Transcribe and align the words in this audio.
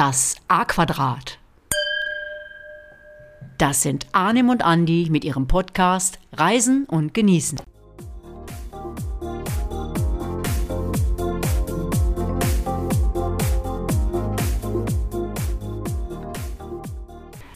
Das 0.00 0.36
A-Quadrat. 0.46 1.40
Das 3.58 3.82
sind 3.82 4.06
Arnim 4.12 4.48
und 4.48 4.62
Andi 4.62 5.08
mit 5.10 5.24
ihrem 5.24 5.48
Podcast 5.48 6.20
Reisen 6.30 6.84
und 6.84 7.14
Genießen. 7.14 7.58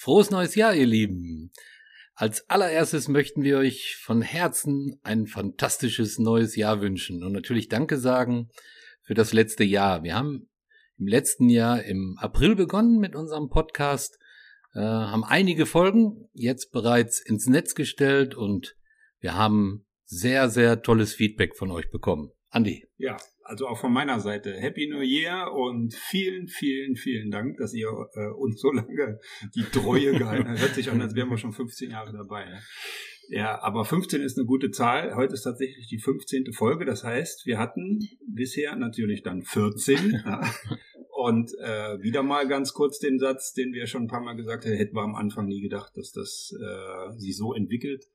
Frohes 0.01 0.33
neues 0.33 0.57
Jahr, 0.57 0.75
ihr 0.75 0.87
Lieben. 0.87 1.53
Als 2.17 2.51
allererstes 2.51 3.07
möchten 3.07 3.45
wir 3.45 3.59
euch 3.59 3.99
von 4.03 4.21
Herzen 4.21 4.99
ein 5.05 5.29
fantastisches 5.29 6.19
neues 6.19 6.57
Jahr 6.57 6.81
wünschen 6.81 7.23
und 7.23 7.31
natürlich 7.31 7.69
Danke 7.69 7.99
sagen 7.99 8.51
für 9.03 9.15
das 9.15 9.33
letzte 9.33 9.63
Jahr. 9.63 10.03
Wir 10.03 10.17
haben 10.17 10.49
im 10.99 11.07
letzten 11.07 11.49
Jahr 11.49 11.83
im 11.83 12.17
April 12.19 12.55
begonnen 12.55 12.99
mit 12.99 13.15
unserem 13.15 13.49
Podcast, 13.49 14.19
äh, 14.75 14.81
haben 14.81 15.25
einige 15.25 15.67
Folgen 15.67 16.29
jetzt 16.33 16.73
bereits 16.73 17.21
ins 17.21 17.47
Netz 17.47 17.75
gestellt 17.75 18.35
und 18.35 18.77
wir 19.21 19.35
haben 19.35 19.87
sehr, 20.05 20.51
sehr 20.51 20.83
tolles 20.83 21.15
Feedback 21.15 21.57
von 21.57 21.71
euch 21.71 21.91
bekommen. 21.91 22.33
Andi. 22.51 22.87
Ja, 22.99 23.17
also 23.45 23.67
auch 23.67 23.79
von 23.79 23.93
meiner 23.93 24.21
Seite 24.21 24.55
Happy 24.55 24.87
New 24.89 25.01
Year 25.01 25.51
und 25.53 25.95
vielen, 25.95 26.49
vielen, 26.49 26.97
vielen 26.97 27.31
Dank, 27.31 27.57
dass 27.57 27.73
ihr 27.73 27.89
äh, 27.89 28.27
uns 28.37 28.61
so 28.61 28.71
lange 28.71 29.19
die 29.55 29.65
Treue 29.65 30.13
gehalten 30.13 30.49
habt. 30.49 30.61
Hört 30.61 30.75
sich 30.75 30.91
an, 30.91 31.01
als 31.01 31.15
wären 31.15 31.31
wir 31.31 31.39
schon 31.39 31.53
15 31.53 31.91
Jahre 31.91 32.13
dabei. 32.13 32.45
Ne? 32.45 32.61
Ja, 33.29 33.63
aber 33.63 33.85
15 33.85 34.21
ist 34.21 34.37
eine 34.37 34.47
gute 34.47 34.71
Zahl. 34.71 35.15
Heute 35.15 35.35
ist 35.35 35.43
tatsächlich 35.43 35.87
die 35.87 35.99
15. 35.99 36.53
Folge. 36.53 36.85
Das 36.85 37.05
heißt, 37.05 37.47
wir 37.47 37.59
hatten 37.59 38.01
bisher 38.27 38.77
natürlich 38.77 39.23
dann 39.23 39.43
14. 39.43 40.23
ja. 40.25 40.43
Und 41.15 41.53
äh, 41.61 42.03
wieder 42.03 42.23
mal 42.23 42.49
ganz 42.49 42.73
kurz 42.73 42.99
den 42.99 43.19
Satz, 43.19 43.53
den 43.53 43.73
wir 43.73 43.87
schon 43.87 44.05
ein 44.05 44.09
paar 44.09 44.23
Mal 44.23 44.35
gesagt 44.35 44.65
haben, 44.65 44.73
hätten 44.73 44.97
wir 44.97 45.03
am 45.03 45.15
Anfang 45.15 45.47
nie 45.47 45.61
gedacht, 45.61 45.97
dass 45.97 46.13
das 46.13 46.53
äh, 46.61 47.19
sich 47.19 47.37
so 47.37 47.55
entwickelt. 47.55 48.07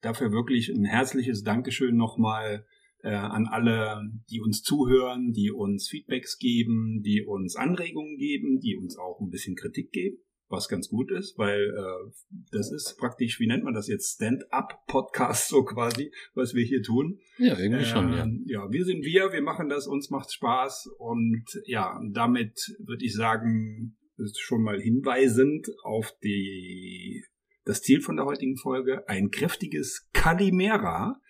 Dafür 0.00 0.32
wirklich 0.32 0.68
ein 0.68 0.84
herzliches 0.84 1.42
Dankeschön 1.42 1.96
nochmal 1.96 2.66
äh, 3.02 3.10
an 3.10 3.46
alle, 3.46 4.10
die 4.30 4.40
uns 4.40 4.62
zuhören, 4.62 5.32
die 5.32 5.52
uns 5.52 5.88
Feedbacks 5.88 6.38
geben, 6.38 7.02
die 7.04 7.22
uns 7.22 7.54
Anregungen 7.56 8.18
geben, 8.18 8.58
die 8.58 8.76
uns 8.76 8.98
auch 8.98 9.20
ein 9.20 9.30
bisschen 9.30 9.54
Kritik 9.54 9.92
geben, 9.92 10.18
was 10.48 10.68
ganz 10.68 10.88
gut 10.88 11.10
ist, 11.10 11.38
weil 11.38 11.60
äh, 11.60 12.10
das 12.52 12.70
ist 12.70 12.96
praktisch, 12.98 13.40
wie 13.40 13.46
nennt 13.46 13.64
man 13.64 13.74
das 13.74 13.88
jetzt, 13.88 14.14
Stand-up-Podcast 14.14 15.48
so 15.48 15.64
quasi, 15.64 16.12
was 16.34 16.54
wir 16.54 16.64
hier 16.64 16.82
tun. 16.82 17.18
Ja, 17.38 17.58
irgendwie 17.58 17.82
äh, 17.82 17.86
schon, 17.86 18.12
ja. 18.12 18.22
Ähm, 18.22 18.44
Ja, 18.46 18.70
wir 18.70 18.84
sind 18.84 19.04
wir, 19.04 19.32
wir 19.32 19.42
machen 19.42 19.68
das, 19.68 19.86
uns 19.86 20.10
macht 20.10 20.32
Spaß 20.32 20.88
und 20.98 21.44
ja, 21.64 22.00
damit 22.12 22.76
würde 22.78 23.04
ich 23.04 23.14
sagen, 23.14 23.96
ist 24.18 24.40
schon 24.40 24.62
mal 24.62 24.80
hinweisend 24.80 25.68
auf 25.82 26.12
die 26.22 27.24
das 27.64 27.82
Ziel 27.82 28.00
von 28.00 28.16
der 28.16 28.26
heutigen 28.26 28.56
Folge, 28.56 29.08
ein 29.08 29.30
kräftiges 29.30 30.08
Kalimera 30.12 31.20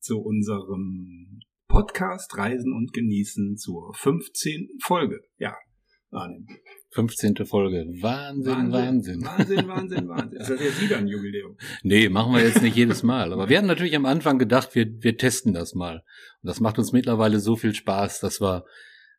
zu 0.00 0.20
unserem 0.20 1.40
Podcast 1.68 2.36
Reisen 2.36 2.72
und 2.72 2.92
Genießen 2.92 3.56
zur 3.56 3.94
15. 3.94 4.78
Folge. 4.82 5.22
Ja, 5.38 5.56
Arne. 6.10 6.46
15. 6.94 7.44
Folge. 7.44 7.86
Wahnsinn, 8.00 8.70
Wahnsinn. 8.72 9.24
Wahnsinn, 9.24 9.68
Wahnsinn, 9.68 10.08
Wahnsinn. 10.08 10.40
Ist 10.40 10.50
das 10.50 10.60
jetzt 10.62 10.80
wieder 10.80 10.96
ein 10.96 11.08
Jubiläum? 11.08 11.56
Nee, 11.82 12.08
machen 12.08 12.32
wir 12.32 12.42
jetzt 12.42 12.62
nicht 12.62 12.76
jedes 12.76 13.02
Mal. 13.02 13.32
Aber 13.32 13.48
wir 13.48 13.58
hatten 13.58 13.66
natürlich 13.66 13.96
am 13.96 14.06
Anfang 14.06 14.38
gedacht, 14.38 14.74
wir, 14.76 14.86
wir 15.02 15.16
testen 15.16 15.52
das 15.52 15.74
mal. 15.74 16.04
Und 16.42 16.48
das 16.48 16.60
macht 16.60 16.78
uns 16.78 16.92
mittlerweile 16.92 17.40
so 17.40 17.56
viel 17.56 17.74
Spaß, 17.74 18.20
dass 18.20 18.40
wir 18.40 18.64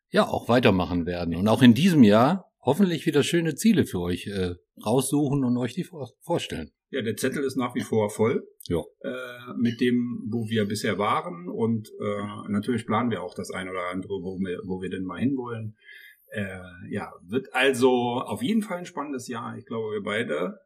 ja 0.08 0.26
auch 0.26 0.48
weitermachen 0.48 1.04
werden. 1.04 1.36
Und 1.36 1.48
auch 1.48 1.60
in 1.60 1.74
diesem 1.74 2.02
Jahr 2.02 2.50
hoffentlich 2.62 3.04
wieder 3.04 3.22
schöne 3.22 3.54
Ziele 3.54 3.84
für 3.84 4.00
euch 4.00 4.26
äh, 4.26 4.54
raussuchen 4.84 5.44
und 5.44 5.56
euch 5.58 5.74
die 5.74 5.84
vor 5.84 6.10
vorstellen. 6.20 6.70
Ja, 6.90 7.02
der 7.02 7.16
Zettel 7.16 7.44
ist 7.44 7.56
nach 7.56 7.74
wie 7.74 7.82
vor 7.82 8.08
voll. 8.08 8.46
Ja. 8.68 8.80
Äh, 9.00 9.52
mit 9.58 9.80
dem, 9.80 10.26
wo 10.30 10.48
wir 10.48 10.66
bisher 10.66 10.98
waren. 10.98 11.48
Und 11.48 11.88
äh, 12.00 12.50
natürlich 12.50 12.86
planen 12.86 13.10
wir 13.10 13.22
auch 13.22 13.34
das 13.34 13.50
ein 13.50 13.68
oder 13.68 13.90
andere, 13.90 14.14
wo 14.22 14.38
wir, 14.38 14.60
wo 14.64 14.80
wir 14.80 14.88
denn 14.88 15.04
mal 15.04 15.20
hinwollen. 15.20 15.76
Äh, 16.32 16.58
ja, 16.90 17.12
wird 17.22 17.54
also 17.54 17.90
auf 17.90 18.42
jeden 18.42 18.62
Fall 18.62 18.78
ein 18.78 18.86
spannendes 18.86 19.28
Jahr. 19.28 19.56
Ich 19.56 19.66
glaube, 19.66 19.92
wir 19.92 20.02
beide, 20.02 20.58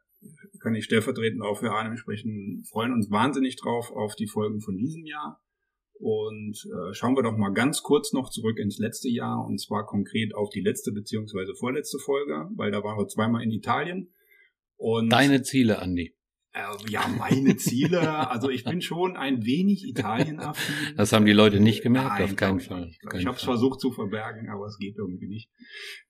kann 0.61 0.75
ich 0.75 0.85
stellvertretend 0.85 1.43
auch 1.43 1.59
für 1.59 1.71
Arne 1.71 1.97
sprechen, 1.97 2.65
freuen 2.69 2.93
uns 2.93 3.11
wahnsinnig 3.11 3.57
drauf 3.57 3.91
auf 3.93 4.15
die 4.15 4.27
Folgen 4.27 4.61
von 4.61 4.77
diesem 4.77 5.05
Jahr. 5.05 5.41
Und 6.01 6.57
äh, 6.65 6.95
schauen 6.95 7.15
wir 7.15 7.23
doch 7.23 7.37
mal 7.37 7.53
ganz 7.53 7.83
kurz 7.83 8.15
noch 8.15 8.31
zurück 8.31 8.59
ins 8.59 8.79
letzte 8.79 9.11
Jahr 9.11 9.45
und 9.45 9.61
zwar 9.61 9.85
konkret 9.85 10.35
auf 10.35 10.49
die 10.49 10.63
letzte 10.63 10.93
beziehungsweise 10.93 11.55
vorletzte 11.55 11.99
Folge, 11.99 12.49
weil 12.57 12.71
da 12.71 12.83
waren 12.83 12.99
wir 12.99 13.07
zweimal 13.07 13.43
in 13.43 13.51
Italien. 13.51 14.15
Und 14.77 15.11
Deine 15.11 15.43
Ziele, 15.43 15.79
Andi. 15.79 16.17
Äh, 16.53 16.63
ja, 16.89 17.07
meine 17.07 17.57
Ziele. 17.57 18.29
Also 18.29 18.51
ich 18.51 18.65
bin 18.65 18.83
schon 18.83 19.17
ein 19.17 19.45
wenig 19.45 19.87
Italienaffin. 19.87 20.97
Das 20.97 21.13
haben 21.13 21.25
die 21.25 21.33
Leute 21.33 21.61
nicht 21.61 21.83
gemerkt, 21.83 22.19
Nein, 22.19 22.25
auf 22.25 22.37
keinen 22.37 22.61
Fall. 22.61 22.89
Ich, 22.89 23.21
ich 23.21 23.27
habe 23.27 23.37
es 23.37 23.45
versucht 23.45 23.81
zu 23.81 23.93
verbergen, 23.93 24.49
aber 24.51 24.67
es 24.67 24.77
geht 24.79 24.97
irgendwie 24.99 25.29
nicht. 25.29 25.49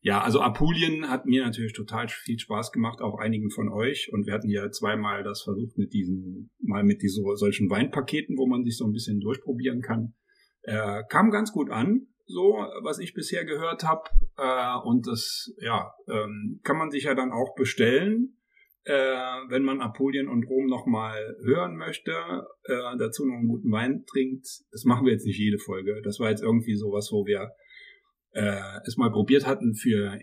Ja, 0.00 0.22
also 0.22 0.40
Apulien 0.40 1.10
hat 1.10 1.26
mir 1.26 1.44
natürlich 1.44 1.74
total 1.74 2.08
viel 2.08 2.38
Spaß 2.38 2.72
gemacht, 2.72 3.02
auch 3.02 3.18
einigen 3.18 3.50
von 3.50 3.68
euch. 3.68 4.10
Und 4.12 4.26
wir 4.26 4.32
hatten 4.32 4.48
ja 4.48 4.70
zweimal 4.70 5.22
das 5.24 5.42
versucht 5.42 5.76
mit 5.76 5.92
diesen, 5.92 6.50
mal 6.58 6.84
mit 6.84 7.02
diesen 7.02 7.24
solchen 7.36 7.68
Weinpaketen, 7.68 8.38
wo 8.38 8.46
man 8.46 8.64
sich 8.64 8.78
so 8.78 8.86
ein 8.86 8.92
bisschen 8.92 9.20
durchprobieren 9.20 9.82
kann. 9.82 10.14
Äh, 10.62 11.02
kam 11.10 11.30
ganz 11.30 11.52
gut 11.52 11.70
an 11.70 12.06
so, 12.26 12.64
was 12.82 12.98
ich 12.98 13.12
bisher 13.12 13.44
gehört 13.44 13.84
habe. 13.84 14.08
Äh, 14.38 14.88
und 14.88 15.06
das, 15.06 15.52
ja, 15.60 15.92
ähm, 16.08 16.60
kann 16.62 16.78
man 16.78 16.90
sich 16.90 17.04
ja 17.04 17.14
dann 17.14 17.32
auch 17.32 17.54
bestellen 17.56 18.39
äh, 18.84 18.92
wenn 18.92 19.62
man 19.62 19.80
Apulien 19.80 20.28
und 20.28 20.44
Rom 20.44 20.66
nochmal 20.66 21.36
hören 21.42 21.76
möchte, 21.76 22.12
äh, 22.64 22.96
dazu 22.98 23.26
noch 23.26 23.36
einen 23.36 23.48
guten 23.48 23.70
Wein 23.70 24.04
trinkt, 24.06 24.46
das 24.70 24.84
machen 24.84 25.06
wir 25.06 25.12
jetzt 25.12 25.26
nicht 25.26 25.38
jede 25.38 25.58
Folge. 25.58 26.00
Das 26.02 26.18
war 26.18 26.30
jetzt 26.30 26.42
irgendwie 26.42 26.76
sowas, 26.76 27.10
wo 27.12 27.26
wir 27.26 27.50
äh, 28.32 28.80
es 28.86 28.96
mal 28.96 29.10
probiert 29.10 29.46
hatten 29.46 29.74
für 29.74 30.18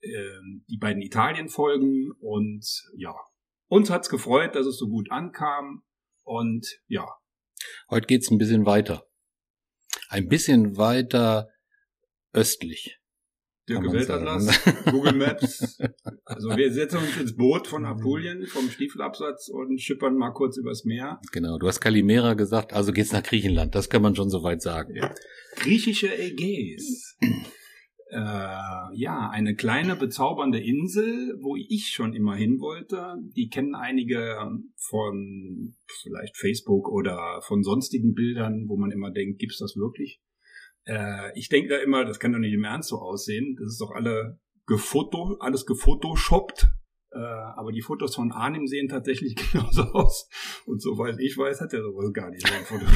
äh, 0.00 0.38
die 0.68 0.78
beiden 0.78 1.02
Italien-Folgen 1.02 2.12
und 2.20 2.66
ja, 2.96 3.14
uns 3.68 3.90
hat's 3.90 4.08
gefreut, 4.08 4.54
dass 4.54 4.66
es 4.66 4.78
so 4.78 4.88
gut 4.88 5.10
ankam 5.10 5.82
und 6.24 6.66
ja. 6.88 7.06
Heute 7.90 8.06
geht's 8.06 8.30
ein 8.30 8.38
bisschen 8.38 8.66
weiter. 8.66 9.06
Ein 10.08 10.28
bisschen 10.28 10.76
weiter 10.76 11.48
östlich. 12.32 12.99
Dirk 13.70 13.92
Weltatlas, 13.92 14.64
Google 14.90 15.14
Maps. 15.14 15.78
Also 16.24 16.56
wir 16.56 16.72
setzen 16.72 16.98
uns 16.98 17.20
ins 17.20 17.36
Boot 17.36 17.66
von 17.66 17.84
Apulien, 17.84 18.46
vom 18.46 18.70
Stiefelabsatz 18.70 19.48
und 19.48 19.80
schippern 19.80 20.16
mal 20.16 20.30
kurz 20.30 20.56
übers 20.56 20.84
Meer. 20.84 21.20
Genau, 21.32 21.58
du 21.58 21.66
hast 21.66 21.80
Kalimera 21.80 22.34
gesagt, 22.34 22.72
also 22.72 22.92
geht's 22.92 23.12
nach 23.12 23.24
Griechenland, 23.24 23.74
das 23.74 23.90
kann 23.90 24.00
man 24.00 24.14
schon 24.14 24.30
soweit 24.30 24.62
sagen. 24.62 24.94
Ja. 24.94 25.12
Griechische 25.56 26.06
Ägäis. 26.16 27.16
äh, 28.10 28.16
ja, 28.16 29.28
eine 29.30 29.54
kleine 29.54 29.96
bezaubernde 29.96 30.60
Insel, 30.60 31.36
wo 31.40 31.56
ich 31.56 31.90
schon 31.92 32.14
immer 32.14 32.36
hin 32.36 32.60
wollte. 32.60 33.16
Die 33.36 33.48
kennen 33.48 33.74
einige 33.74 34.36
von 34.76 35.74
vielleicht 36.02 36.36
Facebook 36.36 36.88
oder 36.88 37.40
von 37.42 37.62
sonstigen 37.62 38.14
Bildern, 38.14 38.66
wo 38.68 38.76
man 38.76 38.92
immer 38.92 39.10
denkt, 39.10 39.40
gibt's 39.40 39.58
das 39.58 39.74
wirklich? 39.76 40.20
Äh, 40.86 41.38
ich 41.38 41.48
denke 41.48 41.68
da 41.68 41.76
immer, 41.78 42.04
das 42.04 42.18
kann 42.18 42.32
doch 42.32 42.38
nicht 42.38 42.54
im 42.54 42.64
Ernst 42.64 42.88
so 42.88 42.98
aussehen. 42.98 43.56
Das 43.58 43.72
ist 43.72 43.80
doch 43.80 43.90
alle 43.90 44.38
gefoto, 44.66 45.36
alles 45.40 45.66
gefotoshoppt. 45.66 46.68
Äh, 47.12 47.18
aber 47.18 47.72
die 47.72 47.82
Fotos 47.82 48.14
von 48.14 48.30
Arnim 48.30 48.68
sehen 48.68 48.88
tatsächlich 48.88 49.34
genauso 49.52 49.82
aus. 49.82 50.28
Und 50.64 50.80
soweit 50.80 51.16
ich 51.18 51.36
weiß, 51.36 51.60
hat 51.60 51.72
er 51.72 51.82
sowas 51.82 52.12
gar 52.12 52.30
nicht. 52.30 52.48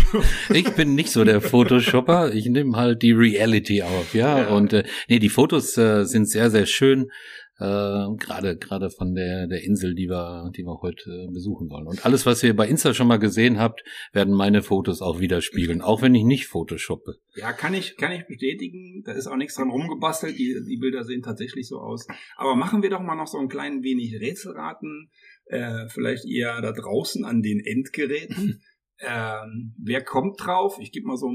ich 0.50 0.70
bin 0.74 0.94
nicht 0.94 1.10
so 1.10 1.24
der 1.24 1.40
Photoshopper. 1.40 2.32
Ich 2.32 2.46
nehme 2.46 2.76
halt 2.76 3.02
die 3.02 3.12
Reality 3.12 3.82
auf, 3.82 4.14
ja. 4.14 4.38
ja. 4.38 4.48
Und 4.48 4.72
äh, 4.72 4.84
nee, 5.08 5.18
die 5.18 5.28
Fotos 5.28 5.76
äh, 5.76 6.04
sind 6.04 6.26
sehr, 6.26 6.50
sehr 6.50 6.66
schön 6.66 7.10
äh, 7.58 8.16
gerade 8.16 8.56
gerade 8.56 8.90
von 8.90 9.14
der 9.14 9.46
der 9.46 9.62
Insel, 9.62 9.94
die 9.94 10.08
wir 10.08 10.50
die 10.56 10.64
wir 10.64 10.80
heute 10.80 11.28
besuchen 11.32 11.70
wollen. 11.70 11.86
Und 11.86 12.04
alles, 12.04 12.26
was 12.26 12.42
ihr 12.42 12.54
bei 12.54 12.66
Insta 12.66 12.94
schon 12.94 13.06
mal 13.06 13.18
gesehen 13.18 13.58
habt, 13.58 13.84
werden 14.12 14.34
meine 14.34 14.62
Fotos 14.62 15.00
auch 15.00 15.20
widerspiegeln, 15.20 15.80
auch 15.80 16.02
wenn 16.02 16.14
ich 16.14 16.24
nicht 16.24 16.46
Photoshoppe. 16.46 17.16
Ja, 17.34 17.52
kann 17.52 17.74
ich 17.74 17.96
kann 17.96 18.12
ich 18.12 18.26
bestätigen. 18.26 19.02
Da 19.04 19.12
ist 19.12 19.26
auch 19.26 19.36
nichts 19.36 19.54
dran 19.54 19.70
rumgebastelt. 19.70 20.38
Die 20.38 20.56
die 20.66 20.78
Bilder 20.78 21.04
sehen 21.04 21.22
tatsächlich 21.22 21.68
so 21.68 21.78
aus. 21.78 22.06
Aber 22.36 22.56
machen 22.56 22.82
wir 22.82 22.90
doch 22.90 23.00
mal 23.00 23.16
noch 23.16 23.28
so 23.28 23.38
ein 23.38 23.48
klein 23.48 23.82
wenig 23.82 24.20
Rätselraten. 24.20 25.10
Äh, 25.46 25.88
vielleicht 25.88 26.24
eher 26.26 26.60
da 26.60 26.72
draußen 26.72 27.24
an 27.24 27.42
den 27.42 27.60
Endgeräten. 27.60 28.62
Ähm, 29.00 29.74
wer 29.76 30.04
kommt 30.04 30.40
drauf? 30.44 30.78
Ich 30.78 30.92
gebe 30.92 31.06
mal 31.06 31.16
so 31.16 31.30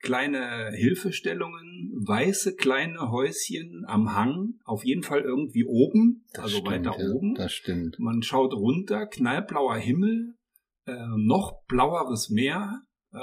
kleine 0.00 0.70
Hilfestellungen. 0.72 1.92
Weiße 2.06 2.54
kleine 2.56 3.10
Häuschen 3.10 3.84
am 3.86 4.14
Hang, 4.14 4.54
auf 4.64 4.84
jeden 4.84 5.02
Fall 5.02 5.20
irgendwie 5.20 5.64
oben, 5.64 6.24
das 6.32 6.44
also 6.44 6.56
stimmt, 6.58 6.70
weiter 6.86 6.96
ja, 6.98 7.10
oben. 7.12 7.34
Das 7.34 7.52
stimmt. 7.52 7.98
Man 7.98 8.22
schaut 8.22 8.54
runter, 8.54 9.06
knallblauer 9.06 9.76
Himmel, 9.76 10.34
äh, 10.86 11.06
noch 11.16 11.64
blaueres 11.66 12.30
Meer. 12.30 12.82
Äh, 13.12 13.18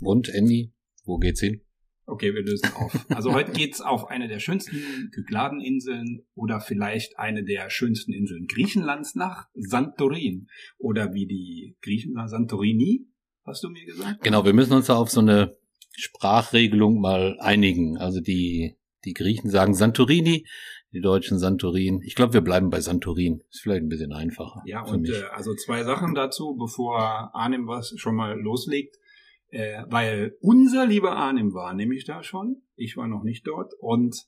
Und 0.00 0.28
Andy, 0.28 0.72
wo 1.04 1.18
geht's 1.18 1.40
hin? 1.40 1.62
Okay, 2.06 2.34
wir 2.34 2.42
lösen 2.42 2.70
auf. 2.76 2.92
Also 3.08 3.32
heute 3.32 3.50
geht's 3.50 3.80
auf 3.80 4.08
eine 4.08 4.28
der 4.28 4.38
schönsten 4.38 5.10
Kykladeninseln 5.12 6.24
oder 6.34 6.60
vielleicht 6.60 7.18
eine 7.18 7.44
der 7.44 7.68
schönsten 7.68 8.12
Inseln 8.12 8.46
Griechenlands 8.46 9.16
nach 9.16 9.48
Santorin. 9.54 10.46
Oder 10.78 11.14
wie 11.14 11.26
die 11.26 11.76
Griechen 11.82 12.14
sagen, 12.14 12.28
Santorini, 12.28 13.06
hast 13.44 13.64
du 13.64 13.70
mir 13.70 13.84
gesagt? 13.84 14.22
Genau, 14.22 14.44
wir 14.44 14.52
müssen 14.52 14.72
uns 14.72 14.86
da 14.86 14.94
auf 14.94 15.10
so 15.10 15.20
eine 15.20 15.56
Sprachregelung 15.96 17.00
mal 17.00 17.38
einigen. 17.40 17.96
Also 17.98 18.20
die, 18.20 18.76
die 19.04 19.14
Griechen 19.14 19.50
sagen 19.50 19.74
Santorini, 19.74 20.46
die 20.92 21.00
Deutschen 21.00 21.40
Santorin. 21.40 22.00
Ich 22.02 22.14
glaube, 22.14 22.34
wir 22.34 22.40
bleiben 22.40 22.70
bei 22.70 22.80
Santorin. 22.80 23.42
Ist 23.50 23.62
vielleicht 23.62 23.82
ein 23.82 23.88
bisschen 23.88 24.12
einfacher. 24.12 24.62
Ja, 24.64 24.82
und 24.82 25.08
äh, 25.08 25.24
also 25.32 25.54
zwei 25.54 25.82
Sachen 25.82 26.14
dazu, 26.14 26.56
bevor 26.56 27.34
Arnim 27.34 27.66
was 27.66 27.94
schon 27.96 28.14
mal 28.14 28.38
loslegt. 28.38 28.96
Äh, 29.50 29.84
weil 29.88 30.36
unser 30.40 30.86
lieber 30.86 31.16
Arnim 31.16 31.54
war 31.54 31.74
nämlich 31.74 32.04
da 32.04 32.22
schon. 32.22 32.62
Ich 32.74 32.96
war 32.96 33.08
noch 33.08 33.22
nicht 33.22 33.46
dort. 33.46 33.72
Und 33.78 34.26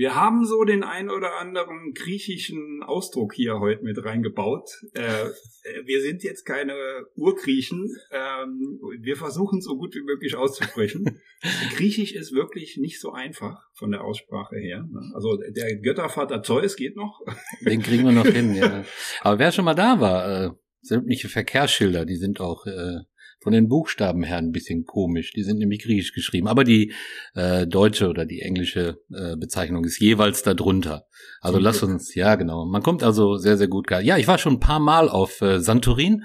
wir 0.00 0.14
haben 0.14 0.46
so 0.46 0.64
den 0.64 0.82
ein 0.82 1.10
oder 1.10 1.38
anderen 1.38 1.92
griechischen 1.92 2.82
Ausdruck 2.82 3.34
hier 3.34 3.60
heute 3.60 3.84
mit 3.84 4.02
reingebaut. 4.02 4.70
Äh, 4.94 5.02
äh, 5.02 5.84
wir 5.84 6.00
sind 6.00 6.22
jetzt 6.22 6.46
keine 6.46 6.72
Urgriechen. 7.16 7.86
Ähm, 8.10 8.80
wir 9.02 9.16
versuchen 9.16 9.60
so 9.60 9.76
gut 9.76 9.94
wie 9.94 10.02
möglich 10.02 10.36
auszusprechen. 10.36 11.20
Griechisch 11.76 12.14
ist 12.14 12.32
wirklich 12.32 12.78
nicht 12.78 12.98
so 12.98 13.12
einfach 13.12 13.68
von 13.74 13.90
der 13.90 14.02
Aussprache 14.02 14.56
her. 14.56 14.88
Ne? 14.90 15.12
Also 15.14 15.36
der 15.36 15.76
Göttervater 15.80 16.42
Zeus 16.42 16.76
geht 16.76 16.96
noch. 16.96 17.20
Den 17.60 17.82
kriegen 17.82 18.04
wir 18.04 18.12
noch 18.12 18.24
hin, 18.24 18.54
ja. 18.54 18.86
Aber 19.20 19.38
wer 19.38 19.52
schon 19.52 19.66
mal 19.66 19.74
da 19.74 20.00
war, 20.00 20.44
äh, 20.44 20.50
sämtliche 20.80 21.28
Verkehrsschilder, 21.28 22.06
die 22.06 22.16
sind 22.16 22.40
auch 22.40 22.64
äh, 22.64 23.00
von 23.40 23.52
den 23.52 23.68
Buchstaben 23.68 24.22
her 24.22 24.36
ein 24.36 24.52
bisschen 24.52 24.84
komisch. 24.84 25.32
Die 25.32 25.42
sind 25.42 25.58
nämlich 25.58 25.82
griechisch 25.82 26.12
geschrieben, 26.12 26.46
aber 26.46 26.64
die 26.64 26.92
äh, 27.34 27.66
deutsche 27.66 28.08
oder 28.08 28.26
die 28.26 28.42
englische 28.42 29.00
äh, 29.12 29.36
Bezeichnung 29.36 29.84
ist 29.84 29.98
jeweils 29.98 30.42
darunter. 30.42 31.06
Also 31.40 31.56
Zum 31.56 31.64
lass 31.64 31.82
uns, 31.82 32.14
ja 32.14 32.34
genau. 32.34 32.66
Man 32.66 32.82
kommt 32.82 33.02
also 33.02 33.36
sehr, 33.36 33.56
sehr 33.56 33.68
gut. 33.68 33.90
Ja, 33.90 34.18
ich 34.18 34.26
war 34.26 34.38
schon 34.38 34.54
ein 34.54 34.60
paar 34.60 34.80
Mal 34.80 35.08
auf 35.08 35.40
äh, 35.40 35.60
Santorin 35.60 36.24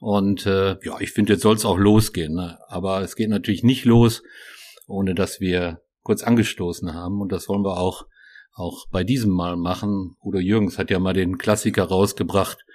und 0.00 0.46
äh, 0.46 0.76
ja, 0.82 1.00
ich 1.00 1.12
finde, 1.12 1.34
jetzt 1.34 1.42
soll 1.42 1.54
es 1.54 1.64
auch 1.64 1.78
losgehen. 1.78 2.34
Ne? 2.34 2.58
Aber 2.66 3.02
es 3.02 3.14
geht 3.14 3.30
natürlich 3.30 3.62
nicht 3.62 3.84
los, 3.84 4.22
ohne 4.88 5.14
dass 5.14 5.40
wir 5.40 5.80
kurz 6.02 6.24
angestoßen 6.24 6.92
haben 6.92 7.20
und 7.20 7.30
das 7.30 7.48
wollen 7.48 7.64
wir 7.64 7.78
auch 7.78 8.06
auch 8.54 8.86
bei 8.90 9.02
diesem 9.02 9.30
Mal 9.30 9.56
machen. 9.56 10.16
Udo 10.22 10.38
Jürgens 10.38 10.78
hat 10.78 10.90
ja 10.90 10.98
mal 10.98 11.14
den 11.14 11.38
Klassiker 11.38 11.84
rausgebracht, 11.84 12.66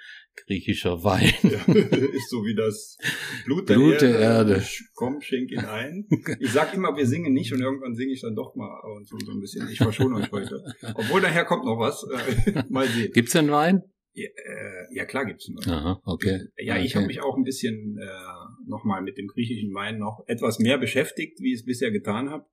griechischer 0.46 1.02
Wein. 1.04 1.32
Ja, 1.42 1.74
ist 1.74 2.30
so 2.30 2.44
wie 2.44 2.54
das 2.54 2.96
Blut 3.44 3.68
der, 3.68 3.74
Blut 3.74 4.00
der 4.00 4.18
Erde. 4.18 4.52
Erde. 4.54 4.66
Komm, 4.94 5.20
schenk 5.20 5.50
ihn 5.50 5.60
ein. 5.60 6.06
Ich 6.40 6.52
sag 6.52 6.74
immer, 6.74 6.96
wir 6.96 7.06
singen 7.06 7.32
nicht 7.32 7.52
und 7.52 7.60
irgendwann 7.60 7.94
singe 7.94 8.12
ich 8.12 8.20
dann 8.20 8.34
doch 8.34 8.54
mal 8.54 8.80
und 8.96 9.08
so, 9.08 9.16
so 9.18 9.32
ein 9.32 9.40
bisschen. 9.40 9.68
Ich 9.70 9.78
verschone 9.78 10.16
euch 10.16 10.30
heute. 10.30 10.62
Obwohl 10.94 11.20
daher 11.20 11.44
kommt 11.44 11.64
noch 11.64 11.78
was. 11.78 12.04
Äh, 12.04 12.62
mal 12.68 12.86
sehen. 12.86 13.12
Gibt's 13.12 13.32
denn 13.32 13.50
Wein? 13.50 13.82
Ja, 14.12 14.26
äh, 14.26 14.94
ja 14.94 15.04
klar 15.04 15.24
gibt's 15.26 15.48
einen 15.48 15.58
Wein. 15.58 15.72
Aha, 15.72 16.02
okay. 16.04 16.40
Ja, 16.58 16.76
ich 16.76 16.90
okay. 16.90 16.94
habe 16.96 17.06
mich 17.06 17.22
auch 17.22 17.36
ein 17.36 17.44
bisschen 17.44 17.98
äh, 17.98 18.68
nochmal 18.68 19.02
mit 19.02 19.18
dem 19.18 19.26
griechischen 19.26 19.74
Wein 19.74 19.98
noch 19.98 20.24
etwas 20.26 20.58
mehr 20.58 20.78
beschäftigt, 20.78 21.40
wie 21.40 21.52
ich 21.52 21.60
es 21.60 21.64
bisher 21.64 21.90
getan 21.90 22.30
habe. 22.30 22.46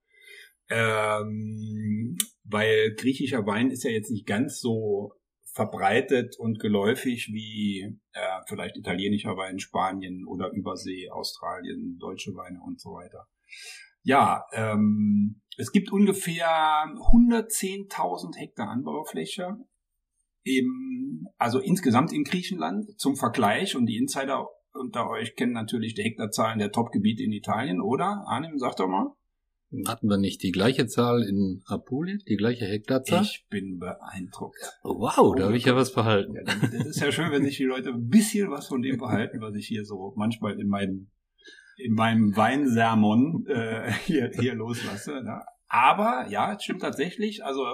Ähm, 0.69 2.17
weil 2.43 2.95
griechischer 2.95 3.45
Wein 3.45 3.69
ist 3.69 3.83
ja 3.83 3.91
jetzt 3.91 4.11
nicht 4.11 4.25
ganz 4.25 4.59
so 4.59 5.13
verbreitet 5.55 6.35
und 6.37 6.59
geläufig 6.59 7.29
wie 7.31 7.97
äh, 8.11 8.41
vielleicht 8.47 8.75
italienischer 8.75 9.37
Wein, 9.37 9.57
Spanien 9.57 10.25
oder 10.27 10.51
Übersee, 10.51 11.09
Australien, 11.09 11.97
deutsche 11.97 12.35
Weine 12.35 12.59
und 12.61 12.81
so 12.81 12.91
weiter. 12.91 13.25
Ja, 14.03 14.43
ähm, 14.51 15.41
es 15.57 15.71
gibt 15.71 15.91
ungefähr 15.91 16.45
110.000 16.45 18.35
Hektar 18.37 18.67
Anbaufläche, 18.67 19.57
im, 20.43 21.27
also 21.37 21.59
insgesamt 21.59 22.11
in 22.11 22.25
Griechenland 22.25 22.99
zum 22.99 23.15
Vergleich 23.15 23.77
und 23.77 23.85
die 23.85 23.97
Insider 23.97 24.47
unter 24.73 25.09
euch 25.09 25.35
kennen 25.35 25.53
natürlich 25.53 25.93
die 25.93 26.03
Hektarzahlen 26.03 26.59
der 26.59 26.73
Top-Gebiete 26.73 27.23
in 27.23 27.31
Italien, 27.31 27.79
oder? 27.79 28.25
Arnim, 28.27 28.59
sag 28.59 28.75
doch 28.75 28.89
mal. 28.89 29.15
Hatten 29.87 30.07
wir 30.07 30.17
nicht 30.17 30.43
die 30.43 30.51
gleiche 30.51 30.87
Zahl 30.87 31.23
in 31.23 31.61
Apulien, 31.65 32.21
die 32.27 32.37
gleiche 32.37 32.65
Hektarzahl? 32.65 33.23
Ich 33.23 33.45
bin 33.49 33.79
beeindruckt. 33.79 34.57
Oh, 34.83 34.99
wow, 34.99 35.35
da 35.35 35.45
habe 35.45 35.57
ich 35.57 35.65
ja 35.65 35.75
was 35.75 35.93
behalten. 35.93 36.35
Ja, 36.35 36.43
das 36.43 36.85
ist 36.85 37.01
ja 37.01 37.11
schön, 37.11 37.31
wenn 37.31 37.43
sich 37.43 37.57
die 37.57 37.63
Leute 37.63 37.89
ein 37.89 38.07
bisschen 38.07 38.49
was 38.51 38.67
von 38.67 38.81
dem 38.81 38.97
behalten, 38.97 39.41
was 39.41 39.55
ich 39.55 39.67
hier 39.67 39.85
so 39.85 40.13
manchmal 40.15 40.59
in 40.59 40.67
meinem 40.67 41.09
in 41.77 41.93
meinem 41.93 42.35
Weinsermon 42.35 43.45
äh, 43.47 43.91
hier, 44.05 44.31
hier 44.39 44.55
loslasse. 44.55 45.21
Ne? 45.23 45.41
Aber 45.67 46.27
ja, 46.29 46.53
es 46.53 46.63
stimmt 46.63 46.81
tatsächlich. 46.81 47.43
Also 47.43 47.65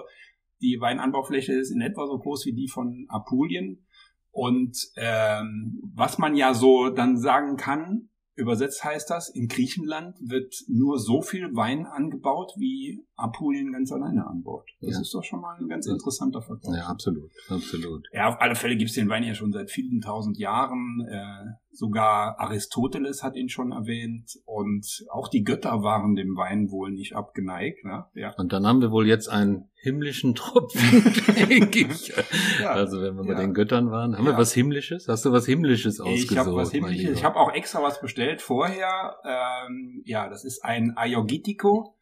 die 0.61 0.77
Weinanbaufläche 0.79 1.53
ist 1.53 1.71
in 1.71 1.81
etwa 1.81 2.07
so 2.07 2.17
groß 2.17 2.45
wie 2.45 2.53
die 2.53 2.67
von 2.67 3.05
Apulien. 3.09 3.85
Und 4.31 4.77
ähm, 4.95 5.81
was 5.93 6.17
man 6.17 6.35
ja 6.35 6.53
so 6.53 6.89
dann 6.89 7.17
sagen 7.17 7.57
kann, 7.57 8.09
Übersetzt 8.41 8.83
heißt 8.83 9.09
das, 9.09 9.29
in 9.29 9.47
Griechenland 9.47 10.17
wird 10.19 10.55
nur 10.67 10.97
so 10.97 11.21
viel 11.21 11.55
Wein 11.55 11.85
angebaut, 11.85 12.53
wie 12.57 13.05
Apulien 13.15 13.71
ganz 13.71 13.91
alleine 13.91 14.25
anbaut. 14.25 14.67
Das 14.81 14.95
ja. 14.95 15.01
ist 15.01 15.13
doch 15.13 15.23
schon 15.23 15.41
mal 15.41 15.55
ein 15.59 15.67
ganz 15.67 15.85
interessanter 15.85 16.41
Vergleich. 16.41 16.77
Ja, 16.77 16.87
absolut, 16.87 17.29
absolut. 17.49 18.07
Ja, 18.11 18.29
auf 18.29 18.41
alle 18.41 18.55
Fälle 18.55 18.75
gibt 18.77 18.89
es 18.89 18.95
den 18.95 19.09
Wein 19.09 19.23
ja 19.23 19.35
schon 19.35 19.51
seit 19.51 19.69
vielen 19.69 20.01
tausend 20.01 20.39
Jahren. 20.39 21.05
Äh, 21.07 21.70
sogar 21.71 22.39
Aristoteles 22.39 23.23
hat 23.23 23.35
ihn 23.35 23.49
schon 23.49 23.71
erwähnt 23.71 24.37
und 24.45 24.85
auch 25.11 25.27
die 25.27 25.43
Götter 25.43 25.81
waren 25.83 26.15
dem 26.15 26.35
Wein 26.35 26.69
wohl 26.69 26.91
nicht 26.91 27.15
abgeneigt. 27.15 27.83
Ne? 27.85 28.05
Ja. 28.13 28.33
Und 28.37 28.53
dann 28.53 28.67
haben 28.67 28.81
wir 28.81 28.91
wohl 28.91 29.07
jetzt 29.07 29.29
einen 29.29 29.69
himmlischen 29.75 30.35
Tropfen, 30.35 31.13
denke 31.49 31.79
ich. 31.79 32.13
Ja, 32.61 32.71
also 32.71 33.01
wenn 33.01 33.15
wir 33.15 33.25
ja. 33.25 33.33
bei 33.33 33.41
den 33.41 33.53
Göttern 33.53 33.89
waren, 33.89 34.17
haben 34.17 34.25
ja. 34.25 34.33
wir 34.33 34.37
was 34.37 34.53
Himmlisches? 34.53 35.07
Hast 35.07 35.25
du 35.25 35.31
was 35.31 35.45
Himmlisches 35.45 35.99
ausgesucht? 35.99 36.31
Ich 36.31 36.37
habe 36.37 36.55
was 36.55 36.71
Himmlisches. 36.71 37.17
Ich 37.17 37.23
habe 37.23 37.37
auch 37.37 37.53
extra 37.53 37.81
was 37.81 37.99
bestellt 37.99 38.41
vorher. 38.41 39.15
Ähm, 39.25 40.03
ja, 40.05 40.29
das 40.29 40.43
ist 40.43 40.63
ein 40.63 40.93
Ayogitico. 40.97 41.97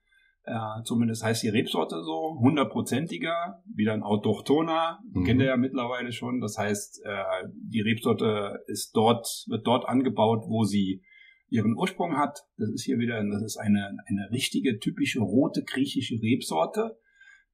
Äh, 0.49 0.83
zumindest 0.83 1.23
heißt 1.23 1.43
die 1.43 1.49
Rebsorte 1.49 2.01
so, 2.01 2.39
hundertprozentiger, 2.39 3.61
wieder 3.71 3.93
ein 3.93 4.01
Autochtona, 4.01 4.99
mhm. 5.13 5.23
kennt 5.23 5.41
ihr 5.41 5.47
ja 5.47 5.57
mittlerweile 5.57 6.11
schon. 6.11 6.41
Das 6.41 6.57
heißt, 6.57 7.05
äh, 7.05 7.47
die 7.53 7.81
Rebsorte 7.81 8.63
ist 8.65 8.95
dort, 8.95 9.27
wird 9.47 9.67
dort 9.67 9.87
angebaut, 9.87 10.45
wo 10.47 10.63
sie 10.63 11.03
ihren 11.49 11.77
Ursprung 11.77 12.17
hat. 12.17 12.39
Das 12.57 12.69
ist 12.69 12.83
hier 12.83 12.97
wieder, 12.97 13.23
das 13.23 13.43
ist 13.43 13.57
eine, 13.57 13.95
eine 14.07 14.31
richtige, 14.31 14.79
typische 14.79 15.19
rote 15.19 15.63
griechische 15.63 16.15
Rebsorte. 16.15 16.97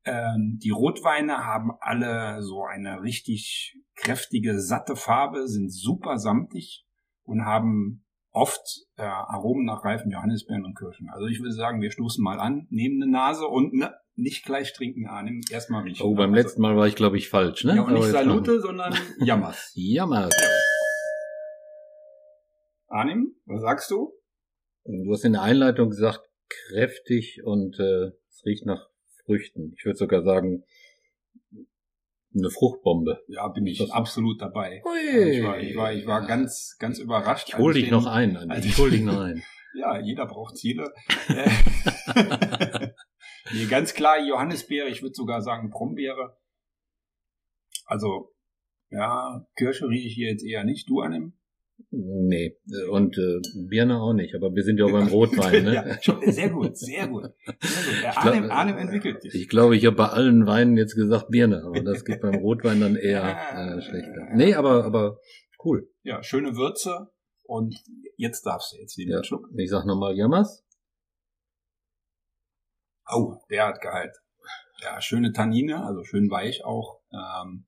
Ähm, 0.06 0.58
die 0.64 0.70
Rotweine 0.70 1.46
haben 1.46 1.72
alle 1.82 2.42
so 2.44 2.64
eine 2.64 3.02
richtig 3.02 3.78
kräftige, 3.96 4.62
satte 4.62 4.96
Farbe, 4.96 5.50
sind 5.50 5.70
super 5.70 6.18
samtig 6.18 6.86
und 7.24 7.44
haben 7.44 8.05
oft 8.36 8.86
äh, 8.98 9.04
Aromen 9.04 9.66
nach 9.66 9.84
reifen 9.86 10.12
Johannisbeeren 10.12 10.66
und 10.66 10.78
Kirschen. 10.78 11.10
Also 11.10 11.28
ich 11.28 11.40
würde 11.40 11.54
sagen, 11.54 11.82
wir 11.82 11.92
stoßen 11.92 12.24
mal 12.24 12.40
an, 12.40 12.68
nehmen 12.70 13.02
eine 13.02 13.12
Nase 13.12 13.48
und 13.48 13.74
ne, 13.74 13.94
nicht 14.16 14.46
gleich 14.46 14.74
trinken, 14.74 15.08
Arnim, 15.08 15.42
erstmal 15.50 15.84
riechen. 15.84 16.06
Oh, 16.06 16.16
beim 16.16 16.34
letzten 16.34 16.62
Mal 16.62 16.76
war 16.76 16.88
ich, 16.88 16.96
glaube 16.96 17.18
ich, 17.18 17.30
falsch, 17.30 17.64
ne? 17.64 17.76
Ja, 17.78 17.82
und 17.84 17.94
nicht 17.94 18.06
Salute, 18.06 18.60
sondern 18.60 18.94
Jammers. 19.20 19.72
Jammers. 19.76 20.36
Arnim, 22.88 23.36
was 23.46 23.62
sagst 23.62 23.90
du? 23.90 24.14
Du 24.84 25.12
hast 25.12 25.26
in 25.26 25.34
der 25.34 25.42
Einleitung 25.42 25.90
gesagt, 25.90 26.22
kräftig 26.50 27.42
und 27.44 27.80
äh, 27.80 28.12
es 28.30 28.44
riecht 28.46 28.66
nach 28.66 28.90
Früchten. 29.26 29.74
Ich 29.78 29.86
würde 29.86 29.98
sogar 29.98 30.24
sagen, 30.24 30.64
eine 32.36 32.50
Fruchtbombe. 32.50 33.24
Ja, 33.28 33.48
bin 33.48 33.66
ich 33.66 33.92
absolut 33.94 34.42
dabei. 34.42 34.82
Ui. 34.86 35.32
Ich 35.32 35.44
war, 35.44 35.60
ich 35.60 35.76
war, 35.76 35.94
ich 35.94 36.06
war 36.06 36.26
ganz, 36.26 36.76
ganz 36.80 37.00
überrascht. 37.00 37.50
Ich 37.50 37.58
hol 37.58 37.74
dich 37.74 37.90
noch 37.92 38.06
ein, 38.06 38.38
Andi. 38.38 38.68
Ich 38.68 38.78
hol 38.78 38.90
dich 38.90 39.02
noch 39.04 39.20
ein. 39.20 39.44
ja, 39.76 40.00
jeder 40.00 40.26
braucht 40.26 40.58
Ziele. 40.58 40.94
nee, 43.54 43.66
ganz 43.66 43.94
klar 43.94 44.20
Johannisbeere, 44.20 44.90
ich 44.90 45.02
würde 45.02 45.16
sogar 45.16 45.42
sagen 45.42 45.70
Brombeere. 45.70 46.38
Also, 47.86 48.34
ja, 48.90 49.46
Kirsche 49.56 49.88
rieche 49.88 50.08
ich 50.08 50.16
hier 50.16 50.30
jetzt 50.30 50.44
eher 50.44 50.64
nicht. 50.64 50.90
Du, 50.90 51.02
Annem? 51.02 51.34
Nee, 51.98 52.58
und 52.90 53.18
äh, 53.18 53.40
Birne 53.70 54.02
auch 54.02 54.14
nicht, 54.14 54.36
aber 54.36 54.54
wir 54.54 54.64
sind 54.64 54.80
ja 54.80 54.86
auch 54.86 54.92
beim 54.92 55.08
Rotwein, 55.08 55.64
ne? 55.64 55.74
ja, 56.02 56.32
sehr 56.32 56.50
gut, 56.50 56.78
sehr 56.78 57.08
gut. 57.08 57.34
Sehr 57.62 58.12
gut. 58.12 58.18
Arnim, 58.18 58.52
Arnim 58.52 58.78
entwickelt 58.78 59.22
sich. 59.22 59.34
Ich 59.34 59.48
glaube, 59.48 59.78
ich 59.78 59.86
habe 59.86 59.96
bei 59.96 60.08
allen 60.10 60.46
Weinen 60.46 60.78
jetzt 60.78 60.96
gesagt 60.96 61.30
Birne, 61.30 61.64
aber 61.64 61.82
das 61.82 62.04
geht 62.04 62.22
beim 62.22 62.36
Rotwein 62.42 62.82
dann 62.82 62.96
eher 62.96 63.78
äh, 63.78 63.82
schlechter. 63.82 64.28
Nee, 64.34 64.56
aber, 64.56 64.84
aber 64.84 65.20
cool. 65.64 65.90
Ja, 66.04 66.22
schöne 66.24 66.56
Würze 66.56 67.12
und 67.44 67.76
jetzt 68.18 68.46
darfst 68.46 68.74
du 68.74 68.78
jetzt 68.78 68.98
wieder 68.98 69.18
ja. 69.18 69.24
Schluck. 69.24 69.50
Ich 69.58 69.70
sag 69.70 69.86
nochmal 69.86 70.16
Jammers. 70.18 70.66
Oh, 73.10 73.36
der 73.50 73.68
hat 73.68 73.82
Gehalt. 73.82 74.16
Ja, 74.82 75.00
schöne 75.02 75.32
Tannine, 75.32 75.86
also 75.86 76.04
schön 76.04 76.30
weich 76.30 76.66
auch. 76.66 77.02
Ähm, 77.12 77.66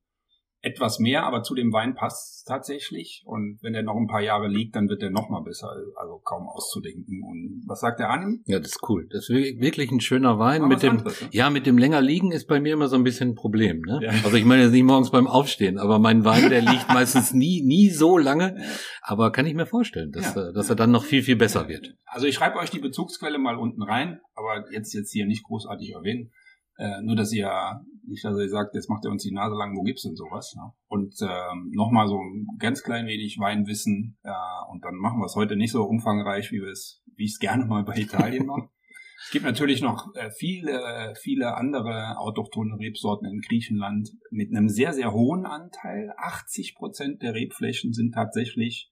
etwas 0.67 0.99
mehr, 0.99 1.23
aber 1.23 1.43
zu 1.43 1.55
dem 1.55 1.71
Wein 1.71 1.95
passt 1.95 2.35
es 2.35 2.43
tatsächlich. 2.43 3.23
Und 3.25 3.59
wenn 3.61 3.73
der 3.73 3.83
noch 3.83 3.95
ein 3.95 4.07
paar 4.07 4.21
Jahre 4.21 4.47
liegt, 4.47 4.75
dann 4.75 4.89
wird 4.89 5.01
der 5.01 5.09
noch 5.09 5.29
mal 5.29 5.41
besser, 5.41 5.69
also 5.95 6.19
kaum 6.23 6.47
auszudenken. 6.47 7.23
Und 7.23 7.63
was 7.67 7.79
sagt 7.79 7.99
der 7.99 8.09
Arnim? 8.09 8.41
Ja, 8.45 8.59
das 8.59 8.71
ist 8.71 8.79
cool. 8.89 9.07
Das 9.09 9.29
ist 9.29 9.59
wirklich 9.59 9.91
ein 9.91 10.01
schöner 10.01 10.39
Wein. 10.39 10.67
Mit 10.67 10.83
dem, 10.83 10.97
anderes, 10.97 11.21
ne? 11.21 11.29
ja, 11.31 11.49
mit 11.49 11.65
dem 11.65 11.77
länger 11.77 12.01
liegen 12.01 12.31
ist 12.31 12.47
bei 12.47 12.59
mir 12.59 12.73
immer 12.73 12.87
so 12.87 12.95
ein 12.95 13.03
bisschen 13.03 13.29
ein 13.31 13.35
Problem. 13.35 13.81
Ne? 13.81 13.99
Ja. 14.03 14.09
Also 14.23 14.35
ich 14.37 14.45
meine 14.45 14.63
jetzt 14.63 14.71
nicht 14.71 14.83
morgens 14.83 15.11
beim 15.11 15.27
Aufstehen, 15.27 15.77
aber 15.77 15.99
mein 15.99 16.25
Wein, 16.25 16.49
der 16.49 16.61
liegt 16.61 16.87
meistens 16.89 17.33
nie, 17.33 17.61
nie 17.63 17.89
so 17.89 18.17
lange. 18.17 18.57
Aber 19.01 19.31
kann 19.31 19.45
ich 19.45 19.53
mir 19.53 19.65
vorstellen, 19.65 20.11
dass, 20.11 20.35
Ja. 20.35 20.51
dass 20.51 20.69
er 20.69 20.75
dann 20.75 20.91
noch 20.91 21.03
viel, 21.03 21.23
viel 21.23 21.35
besser 21.35 21.67
wird. 21.67 21.95
Also 22.05 22.27
ich 22.27 22.35
schreibe 22.35 22.57
euch 22.57 22.69
die 22.69 22.79
Bezugsquelle 22.79 23.37
mal 23.37 23.57
unten 23.57 23.81
rein, 23.83 24.19
aber 24.35 24.65
jetzt 24.71 24.93
jetzt 24.93 25.11
hier 25.11 25.25
nicht 25.25 25.43
großartig 25.43 25.93
erwähnen. 25.93 26.31
Äh, 26.77 27.01
nur, 27.01 27.15
dass 27.15 27.33
ihr 27.33 27.81
nicht, 28.07 28.23
dass 28.23 28.37
ihr 28.37 28.49
sagt, 28.49 28.73
jetzt 28.75 28.89
macht 28.89 29.03
ihr 29.05 29.11
uns 29.11 29.23
die 29.23 29.33
Nase 29.33 29.55
lang, 29.55 29.75
wo 29.75 29.83
gibt's 29.83 30.03
denn 30.03 30.15
sowas? 30.15 30.55
Ne? 30.55 30.71
Und 30.87 31.15
ähm, 31.21 31.71
nochmal 31.73 32.07
so 32.07 32.17
ein 32.19 32.47
ganz 32.59 32.83
klein 32.83 33.05
wenig 33.05 33.37
Weinwissen 33.39 34.17
äh, 34.23 34.31
und 34.71 34.85
dann 34.85 34.95
machen 34.95 35.19
wir 35.19 35.25
es 35.25 35.35
heute 35.35 35.55
nicht 35.55 35.71
so 35.71 35.83
umfangreich, 35.83 36.51
wie 36.51 36.61
wir 36.61 36.71
es, 36.71 37.03
wie 37.15 37.25
ich 37.25 37.31
es 37.31 37.39
gerne 37.39 37.65
mal 37.65 37.83
bei 37.83 37.97
Italien 37.97 38.45
mache. 38.45 38.69
Es 39.19 39.31
gibt 39.31 39.45
natürlich 39.45 39.81
noch 39.81 40.13
äh, 40.13 40.29
viele, 40.29 41.13
viele 41.19 41.57
andere 41.57 42.19
autochthone 42.19 42.77
Rebsorten 42.77 43.27
in 43.27 43.41
Griechenland 43.41 44.11
mit 44.29 44.55
einem 44.55 44.69
sehr, 44.69 44.93
sehr 44.93 45.11
hohen 45.11 45.47
Anteil. 45.47 46.13
80 46.17 46.75
Prozent 46.75 47.23
der 47.23 47.33
Rebflächen 47.33 47.93
sind 47.93 48.13
tatsächlich 48.13 48.91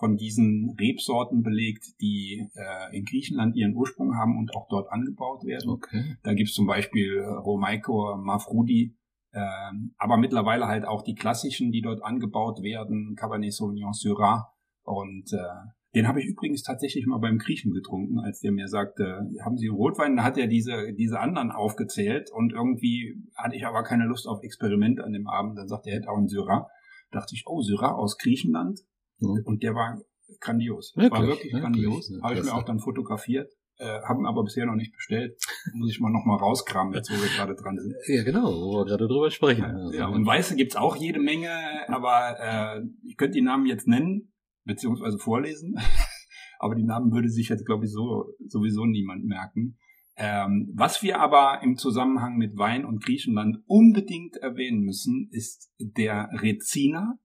von 0.00 0.16
diesen 0.16 0.74
Rebsorten 0.80 1.42
belegt, 1.42 2.00
die 2.00 2.48
äh, 2.54 2.96
in 2.96 3.04
Griechenland 3.04 3.54
ihren 3.54 3.76
Ursprung 3.76 4.16
haben 4.16 4.36
und 4.38 4.56
auch 4.56 4.66
dort 4.68 4.90
angebaut 4.90 5.44
werden. 5.44 5.70
Okay. 5.70 6.16
Da 6.24 6.34
gibt's 6.34 6.54
zum 6.54 6.66
Beispiel 6.66 7.18
äh, 7.18 7.26
Romaico, 7.26 8.16
Mafrudi, 8.16 8.96
ähm, 9.32 9.94
aber 9.98 10.16
mittlerweile 10.16 10.66
halt 10.66 10.84
auch 10.84 11.02
die 11.02 11.14
klassischen, 11.14 11.70
die 11.70 11.82
dort 11.82 12.02
angebaut 12.02 12.62
werden, 12.62 13.14
Cabernet 13.14 13.52
Sauvignon 13.52 13.92
Syrah. 13.92 14.52
Und 14.82 15.32
äh, 15.32 15.70
den 15.94 16.08
habe 16.08 16.20
ich 16.20 16.26
übrigens 16.26 16.62
tatsächlich 16.62 17.06
mal 17.06 17.18
beim 17.18 17.38
Griechen 17.38 17.72
getrunken, 17.72 18.20
als 18.20 18.40
der 18.40 18.52
mir 18.52 18.68
sagte, 18.68 19.28
haben 19.44 19.56
Sie 19.56 19.68
Rotwein? 19.68 20.16
Da 20.16 20.24
hat 20.24 20.38
er 20.38 20.46
diese, 20.46 20.92
diese 20.94 21.20
anderen 21.20 21.50
aufgezählt 21.50 22.30
und 22.32 22.52
irgendwie 22.52 23.16
hatte 23.36 23.56
ich 23.56 23.66
aber 23.66 23.82
keine 23.82 24.06
Lust 24.06 24.26
auf 24.26 24.42
Experiment 24.42 25.00
an 25.00 25.12
dem 25.12 25.28
Abend. 25.28 25.58
Dann 25.58 25.68
sagte 25.68 25.90
er, 25.90 25.94
er 25.94 26.00
hätte 26.00 26.10
auch 26.10 26.18
einen 26.18 26.28
Syrah. 26.28 26.68
Dachte 27.10 27.34
ich, 27.34 27.44
oh, 27.46 27.60
Syrah 27.60 27.92
aus 27.92 28.18
Griechenland. 28.18 28.80
Mhm. 29.20 29.42
Und 29.44 29.62
der 29.62 29.74
war 29.74 30.00
grandios. 30.40 30.92
Wirklich? 30.96 31.12
War 31.12 31.26
wirklich 31.26 31.52
Wirklich? 31.52 31.62
grandios. 31.62 32.12
Habe 32.22 32.34
ich 32.34 32.42
mir 32.42 32.54
auch 32.54 32.64
dann 32.64 32.80
fotografiert. 32.80 33.50
Äh, 33.78 34.02
haben 34.02 34.26
aber 34.26 34.44
bisher 34.44 34.66
noch 34.66 34.74
nicht 34.74 34.92
bestellt. 34.92 35.38
Muss 35.72 35.90
ich 35.90 36.00
mal 36.00 36.10
noch 36.10 36.26
mal 36.26 36.36
rauskramen, 36.36 36.92
jetzt 36.92 37.10
wo 37.10 37.14
wir 37.14 37.30
gerade 37.30 37.54
dran 37.54 37.78
sind. 37.78 37.94
Ja, 38.08 38.22
genau, 38.24 38.52
wo 38.52 38.78
wir 38.78 38.84
gerade 38.84 39.08
drüber 39.08 39.30
sprechen. 39.30 39.64
Also, 39.64 39.96
Ja, 39.96 40.08
und 40.08 40.26
Weiße 40.26 40.54
gibt's 40.54 40.76
auch 40.76 40.96
jede 40.96 41.18
Menge, 41.18 41.50
aber 41.88 42.36
äh, 42.38 42.82
ich 43.06 43.16
könnte 43.16 43.38
die 43.38 43.44
Namen 43.44 43.64
jetzt 43.64 43.88
nennen, 43.88 44.34
beziehungsweise 44.64 45.18
vorlesen. 45.18 45.76
aber 46.58 46.74
die 46.74 46.84
Namen 46.84 47.10
würde 47.10 47.30
sich 47.30 47.48
jetzt, 47.48 47.64
glaube 47.64 47.86
ich, 47.86 47.90
so 47.90 48.34
sowieso 48.46 48.84
niemand 48.84 49.24
merken. 49.24 49.78
Ähm, 50.16 50.70
was 50.74 51.02
wir 51.02 51.18
aber 51.18 51.62
im 51.62 51.78
Zusammenhang 51.78 52.36
mit 52.36 52.58
Wein 52.58 52.84
und 52.84 53.02
Griechenland 53.02 53.56
unbedingt 53.64 54.36
erwähnen 54.36 54.80
müssen, 54.80 55.30
ist 55.32 55.72
der 55.78 56.28
Rezina. 56.34 57.18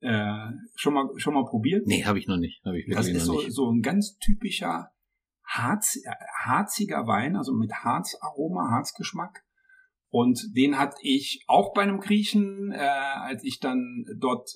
Äh, 0.00 0.50
schon 0.76 0.94
mal 0.94 1.08
schon 1.16 1.34
mal 1.34 1.44
probiert? 1.44 1.86
nee, 1.86 2.04
habe 2.04 2.18
ich 2.18 2.28
noch 2.28 2.36
nicht. 2.36 2.64
Habe 2.64 2.78
ich 2.78 2.86
Das 2.88 3.08
ist 3.08 3.24
so, 3.24 3.40
so 3.48 3.70
ein 3.70 3.82
ganz 3.82 4.16
typischer 4.18 4.90
Harz, 5.44 5.96
äh, 5.96 6.10
harziger 6.44 7.06
Wein, 7.06 7.36
also 7.36 7.52
mit 7.52 7.72
Harzaroma, 7.72 8.70
Harzgeschmack. 8.70 9.44
Und 10.10 10.56
den 10.56 10.78
hatte 10.78 10.96
ich 11.02 11.44
auch 11.48 11.74
bei 11.74 11.82
einem 11.82 12.00
Griechen, 12.00 12.72
äh, 12.72 12.78
als 12.78 13.44
ich 13.44 13.60
dann 13.60 14.06
dort, 14.16 14.50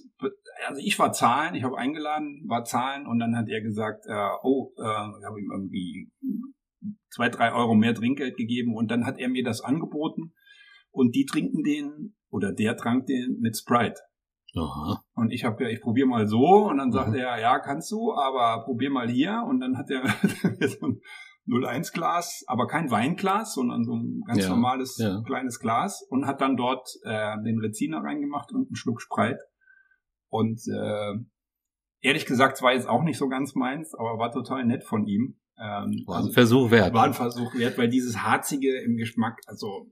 also 0.66 0.80
ich 0.82 0.98
war 0.98 1.12
zahlen, 1.12 1.54
ich 1.54 1.62
habe 1.62 1.76
eingeladen, 1.76 2.42
war 2.46 2.64
zahlen 2.64 3.06
und 3.06 3.18
dann 3.18 3.36
hat 3.36 3.48
er 3.48 3.60
gesagt, 3.60 4.06
äh, 4.06 4.28
oh, 4.42 4.72
äh, 4.78 4.82
ich 5.18 5.26
habe 5.26 5.40
ihm 5.40 5.50
irgendwie 5.52 6.10
zwei, 7.10 7.28
drei 7.28 7.52
Euro 7.52 7.74
mehr 7.74 7.94
Trinkgeld 7.94 8.36
gegeben 8.36 8.74
und 8.74 8.90
dann 8.90 9.04
hat 9.04 9.18
er 9.18 9.28
mir 9.28 9.44
das 9.44 9.60
angeboten 9.60 10.32
und 10.90 11.14
die 11.14 11.26
trinken 11.26 11.62
den 11.62 12.16
oder 12.30 12.52
der 12.52 12.76
trank 12.76 13.06
den 13.06 13.38
mit 13.40 13.56
Sprite. 13.56 14.00
Aha. 14.54 15.02
Und 15.14 15.30
ich 15.32 15.44
habe 15.44 15.64
ja, 15.64 15.70
ich 15.70 15.80
probiere 15.80 16.06
mal 16.08 16.26
so 16.28 16.66
und 16.68 16.78
dann 16.78 16.92
sagt 16.92 17.10
Mhm. 17.10 17.14
er, 17.16 17.40
ja, 17.40 17.58
kannst 17.58 17.90
du, 17.90 18.12
aber 18.14 18.64
probier 18.64 18.90
mal 18.90 19.08
hier. 19.08 19.44
Und 19.48 19.60
dann 19.60 19.78
hat 19.78 19.90
er 19.90 20.02
so 20.68 20.86
ein 20.86 21.00
01 21.46 21.92
Glas, 21.92 22.44
aber 22.46 22.66
kein 22.68 22.90
Weinglas, 22.90 23.54
sondern 23.54 23.82
so 23.84 23.94
ein 23.94 24.20
ganz 24.26 24.44
Ja, 24.44 24.50
normales 24.50 24.96
ja. 24.98 25.22
kleines 25.26 25.58
Glas 25.58 26.02
und 26.08 26.26
hat 26.26 26.40
dann 26.40 26.56
dort 26.56 26.88
äh, 27.04 27.36
den 27.44 27.58
Reziner 27.60 28.02
reingemacht 28.04 28.52
und 28.52 28.68
einen 28.68 28.76
Schluck 28.76 29.00
Spreit. 29.02 29.40
Und 30.28 30.60
äh, 30.72 31.14
ehrlich 32.00 32.26
gesagt, 32.26 32.56
es 32.56 32.62
war 32.62 32.72
jetzt 32.74 32.88
auch 32.88 33.02
nicht 33.02 33.18
so 33.18 33.28
ganz 33.28 33.54
meins, 33.54 33.94
aber 33.94 34.18
war 34.18 34.30
total 34.32 34.64
nett 34.64 34.84
von 34.84 35.06
ihm. 35.06 35.38
Ähm, 35.58 36.02
War 36.06 36.24
ein 36.24 36.30
Versuch 36.32 36.70
wert. 36.70 36.94
war 36.94 37.04
ein 37.04 37.12
Versuch 37.12 37.54
wert, 37.54 37.76
weil 37.76 37.88
dieses 37.88 38.22
Harzige 38.22 38.80
im 38.82 38.96
Geschmack, 38.96 39.38
also 39.46 39.86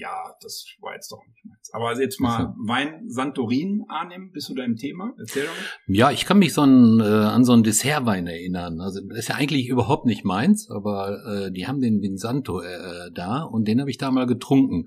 ja, 0.00 0.34
das 0.40 0.64
war 0.80 0.94
jetzt 0.94 1.12
doch 1.12 1.20
nicht 1.26 1.44
meins. 1.44 1.70
Aber 1.72 2.00
jetzt 2.00 2.20
mal 2.20 2.54
Wein 2.66 3.04
Santorin 3.06 3.84
annehmen, 3.88 4.32
bist 4.32 4.48
du 4.48 4.54
da 4.54 4.64
im 4.64 4.76
Thema? 4.76 5.12
Erzähl 5.18 5.44
doch 5.44 5.50
mal. 5.50 5.94
Ja, 5.94 6.10
ich 6.10 6.24
kann 6.24 6.38
mich 6.38 6.54
so 6.54 6.62
ein, 6.62 7.00
äh, 7.00 7.04
an 7.04 7.44
so 7.44 7.52
einen 7.52 7.62
Dessertwein 7.62 8.26
erinnern. 8.26 8.80
Also 8.80 9.00
das 9.06 9.18
ist 9.18 9.28
ja 9.28 9.34
eigentlich 9.34 9.68
überhaupt 9.68 10.06
nicht 10.06 10.24
meins, 10.24 10.70
aber 10.70 11.18
äh, 11.26 11.52
die 11.52 11.66
haben 11.66 11.80
den 11.80 12.00
Vinsanto 12.00 12.60
äh, 12.62 13.10
da 13.12 13.42
und 13.42 13.68
den 13.68 13.80
habe 13.80 13.90
ich 13.90 13.98
da 13.98 14.10
mal 14.10 14.26
getrunken. 14.26 14.86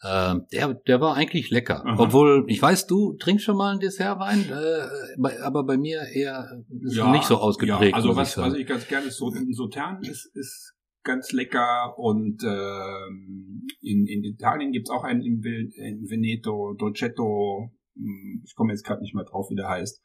Äh, 0.00 0.36
der, 0.52 0.74
der 0.74 1.00
war 1.00 1.16
eigentlich 1.16 1.50
lecker. 1.50 1.84
Aha. 1.84 1.96
Obwohl, 1.98 2.44
ich 2.46 2.62
weiß, 2.62 2.86
du 2.86 3.14
trinkst 3.14 3.44
schon 3.44 3.56
mal 3.56 3.72
einen 3.72 3.80
Dessertwein, 3.80 4.48
äh, 4.48 4.88
bei, 5.18 5.42
aber 5.42 5.64
bei 5.64 5.76
mir 5.76 6.02
eher 6.02 6.62
ist 6.70 7.04
nicht 7.04 7.24
so 7.24 7.38
ausgeprägt. 7.38 7.90
Ja, 7.90 7.96
also 7.96 8.14
was, 8.14 8.36
ich 8.36 8.42
was 8.42 8.54
ich 8.54 8.66
ganz 8.66 8.86
gerne 8.86 9.10
so 9.10 9.30
ein 9.30 9.52
Sautern 9.52 10.02
ist, 10.02 10.26
ist 10.36 10.74
ganz 11.04 11.32
lecker 11.32 11.98
und 11.98 12.42
ähm, 12.44 13.66
in, 13.80 14.06
in 14.06 14.24
Italien 14.24 14.72
gibt's 14.72 14.90
auch 14.90 15.04
einen 15.04 15.22
in, 15.22 15.42
in 15.42 16.08
Veneto, 16.08 16.74
Dolcetto, 16.74 17.70
hm, 17.94 18.42
ich 18.44 18.54
komme 18.54 18.72
jetzt 18.72 18.84
gerade 18.84 19.02
nicht 19.02 19.14
mehr 19.14 19.24
drauf, 19.24 19.50
wie 19.50 19.56
der 19.56 19.68
heißt. 19.68 20.02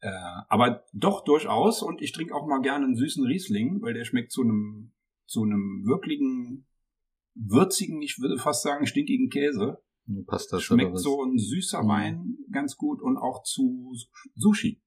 Äh, 0.00 0.10
aber 0.48 0.84
doch 0.92 1.24
durchaus 1.24 1.82
und 1.82 2.02
ich 2.02 2.12
trinke 2.12 2.34
auch 2.34 2.46
mal 2.46 2.60
gerne 2.60 2.84
einen 2.84 2.96
süßen 2.96 3.24
Riesling, 3.24 3.80
weil 3.80 3.94
der 3.94 4.04
schmeckt 4.04 4.32
zu 4.32 4.42
einem 4.42 4.92
zu 5.26 5.42
einem 5.42 5.84
wirklichen 5.86 6.66
würzigen, 7.34 8.02
ich 8.02 8.18
würde 8.20 8.38
fast 8.38 8.62
sagen 8.62 8.86
stinkigen 8.86 9.30
Käse. 9.30 9.78
Passt 10.26 10.52
das 10.52 10.62
Schmeckt 10.62 10.98
so 10.98 11.24
ein 11.24 11.38
süßer 11.38 11.82
Mhm. 11.82 11.88
Wein 11.88 12.38
ganz 12.50 12.76
gut 12.76 13.00
und 13.00 13.16
auch 13.16 13.42
zu 13.42 13.94
Sushi. 14.34 14.82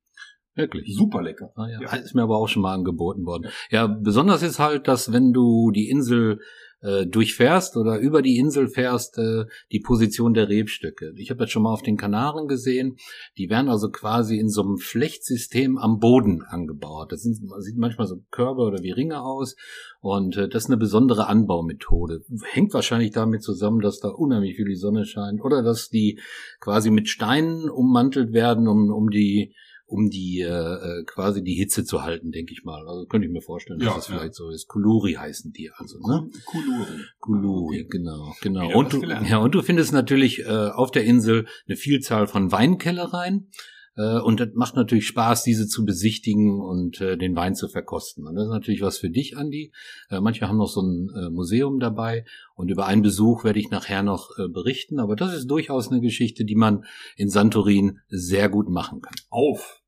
Wirklich. 0.57 0.95
Super 0.95 1.21
lecker. 1.21 1.51
Ah, 1.55 1.67
ja. 1.67 1.79
Ja. 1.81 1.95
Ist 1.95 2.15
mir 2.15 2.23
aber 2.23 2.37
auch 2.37 2.47
schon 2.47 2.63
mal 2.63 2.73
angeboten 2.73 3.25
worden. 3.25 3.49
Ja, 3.69 3.85
besonders 3.87 4.41
ist 4.41 4.59
halt, 4.59 4.87
dass 4.87 5.13
wenn 5.13 5.31
du 5.31 5.71
die 5.71 5.89
Insel 5.89 6.39
äh, 6.81 7.05
durchfährst 7.05 7.75
oder 7.77 7.99
über 7.99 8.21
die 8.21 8.37
Insel 8.37 8.67
fährst, 8.67 9.17
äh, 9.17 9.45
die 9.71 9.79
Position 9.79 10.33
der 10.33 10.49
Rebstöcke. 10.49 11.13
Ich 11.15 11.29
habe 11.29 11.39
das 11.39 11.49
schon 11.49 11.63
mal 11.63 11.73
auf 11.73 11.81
den 11.81 11.97
Kanaren 11.97 12.47
gesehen. 12.47 12.97
Die 13.37 13.49
werden 13.49 13.69
also 13.69 13.89
quasi 13.89 14.37
in 14.37 14.49
so 14.49 14.61
einem 14.63 14.77
Flechtsystem 14.77 15.77
am 15.77 15.99
Boden 15.99 16.43
angebaut. 16.43 17.11
Das 17.11 17.21
sind, 17.21 17.39
sieht 17.59 17.77
manchmal 17.77 18.07
so 18.07 18.17
Körbe 18.31 18.61
oder 18.61 18.83
wie 18.83 18.91
Ringe 18.91 19.21
aus. 19.21 19.55
Und 20.01 20.37
äh, 20.37 20.47
das 20.47 20.63
ist 20.63 20.69
eine 20.69 20.77
besondere 20.77 21.27
Anbaumethode. 21.27 22.21
Hängt 22.51 22.73
wahrscheinlich 22.73 23.11
damit 23.11 23.43
zusammen, 23.43 23.81
dass 23.81 23.99
da 23.99 24.09
unheimlich 24.09 24.55
viel 24.55 24.67
die 24.67 24.75
Sonne 24.75 25.05
scheint 25.05 25.41
oder 25.41 25.63
dass 25.63 25.89
die 25.89 26.19
quasi 26.59 26.91
mit 26.91 27.09
Steinen 27.09 27.69
ummantelt 27.69 28.33
werden, 28.33 28.67
um, 28.67 28.91
um 28.91 29.09
die 29.09 29.53
um 29.89 30.09
die 30.09 30.41
äh, 30.41 31.03
quasi 31.05 31.41
die 31.43 31.55
Hitze 31.55 31.85
zu 31.85 32.03
halten, 32.03 32.31
denke 32.31 32.51
ich 32.51 32.63
mal. 32.65 32.85
Also 32.87 33.05
könnte 33.05 33.25
ich 33.25 33.31
mir 33.33 33.41
vorstellen, 33.41 33.79
dass 33.79 33.87
Ja, 33.87 33.95
das 33.95 34.07
ja. 34.09 34.17
vielleicht 34.17 34.35
so 34.35 34.49
ist. 34.49 34.67
Kuluri 34.67 35.13
heißen 35.13 35.53
die 35.53 35.71
also, 35.73 35.97
ne? 35.99 36.29
Kuluri. 36.45 37.01
Kuluri, 37.19 37.79
Okay. 37.79 37.87
genau, 37.89 38.33
genau. 38.41 38.67
Wieder 38.67 38.75
Und 38.77 38.93
du, 38.93 39.01
ja, 39.05 39.37
und 39.37 39.55
du 39.55 39.61
findest 39.61 39.93
natürlich 39.93 40.39
äh, 40.41 40.45
auf 40.49 40.91
der 40.91 41.05
Insel 41.05 41.47
eine 41.67 41.77
Vielzahl 41.77 42.27
von 42.27 42.51
Weinkellereien. 42.51 43.49
Äh, 43.97 44.19
und 44.19 44.39
das 44.39 44.49
macht 44.53 44.75
natürlich 44.75 45.07
Spaß, 45.07 45.43
diese 45.43 45.67
zu 45.67 45.83
besichtigen 45.85 46.61
und 46.61 47.01
äh, 47.01 47.17
den 47.17 47.35
Wein 47.35 47.55
zu 47.55 47.67
verkosten. 47.67 48.27
Und 48.27 48.35
das 48.35 48.45
ist 48.45 48.51
natürlich 48.51 48.81
was 48.81 48.97
für 48.99 49.09
dich, 49.09 49.37
Andi. 49.37 49.71
Äh, 50.09 50.21
manche 50.21 50.47
haben 50.47 50.57
noch 50.57 50.69
so 50.69 50.81
ein 50.81 51.09
äh, 51.15 51.29
Museum 51.29 51.79
dabei. 51.79 52.23
Und 52.55 52.69
über 52.69 52.85
einen 52.85 53.01
Besuch 53.01 53.43
werde 53.43 53.59
ich 53.59 53.69
nachher 53.69 54.03
noch 54.03 54.29
äh, 54.37 54.47
berichten. 54.47 54.99
Aber 54.99 55.15
das 55.15 55.33
ist 55.33 55.47
durchaus 55.47 55.89
eine 55.91 55.99
Geschichte, 56.01 56.45
die 56.45 56.55
man 56.55 56.85
in 57.15 57.29
Santorin 57.29 57.99
sehr 58.07 58.49
gut 58.49 58.69
machen 58.69 59.01
kann. 59.01 59.15
Auf. 59.29 59.81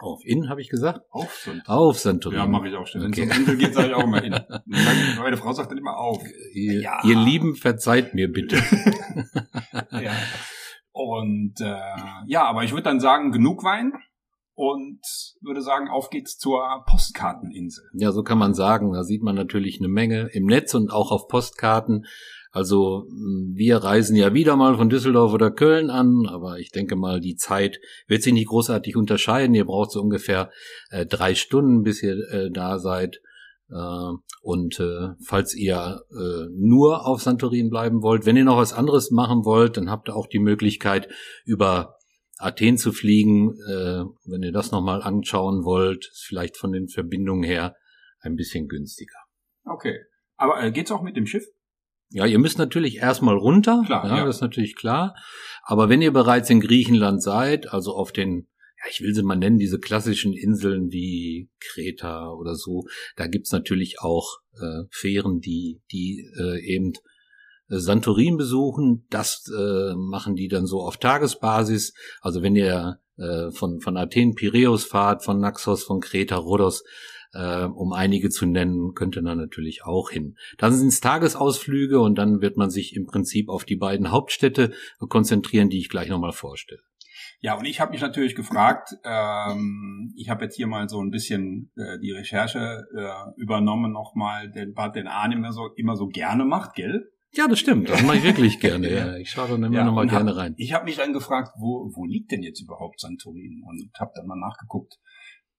Auf 0.00 0.20
in, 0.24 0.48
habe 0.48 0.60
ich 0.60 0.68
gesagt? 0.68 1.00
Auf 1.10 1.32
sind. 1.44 1.62
Auf 1.66 1.98
Santorin. 2.00 2.38
Ja, 2.38 2.46
mache 2.46 2.68
ich 2.68 2.74
auch 2.74 2.86
schon. 2.86 3.06
Okay. 3.06 3.22
Wenn 3.22 3.30
es 3.30 3.36
um 3.36 3.40
Insel 3.42 3.56
geht, 3.56 3.74
sage 3.74 3.88
ich 3.88 3.94
auch 3.94 4.02
immer 4.04 4.22
in. 4.22 4.32
Meine 4.32 4.58
meine 5.18 5.36
Frau 5.36 5.52
sagt 5.52 5.70
dann 5.70 5.78
immer 5.78 5.96
auf. 5.96 6.22
Ihr, 6.52 6.80
Ja. 6.82 6.98
ihr 7.04 7.16
Lieben, 7.16 7.54
verzeiht 7.54 8.12
mir 8.12 8.30
bitte. 8.30 8.56
Ja. 9.92 10.12
Und 10.94 11.60
äh, 11.60 11.76
ja, 12.26 12.44
aber 12.44 12.62
ich 12.62 12.70
würde 12.70 12.84
dann 12.84 13.00
sagen, 13.00 13.32
genug 13.32 13.64
Wein 13.64 13.92
und 14.54 15.00
würde 15.40 15.60
sagen, 15.60 15.88
auf 15.88 16.08
geht's 16.08 16.38
zur 16.38 16.84
Postkarteninsel. 16.86 17.84
Ja, 17.94 18.12
so 18.12 18.22
kann 18.22 18.38
man 18.38 18.54
sagen. 18.54 18.92
Da 18.92 19.02
sieht 19.02 19.20
man 19.20 19.34
natürlich 19.34 19.80
eine 19.80 19.88
Menge 19.88 20.30
im 20.32 20.46
Netz 20.46 20.72
und 20.72 20.92
auch 20.92 21.10
auf 21.10 21.26
Postkarten. 21.26 22.06
Also 22.52 23.08
wir 23.10 23.78
reisen 23.78 24.14
ja 24.14 24.32
wieder 24.34 24.54
mal 24.54 24.76
von 24.76 24.88
Düsseldorf 24.88 25.32
oder 25.32 25.50
Köln 25.50 25.90
an, 25.90 26.26
aber 26.28 26.60
ich 26.60 26.70
denke 26.70 26.94
mal, 26.94 27.18
die 27.18 27.34
Zeit 27.34 27.80
wird 28.06 28.22
sich 28.22 28.32
nicht 28.32 28.46
großartig 28.46 28.94
unterscheiden. 28.94 29.56
Ihr 29.56 29.64
braucht 29.64 29.90
so 29.90 30.00
ungefähr 30.00 30.52
äh, 30.90 31.04
drei 31.04 31.34
Stunden, 31.34 31.82
bis 31.82 32.00
ihr 32.04 32.16
äh, 32.30 32.52
da 32.52 32.78
seid. 32.78 33.20
Äh, 33.70 34.12
und 34.42 34.78
äh, 34.80 35.08
falls 35.24 35.54
ihr 35.54 36.02
äh, 36.10 36.46
nur 36.52 37.06
auf 37.06 37.22
Santorin 37.22 37.70
bleiben 37.70 38.02
wollt, 38.02 38.26
wenn 38.26 38.36
ihr 38.36 38.44
noch 38.44 38.58
was 38.58 38.72
anderes 38.72 39.10
machen 39.10 39.44
wollt, 39.44 39.76
dann 39.76 39.90
habt 39.90 40.08
ihr 40.08 40.16
auch 40.16 40.26
die 40.26 40.38
Möglichkeit, 40.38 41.08
über 41.44 41.96
Athen 42.38 42.76
zu 42.76 42.92
fliegen. 42.92 43.54
Äh, 43.68 44.04
wenn 44.24 44.42
ihr 44.42 44.52
das 44.52 44.70
nochmal 44.70 45.02
anschauen 45.02 45.64
wollt, 45.64 46.06
ist 46.06 46.24
vielleicht 46.26 46.56
von 46.56 46.72
den 46.72 46.88
Verbindungen 46.88 47.44
her 47.44 47.74
ein 48.20 48.36
bisschen 48.36 48.68
günstiger. 48.68 49.18
Okay. 49.64 49.98
Aber 50.36 50.62
äh, 50.62 50.72
geht's 50.72 50.90
auch 50.90 51.02
mit 51.02 51.16
dem 51.16 51.26
Schiff? 51.26 51.44
Ja, 52.10 52.26
ihr 52.26 52.38
müsst 52.38 52.58
natürlich 52.58 52.98
erstmal 52.98 53.36
runter. 53.36 53.82
Klar, 53.86 54.06
ja, 54.06 54.18
ja. 54.18 54.24
das 54.24 54.36
ist 54.36 54.42
natürlich 54.42 54.76
klar. 54.76 55.14
Aber 55.62 55.88
wenn 55.88 56.02
ihr 56.02 56.12
bereits 56.12 56.50
in 56.50 56.60
Griechenland 56.60 57.22
seid, 57.22 57.72
also 57.72 57.94
auf 57.94 58.12
den, 58.12 58.48
ich 58.90 59.00
will 59.00 59.14
sie 59.14 59.22
mal 59.22 59.36
nennen, 59.36 59.58
diese 59.58 59.78
klassischen 59.78 60.32
Inseln 60.32 60.90
wie 60.90 61.48
Kreta 61.60 62.32
oder 62.32 62.54
so, 62.54 62.84
da 63.16 63.26
gibt's 63.26 63.52
natürlich 63.52 64.00
auch 64.00 64.38
äh, 64.60 64.84
Fähren, 64.90 65.40
die, 65.40 65.80
die 65.92 66.30
äh, 66.38 66.60
eben 66.60 66.92
äh, 67.68 67.78
Santorin 67.78 68.36
besuchen. 68.36 69.06
Das 69.10 69.50
äh, 69.56 69.94
machen 69.94 70.36
die 70.36 70.48
dann 70.48 70.66
so 70.66 70.82
auf 70.82 70.96
Tagesbasis. 70.96 71.94
Also 72.20 72.42
wenn 72.42 72.56
ihr 72.56 73.00
äh, 73.16 73.50
von, 73.50 73.80
von 73.80 73.96
Athen 73.96 74.34
Piräus 74.34 74.84
fahrt, 74.84 75.24
von 75.24 75.40
Naxos, 75.40 75.84
von 75.84 76.00
Kreta, 76.00 76.36
Rhodos, 76.36 76.84
äh, 77.32 77.64
um 77.64 77.92
einige 77.92 78.30
zu 78.30 78.46
nennen, 78.46 78.94
könnte 78.94 79.22
man 79.22 79.38
natürlich 79.38 79.84
auch 79.84 80.10
hin. 80.10 80.36
Dann 80.58 80.72
sind 80.72 80.88
es 80.88 81.00
Tagesausflüge 81.00 82.00
und 82.00 82.16
dann 82.16 82.40
wird 82.40 82.56
man 82.56 82.70
sich 82.70 82.94
im 82.94 83.06
Prinzip 83.06 83.48
auf 83.48 83.64
die 83.64 83.76
beiden 83.76 84.10
Hauptstädte 84.10 84.72
konzentrieren, 85.08 85.68
die 85.68 85.78
ich 85.78 85.88
gleich 85.88 86.08
nochmal 86.08 86.32
vorstelle. 86.32 86.80
Ja, 87.44 87.58
und 87.58 87.66
ich 87.66 87.78
habe 87.78 87.90
mich 87.90 88.00
natürlich 88.00 88.34
gefragt, 88.34 88.96
ähm, 89.04 90.14
ich 90.16 90.30
habe 90.30 90.44
jetzt 90.44 90.56
hier 90.56 90.66
mal 90.66 90.88
so 90.88 90.98
ein 91.02 91.10
bisschen 91.10 91.70
äh, 91.76 91.98
die 91.98 92.10
Recherche 92.10 92.86
äh, 92.96 93.38
übernommen 93.38 93.92
nochmal, 93.92 94.50
den 94.50 94.72
Bad 94.72 94.96
den 94.96 95.06
Arne 95.06 95.34
immer 95.34 95.52
so, 95.52 95.68
immer 95.76 95.94
so 95.94 96.06
gerne 96.06 96.46
macht, 96.46 96.74
gell? 96.74 97.12
Ja, 97.34 97.46
das 97.46 97.58
stimmt. 97.58 97.90
Das 97.90 98.02
mache 98.02 98.16
ich 98.16 98.22
wirklich 98.22 98.60
gerne. 98.60 98.88
Ja, 98.90 99.16
ich 99.18 99.28
schaue 99.28 99.48
dann 99.50 99.62
immer 99.62 99.76
Ja, 99.76 99.84
noch 99.84 99.92
mal 99.92 100.00
und 100.00 100.08
gerne 100.08 100.30
hab, 100.30 100.38
rein. 100.38 100.54
Ich 100.56 100.72
habe 100.72 100.86
mich 100.86 100.96
dann 100.96 101.12
gefragt, 101.12 101.50
wo, 101.58 101.92
wo 101.94 102.06
liegt 102.06 102.32
denn 102.32 102.42
jetzt 102.42 102.62
überhaupt 102.62 102.98
Santorin? 102.98 103.62
Und 103.66 103.90
habe 104.00 104.12
dann 104.14 104.26
mal 104.26 104.40
nachgeguckt. 104.40 104.94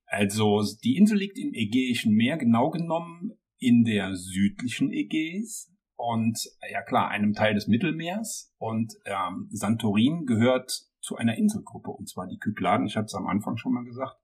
Also 0.08 0.64
die 0.84 0.98
Insel 0.98 1.20
liegt 1.20 1.38
im 1.38 1.54
Ägäischen 1.54 2.16
Meer, 2.16 2.38
genau 2.38 2.72
genommen 2.72 3.34
in 3.60 3.84
der 3.84 4.16
südlichen 4.16 4.92
Ägäis 4.92 5.72
und 5.98 6.40
ja 6.72 6.82
klar, 6.82 7.10
einem 7.10 7.34
Teil 7.34 7.54
des 7.54 7.68
Mittelmeers. 7.68 8.54
Und 8.58 8.92
ähm, 9.06 9.50
Santorin 9.52 10.26
gehört 10.26 10.72
zu 11.06 11.16
einer 11.16 11.38
Inselgruppe, 11.38 11.92
und 11.92 12.10
zwar 12.10 12.28
die 12.28 12.38
Kykladen. 12.40 12.88
Ich 12.88 12.96
hatte 12.98 13.06
es 13.06 13.16
am 13.16 13.28
Anfang 13.28 13.58
schon 13.58 13.74
mal 13.74 13.84
gesagt. 13.86 14.18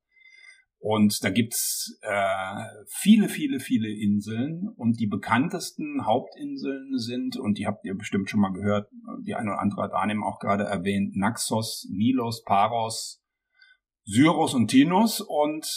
Und 0.84 1.24
da 1.24 1.30
gibt's 1.30 2.00
äh, 2.02 2.64
viele, 2.88 3.30
viele, 3.30 3.60
viele 3.60 3.88
Inseln 3.90 4.68
und 4.76 5.00
die 5.00 5.06
bekanntesten 5.06 6.08
Hauptinseln 6.08 6.98
sind, 6.98 7.38
und 7.38 7.60
die 7.60 7.68
habt 7.68 7.86
ihr 7.86 7.94
bestimmt 7.96 8.32
schon 8.32 8.40
mal 8.40 8.52
gehört, 8.52 8.90
die 9.24 9.36
eine 9.36 9.52
oder 9.52 9.62
andere 9.62 9.84
hat 9.84 9.94
Arnim 9.94 10.24
auch 10.24 10.40
gerade 10.40 10.64
erwähnt, 10.64 11.16
Naxos, 11.16 11.88
Milos, 11.92 12.44
Paros, 12.44 13.24
Syros 14.06 14.56
und 14.56 14.70
Tinos 14.70 15.22
und 15.22 15.68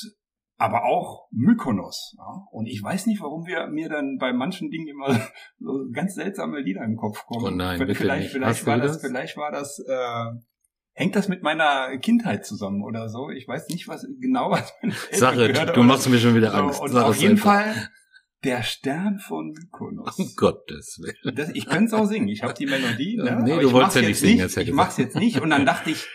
aber 0.57 0.85
auch 0.85 1.27
Mykonos. 1.33 2.15
Ja? 2.17 2.47
Und 2.51 2.65
ich 2.67 2.83
weiß 2.83 3.07
nicht, 3.07 3.21
warum 3.21 3.45
wir 3.45 3.67
mir 3.67 3.91
dann 3.91 4.17
bei 4.19 4.33
manchen 4.33 4.71
Dingen 4.71 4.89
immer 4.89 5.09
so 5.59 5.85
ganz 5.93 6.15
seltsame 6.15 6.61
Lieder 6.61 6.83
im 6.83 6.97
Kopf 6.97 7.27
kommen. 7.27 7.45
Oh 7.45 7.51
nein, 7.51 7.77
V- 7.79 7.85
bitte 7.85 7.99
vielleicht, 7.99 8.23
nicht. 8.23 8.33
vielleicht 8.33 8.61
Hast 8.61 8.67
war 8.67 8.79
das, 8.79 8.93
das? 8.93 9.03
vielleicht 9.03 9.37
war 9.37 9.51
das, 9.53 9.79
äh, 9.87 10.31
hängt 10.95 11.15
das 11.17 11.29
mit 11.29 11.43
meiner 11.43 11.97
Kindheit 11.99 12.47
zusammen 12.47 12.83
oder 12.83 13.09
so? 13.09 13.29
Ich 13.31 13.47
weiß 13.47 13.69
nicht, 13.69 13.87
was 13.89 14.07
genau 14.21 14.51
was 14.51 14.73
meine 14.81 14.95
Eltern 15.11 15.41
es, 15.41 15.53
gehört 15.53 15.77
du 15.77 15.83
machst 15.83 16.09
mir 16.09 16.19
schon 16.19 16.35
wieder 16.35 16.51
So, 16.53 16.57
Angst. 16.57 16.81
und 16.81 16.91
Sag 16.93 17.05
auf 17.05 17.17
jeden 17.17 17.33
einfach. 17.35 17.53
Fall 17.65 17.89
der 18.45 18.63
Stern 18.63 19.19
von 19.21 19.53
Mykonos. 19.53 20.19
Um 20.19 20.31
Gottes 20.37 20.99
Willen. 21.03 21.35
Das, 21.37 21.51
ich 21.55 21.67
könnte 21.67 21.85
es 21.87 21.93
auch 21.95 22.07
singen. 22.07 22.29
Ich 22.29 22.43
habe 22.43 22.55
die 22.55 22.67
Melodie. 22.67 23.17
Ja, 23.17 23.37
Ne? 23.37 23.43
nee, 23.45 23.53
aber 23.53 23.63
du 23.63 23.73
wolltest 23.73 23.97
ja 23.97 24.03
nicht 24.03 24.19
singen, 24.19 24.49
ja 24.49 24.61
Ich 24.63 24.73
mach's 24.73 24.97
jetzt 24.99 25.17
nicht. 25.17 25.41
Und 25.41 25.51
dann 25.51 25.65
dachte 25.67 25.91
ich, 25.91 26.07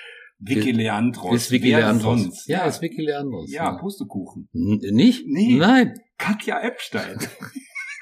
Vicky 0.42 0.72
Leandros. 0.72 1.36
Ist 1.36 1.52
Vicky 1.52 1.70
Leandros. 1.72 2.22
sonst? 2.22 2.48
Ja, 2.48 2.66
ist 2.66 2.82
Vicky 2.82 3.02
Leandros. 3.02 3.52
Ja, 3.52 3.72
Pustekuchen. 3.78 4.48
N- 4.54 4.80
Nicht? 4.96 5.26
Nee. 5.28 5.56
Nein. 5.58 5.96
Katja 6.18 6.60
Epstein. 6.62 7.18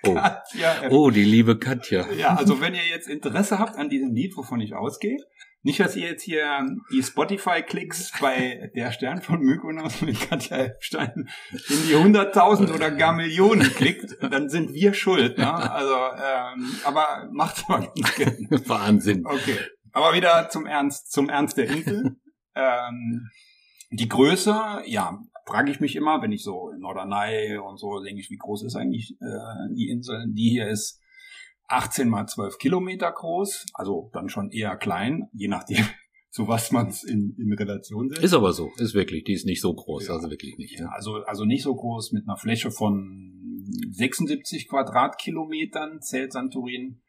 Oh. 0.03 0.13
Katja 0.15 0.89
oh, 0.89 1.10
die 1.10 1.23
liebe 1.23 1.57
Katja. 1.57 2.12
Ja, 2.13 2.36
also 2.36 2.62
wenn 2.62 2.73
ihr 2.73 2.86
jetzt 2.89 3.07
Interesse 3.07 3.60
habt 3.60 3.77
an 3.77 3.89
diesem 3.89 4.13
Lied, 4.13 4.38
wovon 4.38 4.60
ich 4.60 4.75
ausgehe, 4.75 5.17
nicht, 5.63 5.79
dass 5.81 5.95
ihr 5.97 6.07
jetzt 6.07 6.23
hier 6.23 6.65
die 6.93 7.03
Spotify-Klicks 7.03 8.13
bei 8.21 8.71
der 8.73 8.91
Stern 8.93 9.21
von 9.21 9.41
Mykonos 9.41 10.01
mit 10.01 10.17
Katja 10.29 10.57
Epstein 10.57 11.29
in 11.51 11.88
die 11.88 11.95
hunderttausend 11.95 12.71
oder 12.71 12.89
gar 12.91 13.12
Millionen 13.12 13.69
klickt, 13.75 14.15
dann 14.21 14.49
sind 14.49 14.73
wir 14.73 14.93
schuld. 14.93 15.38
Ne? 15.38 15.53
Also, 15.53 15.93
ähm, 15.93 16.75
aber 16.86 17.27
macht's 17.33 17.67
mal. 17.67 17.91
Wahnsinn. 18.65 19.25
Okay. 19.25 19.57
Aber 19.91 20.13
wieder 20.13 20.47
zum 20.49 20.65
Ernst, 20.67 21.12
zum 21.12 21.27
Ernst 21.27 21.57
der 21.57 21.67
Insel. 21.67 22.15
ähm, 22.55 23.29
die 23.89 24.07
Größe, 24.07 24.83
ja, 24.86 25.19
frage 25.47 25.71
ich 25.71 25.79
mich 25.79 25.95
immer, 25.95 26.21
wenn 26.21 26.31
ich 26.31 26.43
so 26.43 26.69
in 26.69 26.79
Norderney 26.81 27.57
und 27.57 27.77
so 27.79 27.99
denke 28.03 28.19
ich, 28.21 28.29
wie 28.29 28.38
groß 28.38 28.63
ist 28.63 28.75
eigentlich 28.75 29.15
äh, 29.21 29.73
die 29.75 29.89
Insel? 29.89 30.25
Die 30.29 30.49
hier 30.49 30.67
ist 30.67 31.01
18 31.69 32.10
mal 32.10 32.27
12 32.27 32.57
Kilometer 32.57 33.12
groß, 33.12 33.65
also 33.73 34.10
dann 34.13 34.29
schon 34.29 34.51
eher 34.51 34.75
klein, 34.77 35.29
je 35.33 35.47
nachdem, 35.47 35.83
zu 36.29 36.47
was 36.47 36.71
man 36.71 36.88
es 36.88 37.03
in, 37.03 37.36
in 37.38 37.53
Relation 37.53 38.10
setzt. 38.10 38.23
Ist 38.23 38.33
aber 38.33 38.53
so. 38.53 38.69
Ist 38.77 38.93
wirklich. 38.93 39.23
Die 39.23 39.33
ist 39.33 39.45
nicht 39.45 39.62
so 39.62 39.73
groß. 39.73 40.07
Ja. 40.07 40.13
Also 40.15 40.29
wirklich 40.29 40.57
nicht. 40.57 40.77
Ja, 40.77 40.86
Ja. 40.86 40.91
also, 40.91 41.23
also 41.25 41.45
nicht 41.45 41.63
so 41.63 41.73
groß 41.75 42.12
mit 42.12 42.27
einer 42.27 42.38
Fläche 42.38 42.69
von 42.71 43.33
76 43.91 44.67
Quadratkilometern 44.67 46.01
zählt 46.01 46.33
Santorin. 46.33 47.01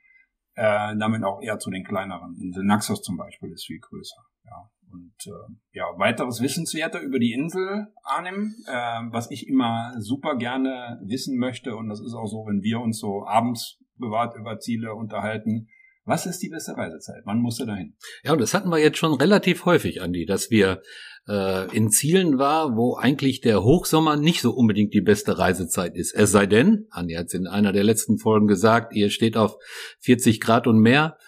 Äh, 0.54 0.96
damit 0.98 1.22
auch 1.22 1.40
eher 1.40 1.60
zu 1.60 1.70
den 1.70 1.84
kleineren 1.84 2.36
Inseln. 2.40 2.66
Naxos 2.66 3.00
zum 3.02 3.16
Beispiel 3.16 3.52
ist 3.52 3.66
viel 3.66 3.78
größer. 3.78 4.16
Ja. 4.44 4.68
Und 4.90 5.14
äh, 5.26 5.52
ja, 5.72 5.84
weiteres 5.96 6.40
Wissenswerte 6.40 6.98
über 6.98 7.18
die 7.18 7.32
Insel 7.32 7.88
Arnim, 8.02 8.54
äh, 8.66 8.72
was 9.10 9.30
ich 9.30 9.46
immer 9.46 9.94
super 9.98 10.36
gerne 10.36 11.00
wissen 11.02 11.38
möchte, 11.38 11.76
und 11.76 11.88
das 11.88 12.00
ist 12.00 12.14
auch 12.14 12.26
so, 12.26 12.46
wenn 12.46 12.62
wir 12.62 12.80
uns 12.80 12.98
so 12.98 13.24
abends 13.26 13.78
privat 13.98 14.36
über 14.36 14.58
Ziele 14.58 14.94
unterhalten. 14.94 15.68
Was 16.04 16.24
ist 16.24 16.42
die 16.42 16.48
beste 16.48 16.74
Reisezeit? 16.74 17.22
Wann 17.26 17.40
musst 17.40 17.60
du 17.60 17.66
dahin? 17.66 17.94
Ja, 18.24 18.32
und 18.32 18.40
das 18.40 18.54
hatten 18.54 18.70
wir 18.70 18.78
jetzt 18.78 18.96
schon 18.96 19.12
relativ 19.12 19.66
häufig, 19.66 20.00
Andi, 20.00 20.24
dass 20.24 20.50
wir 20.50 20.80
äh, 21.28 21.76
in 21.76 21.90
Zielen 21.90 22.38
war, 22.38 22.76
wo 22.76 22.96
eigentlich 22.96 23.42
der 23.42 23.62
Hochsommer 23.62 24.16
nicht 24.16 24.40
so 24.40 24.52
unbedingt 24.52 24.94
die 24.94 25.02
beste 25.02 25.38
Reisezeit 25.38 25.94
ist. 25.94 26.14
Es 26.14 26.32
sei 26.32 26.46
denn, 26.46 26.86
Andi 26.90 27.14
hat 27.14 27.26
es 27.26 27.34
in 27.34 27.46
einer 27.46 27.72
der 27.72 27.84
letzten 27.84 28.16
Folgen 28.16 28.46
gesagt, 28.46 28.94
ihr 28.94 29.10
steht 29.10 29.36
auf 29.36 29.56
40 30.00 30.40
Grad 30.40 30.66
und 30.66 30.78
mehr. 30.78 31.18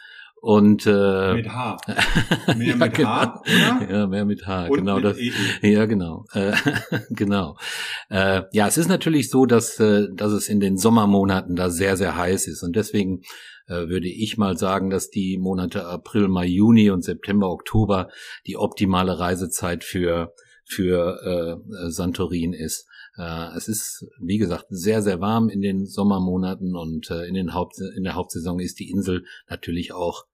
Und 0.40 0.87
äh, 0.87 1.44
H. 1.44 1.76
Mehr 2.57 2.68
ja, 2.68 2.76
mit 2.76 2.94
genau. 2.94 3.09
H, 3.09 3.42
oder? 3.42 3.90
Ja, 3.90 4.07
mehr 4.07 4.24
mit 4.24 4.46
H, 4.46 4.68
Und 4.68 4.79
genau 4.79 4.96
mit 4.96 5.05
das. 5.05 5.18
EE. 5.18 5.33
Ja, 5.62 5.85
genau. 5.85 6.24
Äh, 6.33 6.53
genau. 7.11 7.59
Äh, 8.09 8.42
ja, 8.53 8.66
es 8.66 8.79
ist 8.79 8.88
natürlich 8.88 9.29
so, 9.29 9.44
dass, 9.44 9.79
äh, 9.81 10.07
dass 10.14 10.33
es 10.33 10.48
in 10.48 10.61
den 10.61 10.79
Sommermonaten 10.79 11.57
da 11.57 11.68
sehr, 11.68 11.98
sehr 11.98 12.16
heiß 12.16 12.46
ist. 12.46 12.62
Und 12.62 12.74
deswegen 12.74 13.20
äh, 13.66 13.88
würde 13.88 14.09
ich 14.09 14.38
mal 14.38 14.57
sagen, 14.57 14.88
dass 14.88 15.11
die 15.11 15.37
Monate 15.37 15.85
April, 15.85 16.29
Mai, 16.29 16.46
Juni 16.46 16.90
und 16.90 17.05
September, 17.05 17.50
Oktober 17.50 18.09
die 18.46 18.57
optimale 18.57 19.18
Reisezeit 19.18 19.85
für, 19.85 20.33
für 20.64 21.61
äh, 21.62 21.90
Santorin 21.90 22.55
ist. 22.55 22.87
Äh, 23.18 23.55
es 23.57 23.68
ist, 23.68 24.07
wie 24.18 24.38
gesagt, 24.38 24.66
sehr, 24.70 25.03
sehr 25.03 25.20
warm 25.20 25.50
in 25.50 25.61
den 25.61 25.85
Sommermonaten 25.85 26.74
und 26.74 27.11
äh, 27.11 27.26
in, 27.26 27.35
den 27.35 27.53
Haupt, 27.53 27.76
in 27.94 28.05
der 28.05 28.14
Hauptsaison 28.14 28.59
ist 28.59 28.81
die 28.81 28.90
Insel 28.90 29.24
natürlich 29.48 29.92
auch 29.92 30.24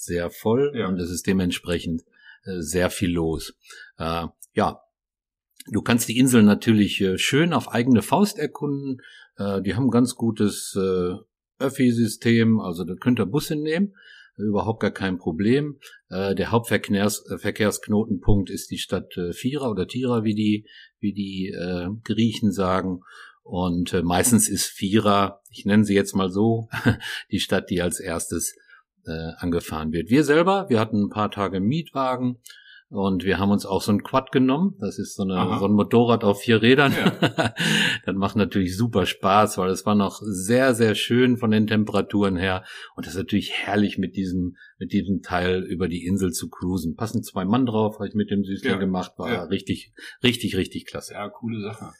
sehr 0.00 0.30
voll 0.30 0.72
Ja. 0.74 0.88
und 0.88 0.98
es 0.98 1.10
ist 1.10 1.26
dementsprechend 1.26 2.02
äh, 2.44 2.60
sehr 2.60 2.90
viel 2.90 3.10
los. 3.12 3.54
Äh, 3.98 4.26
ja, 4.54 4.80
du 5.70 5.82
kannst 5.82 6.08
die 6.08 6.18
Insel 6.18 6.42
natürlich 6.42 7.00
äh, 7.00 7.18
schön 7.18 7.52
auf 7.52 7.68
eigene 7.68 8.02
Faust 8.02 8.38
erkunden. 8.38 9.02
Äh, 9.36 9.62
die 9.62 9.74
haben 9.74 9.86
ein 9.86 9.90
ganz 9.90 10.14
gutes 10.14 10.76
äh, 10.76 11.14
Öffi-System, 11.58 12.60
also 12.60 12.84
da 12.84 12.94
könnt 12.94 13.20
ihr 13.20 13.26
Busse 13.26 13.56
nehmen, 13.56 13.94
überhaupt 14.38 14.80
gar 14.80 14.90
kein 14.90 15.18
Problem. 15.18 15.78
Äh, 16.08 16.34
der 16.34 16.50
Hauptverkehrs 16.50 17.24
äh, 17.28 18.52
ist 18.52 18.70
die 18.70 18.78
Stadt 18.78 19.14
äh, 19.18 19.32
Fira 19.32 19.70
oder 19.70 19.86
Tira, 19.86 20.24
wie 20.24 20.34
die, 20.34 20.66
wie 20.98 21.12
die 21.12 21.48
äh, 21.48 21.88
Griechen 22.04 22.52
sagen. 22.52 23.02
Und 23.42 23.92
äh, 23.92 24.02
meistens 24.02 24.48
ist 24.48 24.66
Fira, 24.66 25.42
ich 25.50 25.66
nenne 25.66 25.84
sie 25.84 25.94
jetzt 25.94 26.14
mal 26.14 26.30
so, 26.30 26.68
die 27.30 27.40
Stadt, 27.40 27.68
die 27.68 27.82
als 27.82 28.00
erstes 28.00 28.56
äh, 29.06 29.32
angefahren 29.38 29.92
wird. 29.92 30.10
Wir 30.10 30.24
selber, 30.24 30.66
wir 30.68 30.80
hatten 30.80 31.04
ein 31.04 31.10
paar 31.10 31.30
Tage 31.30 31.60
Mietwagen, 31.60 32.38
Und 32.92 33.22
wir 33.24 33.38
haben 33.38 33.52
uns 33.52 33.66
auch 33.66 33.82
so 33.82 33.92
ein 33.92 34.02
Quad 34.02 34.32
genommen. 34.32 34.74
Das 34.80 34.98
ist 34.98 35.14
so, 35.14 35.22
eine, 35.22 35.58
so 35.60 35.66
ein 35.66 35.72
Motorrad 35.72 36.24
auf 36.24 36.40
vier 36.40 36.60
Rädern. 36.60 36.92
Ja. 36.92 37.54
das 38.04 38.16
macht 38.16 38.34
natürlich 38.34 38.76
super 38.76 39.06
Spaß, 39.06 39.58
weil 39.58 39.70
es 39.70 39.86
war 39.86 39.94
noch 39.94 40.20
sehr, 40.22 40.74
sehr 40.74 40.96
schön 40.96 41.36
von 41.36 41.52
den 41.52 41.68
Temperaturen 41.68 42.36
her. 42.36 42.64
Und 42.96 43.06
das 43.06 43.14
ist 43.14 43.18
natürlich 43.18 43.52
herrlich 43.52 43.96
mit 43.96 44.16
diesem, 44.16 44.56
mit 44.78 44.92
diesem 44.92 45.22
Teil 45.22 45.62
über 45.62 45.86
die 45.86 46.04
Insel 46.04 46.32
zu 46.32 46.48
cruisen. 46.48 46.96
Passen 46.96 47.22
zwei 47.22 47.44
Mann 47.44 47.64
drauf, 47.64 47.94
habe 48.00 48.08
ich 48.08 48.14
mit 48.14 48.32
dem 48.32 48.42
Süßling 48.42 48.72
ja. 48.72 48.78
gemacht. 48.78 49.12
War 49.18 49.30
ja. 49.30 49.44
richtig, 49.44 49.92
richtig, 50.24 50.56
richtig 50.56 50.86
klasse. 50.86 51.14
Ja, 51.14 51.28
coole 51.28 51.60
Sache. 51.60 51.92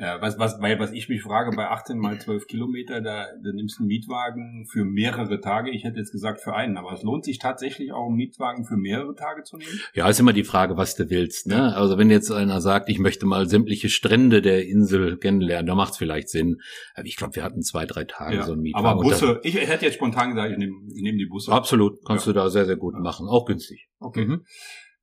Ja, 0.00 0.22
was, 0.22 0.38
was, 0.38 0.60
weil, 0.60 0.78
was 0.78 0.92
ich 0.92 1.08
mich 1.08 1.22
frage, 1.22 1.56
bei 1.56 1.68
18 1.68 1.98
mal 1.98 2.20
12 2.20 2.46
Kilometer, 2.46 3.00
da, 3.00 3.26
da 3.42 3.52
nimmst 3.52 3.78
du 3.78 3.82
einen 3.82 3.88
Mietwagen 3.88 4.64
für 4.70 4.84
mehrere 4.84 5.40
Tage. 5.40 5.72
Ich 5.72 5.82
hätte 5.82 5.98
jetzt 5.98 6.12
gesagt 6.12 6.40
für 6.40 6.54
einen, 6.54 6.76
aber 6.76 6.92
es 6.92 7.02
lohnt 7.02 7.24
sich 7.24 7.40
tatsächlich 7.40 7.92
auch, 7.92 8.06
einen 8.06 8.14
Mietwagen 8.14 8.64
für 8.64 8.76
mehrere 8.76 9.16
Tage 9.16 9.42
zu 9.42 9.56
nehmen? 9.56 9.80
Ja, 9.94 10.08
ist 10.08 10.20
immer 10.20 10.32
die 10.32 10.44
Frage, 10.44 10.76
was 10.76 10.94
du 10.94 11.10
willst. 11.10 11.48
Ne? 11.48 11.74
Also 11.74 11.98
wenn 11.98 12.10
jetzt 12.10 12.30
einer 12.30 12.60
sagt, 12.60 12.88
ich 12.88 13.00
möchte 13.00 13.26
mal 13.26 13.48
sämtliche 13.48 13.88
Strände 13.88 14.40
der 14.40 14.68
Insel 14.68 15.16
kennenlernen, 15.16 15.66
da 15.66 15.74
macht 15.74 15.94
es 15.94 15.98
vielleicht 15.98 16.28
Sinn. 16.28 16.60
Ich 17.02 17.16
glaube, 17.16 17.34
wir 17.34 17.42
hatten 17.42 17.62
zwei, 17.62 17.84
drei 17.84 18.04
Tage 18.04 18.36
ja, 18.36 18.42
so 18.44 18.52
einen 18.52 18.62
Mietwagen. 18.62 18.86
Aber 18.86 19.02
Busse, 19.02 19.40
ich 19.42 19.56
hätte 19.56 19.84
jetzt 19.84 19.94
spontan 19.94 20.30
gesagt, 20.30 20.52
ich 20.52 20.58
nehme 20.58 20.76
ich 20.94 21.02
nehm 21.02 21.18
die 21.18 21.26
Busse. 21.26 21.50
Absolut, 21.50 22.04
kannst 22.06 22.24
ja. 22.24 22.32
du 22.32 22.38
da 22.38 22.50
sehr, 22.50 22.66
sehr 22.66 22.76
gut 22.76 22.94
machen. 22.94 23.26
Auch 23.26 23.46
günstig. 23.46 23.88
Okay. 23.98 24.26
Mhm. 24.26 24.44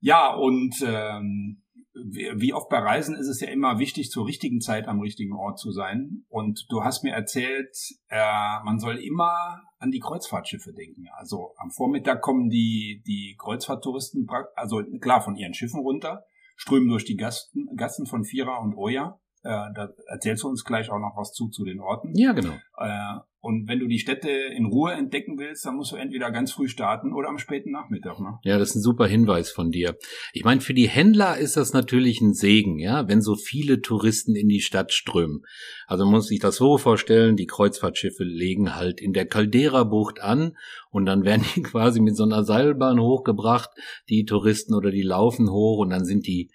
Ja, 0.00 0.34
und 0.34 0.74
ähm, 0.86 1.62
wie 2.04 2.52
oft 2.52 2.68
bei 2.68 2.78
Reisen 2.78 3.16
ist 3.16 3.28
es 3.28 3.40
ja 3.40 3.48
immer 3.48 3.78
wichtig, 3.78 4.10
zur 4.10 4.26
richtigen 4.26 4.60
Zeit 4.60 4.86
am 4.86 5.00
richtigen 5.00 5.32
Ort 5.32 5.58
zu 5.58 5.72
sein. 5.72 6.24
Und 6.28 6.66
du 6.68 6.84
hast 6.84 7.04
mir 7.04 7.14
erzählt, 7.14 7.76
äh, 8.08 8.60
man 8.64 8.78
soll 8.78 8.96
immer 8.96 9.62
an 9.78 9.90
die 9.90 10.00
Kreuzfahrtschiffe 10.00 10.72
denken. 10.72 11.06
Also 11.16 11.54
am 11.56 11.70
Vormittag 11.70 12.20
kommen 12.20 12.50
die, 12.50 13.02
die 13.06 13.36
Kreuzfahrttouristen, 13.38 14.26
also 14.54 14.82
klar 15.00 15.22
von 15.22 15.36
ihren 15.36 15.54
Schiffen 15.54 15.80
runter, 15.80 16.24
strömen 16.56 16.88
durch 16.88 17.04
die 17.04 17.16
Gassen, 17.16 17.68
Gassen 17.76 18.06
von 18.06 18.24
Fira 18.24 18.58
und 18.58 18.76
Oya. 18.76 19.18
Äh, 19.42 19.72
da 19.74 19.90
erzählst 20.08 20.42
du 20.42 20.48
uns 20.48 20.64
gleich 20.64 20.90
auch 20.90 20.98
noch 20.98 21.16
was 21.16 21.32
zu, 21.32 21.48
zu 21.48 21.64
den 21.64 21.80
Orten. 21.80 22.12
Ja, 22.14 22.32
genau. 22.32 22.54
Äh, 22.78 23.20
und 23.46 23.68
wenn 23.68 23.78
du 23.78 23.86
die 23.86 24.00
Städte 24.00 24.28
in 24.28 24.66
Ruhe 24.66 24.92
entdecken 24.92 25.38
willst, 25.38 25.64
dann 25.64 25.76
musst 25.76 25.92
du 25.92 25.96
entweder 25.96 26.32
ganz 26.32 26.50
früh 26.50 26.66
starten 26.66 27.12
oder 27.12 27.28
am 27.28 27.38
späten 27.38 27.70
Nachmittag. 27.70 28.18
Ne? 28.18 28.40
Ja, 28.42 28.58
das 28.58 28.70
ist 28.70 28.76
ein 28.76 28.82
super 28.82 29.06
Hinweis 29.06 29.52
von 29.52 29.70
dir. 29.70 29.96
Ich 30.32 30.42
meine, 30.42 30.60
für 30.60 30.74
die 30.74 30.88
Händler 30.88 31.38
ist 31.38 31.56
das 31.56 31.72
natürlich 31.72 32.20
ein 32.20 32.34
Segen, 32.34 32.80
ja, 32.80 33.06
wenn 33.06 33.22
so 33.22 33.36
viele 33.36 33.82
Touristen 33.82 34.34
in 34.34 34.48
die 34.48 34.60
Stadt 34.60 34.92
strömen. 34.92 35.42
Also 35.86 36.04
man 36.04 36.14
muss 36.14 36.26
sich 36.26 36.40
das 36.40 36.56
so 36.56 36.76
vorstellen, 36.76 37.36
die 37.36 37.46
Kreuzfahrtschiffe 37.46 38.24
legen 38.24 38.74
halt 38.74 39.00
in 39.00 39.12
der 39.12 39.26
Caldera-Bucht 39.26 40.20
an 40.20 40.56
und 40.90 41.06
dann 41.06 41.22
werden 41.24 41.44
die 41.54 41.62
quasi 41.62 42.00
mit 42.00 42.16
so 42.16 42.24
einer 42.24 42.42
Seilbahn 42.42 42.98
hochgebracht, 42.98 43.70
die 44.08 44.24
Touristen 44.24 44.74
oder 44.74 44.90
die 44.90 45.02
laufen 45.02 45.52
hoch 45.52 45.78
und 45.78 45.90
dann 45.90 46.04
sind 46.04 46.26
die 46.26 46.50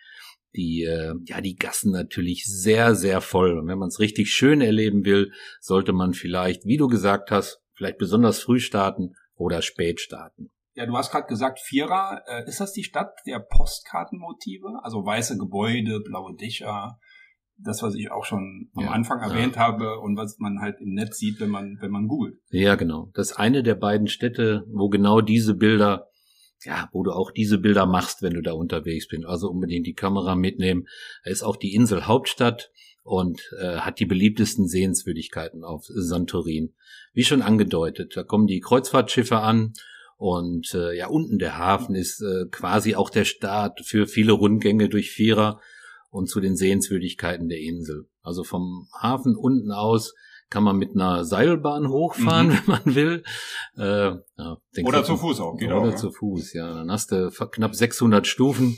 die 0.55 0.83
äh, 0.83 1.13
ja 1.25 1.41
die 1.41 1.55
Gassen 1.55 1.91
natürlich 1.91 2.45
sehr 2.45 2.95
sehr 2.95 3.21
voll 3.21 3.57
und 3.57 3.67
wenn 3.67 3.77
man 3.77 3.89
es 3.89 3.99
richtig 3.99 4.29
schön 4.31 4.61
erleben 4.61 5.05
will, 5.05 5.31
sollte 5.59 5.93
man 5.93 6.13
vielleicht, 6.13 6.65
wie 6.65 6.77
du 6.77 6.87
gesagt 6.87 7.31
hast, 7.31 7.61
vielleicht 7.73 7.97
besonders 7.97 8.41
früh 8.41 8.59
starten 8.59 9.15
oder 9.35 9.61
spät 9.61 9.99
starten. 9.99 10.51
Ja, 10.73 10.85
du 10.85 10.95
hast 10.95 11.11
gerade 11.11 11.27
gesagt, 11.27 11.59
Vierer, 11.59 12.21
äh, 12.27 12.47
ist 12.47 12.61
das 12.61 12.71
die 12.71 12.83
Stadt 12.83 13.13
der 13.25 13.39
Postkartenmotive? 13.39 14.79
Also 14.83 15.05
weiße 15.05 15.37
Gebäude, 15.37 15.99
blaue 15.99 16.35
Dächer, 16.35 16.97
das, 17.57 17.83
was 17.83 17.95
ich 17.95 18.11
auch 18.11 18.25
schon 18.25 18.69
am 18.75 18.85
ja, 18.85 18.91
Anfang 18.91 19.19
erwähnt 19.19 19.55
ja. 19.55 19.61
habe 19.61 19.99
und 19.99 20.15
was 20.15 20.37
man 20.39 20.59
halt 20.61 20.79
im 20.79 20.93
Netz 20.93 21.17
sieht, 21.17 21.39
wenn 21.39 21.49
man, 21.49 21.77
wenn 21.81 21.91
man 21.91 22.07
googelt. 22.07 22.39
Ja, 22.49 22.75
genau. 22.75 23.09
Das 23.13 23.31
ist 23.31 23.37
eine 23.37 23.63
der 23.63 23.75
beiden 23.75 24.07
Städte, 24.07 24.65
wo 24.71 24.89
genau 24.89 25.21
diese 25.21 25.55
Bilder 25.55 26.07
ja, 26.63 26.89
wo 26.91 27.03
du 27.03 27.11
auch 27.11 27.31
diese 27.31 27.57
Bilder 27.57 27.85
machst, 27.85 28.21
wenn 28.21 28.33
du 28.33 28.41
da 28.41 28.53
unterwegs 28.53 29.07
bist. 29.07 29.25
Also 29.25 29.49
unbedingt 29.49 29.87
die 29.87 29.93
Kamera 29.93 30.35
mitnehmen. 30.35 30.87
Da 31.23 31.31
ist 31.31 31.43
auch 31.43 31.55
die 31.55 31.73
Insel 31.73 32.07
Hauptstadt 32.07 32.71
und 33.03 33.41
äh, 33.59 33.77
hat 33.77 33.99
die 33.99 34.05
beliebtesten 34.05 34.67
Sehenswürdigkeiten 34.67 35.63
auf 35.63 35.85
Santorin. 35.87 36.73
Wie 37.13 37.23
schon 37.23 37.41
angedeutet, 37.41 38.15
da 38.15 38.23
kommen 38.23 38.47
die 38.47 38.59
Kreuzfahrtschiffe 38.59 39.39
an 39.39 39.73
und 40.17 40.73
äh, 40.75 40.95
ja, 40.95 41.07
unten 41.07 41.39
der 41.39 41.57
Hafen 41.57 41.95
ist 41.95 42.21
äh, 42.21 42.45
quasi 42.51 42.95
auch 42.95 43.09
der 43.09 43.25
Start 43.25 43.81
für 43.83 44.05
viele 44.05 44.33
Rundgänge 44.33 44.87
durch 44.87 45.09
Vierer 45.09 45.59
und 46.11 46.29
zu 46.29 46.39
den 46.39 46.55
Sehenswürdigkeiten 46.55 47.49
der 47.49 47.59
Insel. 47.59 48.07
Also 48.21 48.43
vom 48.43 48.87
Hafen 48.93 49.35
unten 49.35 49.71
aus 49.71 50.13
kann 50.51 50.63
man 50.63 50.77
mit 50.77 50.93
einer 50.93 51.25
Seilbahn 51.25 51.87
hochfahren, 51.87 52.49
mhm. 52.49 52.51
wenn 52.67 52.75
man 52.85 52.95
will. 52.95 53.23
Äh, 53.77 54.11
ja, 54.37 54.57
oder 54.83 55.03
zu 55.03 55.17
Fuß 55.17 55.39
auch, 55.39 55.57
genau. 55.57 55.81
Oder 55.81 55.95
zu 55.95 56.11
Fuß, 56.11 56.53
ja. 56.53 56.75
Dann 56.75 56.91
hast 56.91 57.11
du 57.11 57.31
knapp 57.31 57.73
600 57.73 58.27
Stufen. 58.27 58.77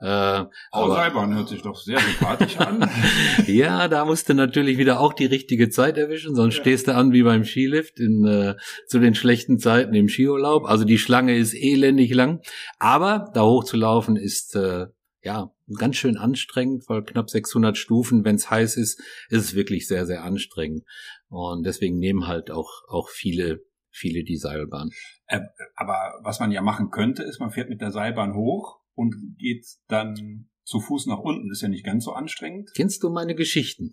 Äh, 0.00 0.44
oh, 0.72 0.88
Seilbahn 0.88 1.34
hört 1.34 1.48
sich 1.48 1.62
doch 1.62 1.76
sehr 1.76 1.98
sympathisch 1.98 2.58
an. 2.58 2.90
ja, 3.46 3.88
da 3.88 4.04
musst 4.04 4.28
du 4.28 4.34
natürlich 4.34 4.76
wieder 4.76 5.00
auch 5.00 5.12
die 5.12 5.24
richtige 5.24 5.70
Zeit 5.70 5.96
erwischen, 5.96 6.34
sonst 6.34 6.56
ja. 6.56 6.62
stehst 6.62 6.88
du 6.88 6.94
an 6.94 7.12
wie 7.12 7.22
beim 7.22 7.44
Skilift 7.44 8.00
in, 8.00 8.26
äh, 8.26 8.56
zu 8.88 8.98
den 8.98 9.14
schlechten 9.14 9.58
Zeiten 9.58 9.94
im 9.94 10.08
Skiurlaub. 10.08 10.66
Also 10.66 10.84
die 10.84 10.98
Schlange 10.98 11.36
ist 11.36 11.54
elendig 11.54 12.12
lang. 12.12 12.40
Aber 12.78 13.30
da 13.34 13.42
hochzulaufen 13.42 14.16
ist 14.16 14.56
äh, 14.56 14.86
ja, 15.24 15.50
ganz 15.78 15.96
schön 15.96 16.16
anstrengend, 16.16 16.84
weil 16.88 17.02
knapp 17.02 17.30
600 17.30 17.76
Stufen, 17.76 18.24
wenn 18.24 18.36
es 18.36 18.50
heiß 18.50 18.76
ist, 18.76 19.00
ist 19.30 19.44
es 19.44 19.54
wirklich 19.54 19.88
sehr, 19.88 20.06
sehr 20.06 20.22
anstrengend. 20.22 20.84
Und 21.28 21.64
deswegen 21.64 21.98
nehmen 21.98 22.26
halt 22.26 22.50
auch, 22.50 22.70
auch 22.88 23.08
viele, 23.08 23.64
viele 23.90 24.22
die 24.22 24.36
Seilbahn. 24.36 24.90
Äh, 25.26 25.40
aber 25.74 26.20
was 26.22 26.40
man 26.40 26.52
ja 26.52 26.60
machen 26.60 26.90
könnte, 26.90 27.22
ist, 27.22 27.40
man 27.40 27.50
fährt 27.50 27.70
mit 27.70 27.80
der 27.80 27.90
Seilbahn 27.90 28.34
hoch 28.34 28.80
und 28.94 29.14
geht 29.38 29.66
dann 29.88 30.48
zu 30.64 30.80
Fuß 30.80 31.06
nach 31.06 31.18
unten. 31.18 31.50
Ist 31.50 31.62
ja 31.62 31.68
nicht 31.68 31.84
ganz 31.84 32.04
so 32.04 32.12
anstrengend. 32.12 32.70
Kennst 32.76 33.02
du 33.02 33.10
meine 33.10 33.34
Geschichten? 33.34 33.92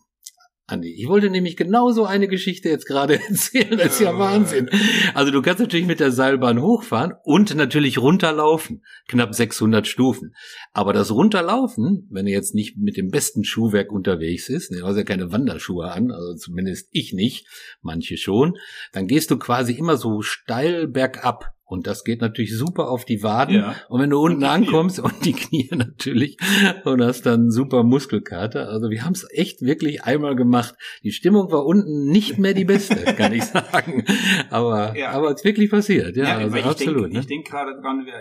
Andi. 0.72 0.94
Ich 0.94 1.08
wollte 1.08 1.30
nämlich 1.30 1.58
genau 1.58 1.92
so 1.92 2.06
eine 2.06 2.28
Geschichte 2.28 2.70
jetzt 2.70 2.86
gerade 2.86 3.20
erzählen. 3.30 3.78
Das 3.78 3.94
ist 3.94 4.00
ja 4.02 4.18
Wahnsinn. 4.18 4.70
Also 5.14 5.32
du 5.32 5.42
kannst 5.42 5.60
natürlich 5.60 5.86
mit 5.86 6.00
der 6.00 6.12
Seilbahn 6.12 6.62
hochfahren 6.62 7.14
und 7.24 7.54
natürlich 7.56 7.98
runterlaufen. 7.98 8.84
Knapp 9.08 9.36
600 9.36 9.86
Stufen. 9.88 10.34
Aber 10.74 10.94
das 10.94 11.12
Runterlaufen, 11.12 12.08
wenn 12.10 12.26
du 12.26 12.32
jetzt 12.32 12.56
nicht 12.56 12.78
mit 12.78 12.98
dem 12.98 13.10
besten 13.10 13.44
Schuhwerk 13.44 13.92
unterwegs 13.92 14.50
ist, 14.50 14.72
du 14.72 14.86
hast 14.86 14.98
ja 14.98 15.04
keine 15.04 15.32
Wanderschuhe 15.32 15.92
an, 15.92 16.12
also 16.12 16.36
zumindest 16.36 16.88
ich 16.92 17.14
nicht, 17.14 17.48
manche 17.82 18.18
schon, 18.18 18.58
dann 18.94 19.08
gehst 19.08 19.32
du 19.32 19.38
quasi 19.38 19.74
immer 19.74 19.98
so 19.98 20.22
steil 20.22 20.88
bergab. 20.88 21.54
Und 21.72 21.88
das 21.88 22.04
geht 22.04 22.20
natürlich 22.20 22.54
super 22.54 22.90
auf 22.90 23.06
die 23.06 23.24
Waden. 23.24 23.56
Ja. 23.56 23.76
Und 23.88 24.02
wenn 24.02 24.10
du 24.10 24.20
unten 24.20 24.44
ankommst 24.44 25.00
und 25.00 25.24
die 25.24 25.32
Knie 25.32 25.70
natürlich 25.72 26.36
und 26.84 27.02
hast 27.02 27.26
dann 27.26 27.50
super 27.50 27.84
Muskelkater. 27.84 28.68
Also 28.68 28.90
wir 28.90 29.06
haben 29.06 29.14
es 29.14 29.26
echt 29.32 29.62
wirklich 29.62 30.04
einmal 30.04 30.36
gemacht. 30.36 30.76
Die 31.06 31.14
Stimmung 31.14 31.50
war 31.50 31.66
unten 31.66 32.12
nicht 32.12 32.38
mehr 32.38 32.54
die 32.54 32.66
beste, 32.66 32.96
kann 33.16 33.32
ich 33.32 33.46
sagen. 33.46 34.04
Aber 34.50 34.98
ja. 34.98 35.12
aber 35.12 35.30
es 35.30 35.36
ist 35.36 35.46
wirklich 35.46 35.72
passiert. 35.72 36.18
Ja, 36.18 36.26
ja 36.26 36.38
also 36.40 36.58
ich 36.58 36.66
absolut. 36.66 37.04
Denk, 37.04 37.14
ne? 37.14 37.20
Ich 37.22 37.28
denke 37.28 37.50
gerade 37.50 37.72
dran, 37.82 38.06
wir, 38.06 38.16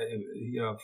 hier, 0.49 0.77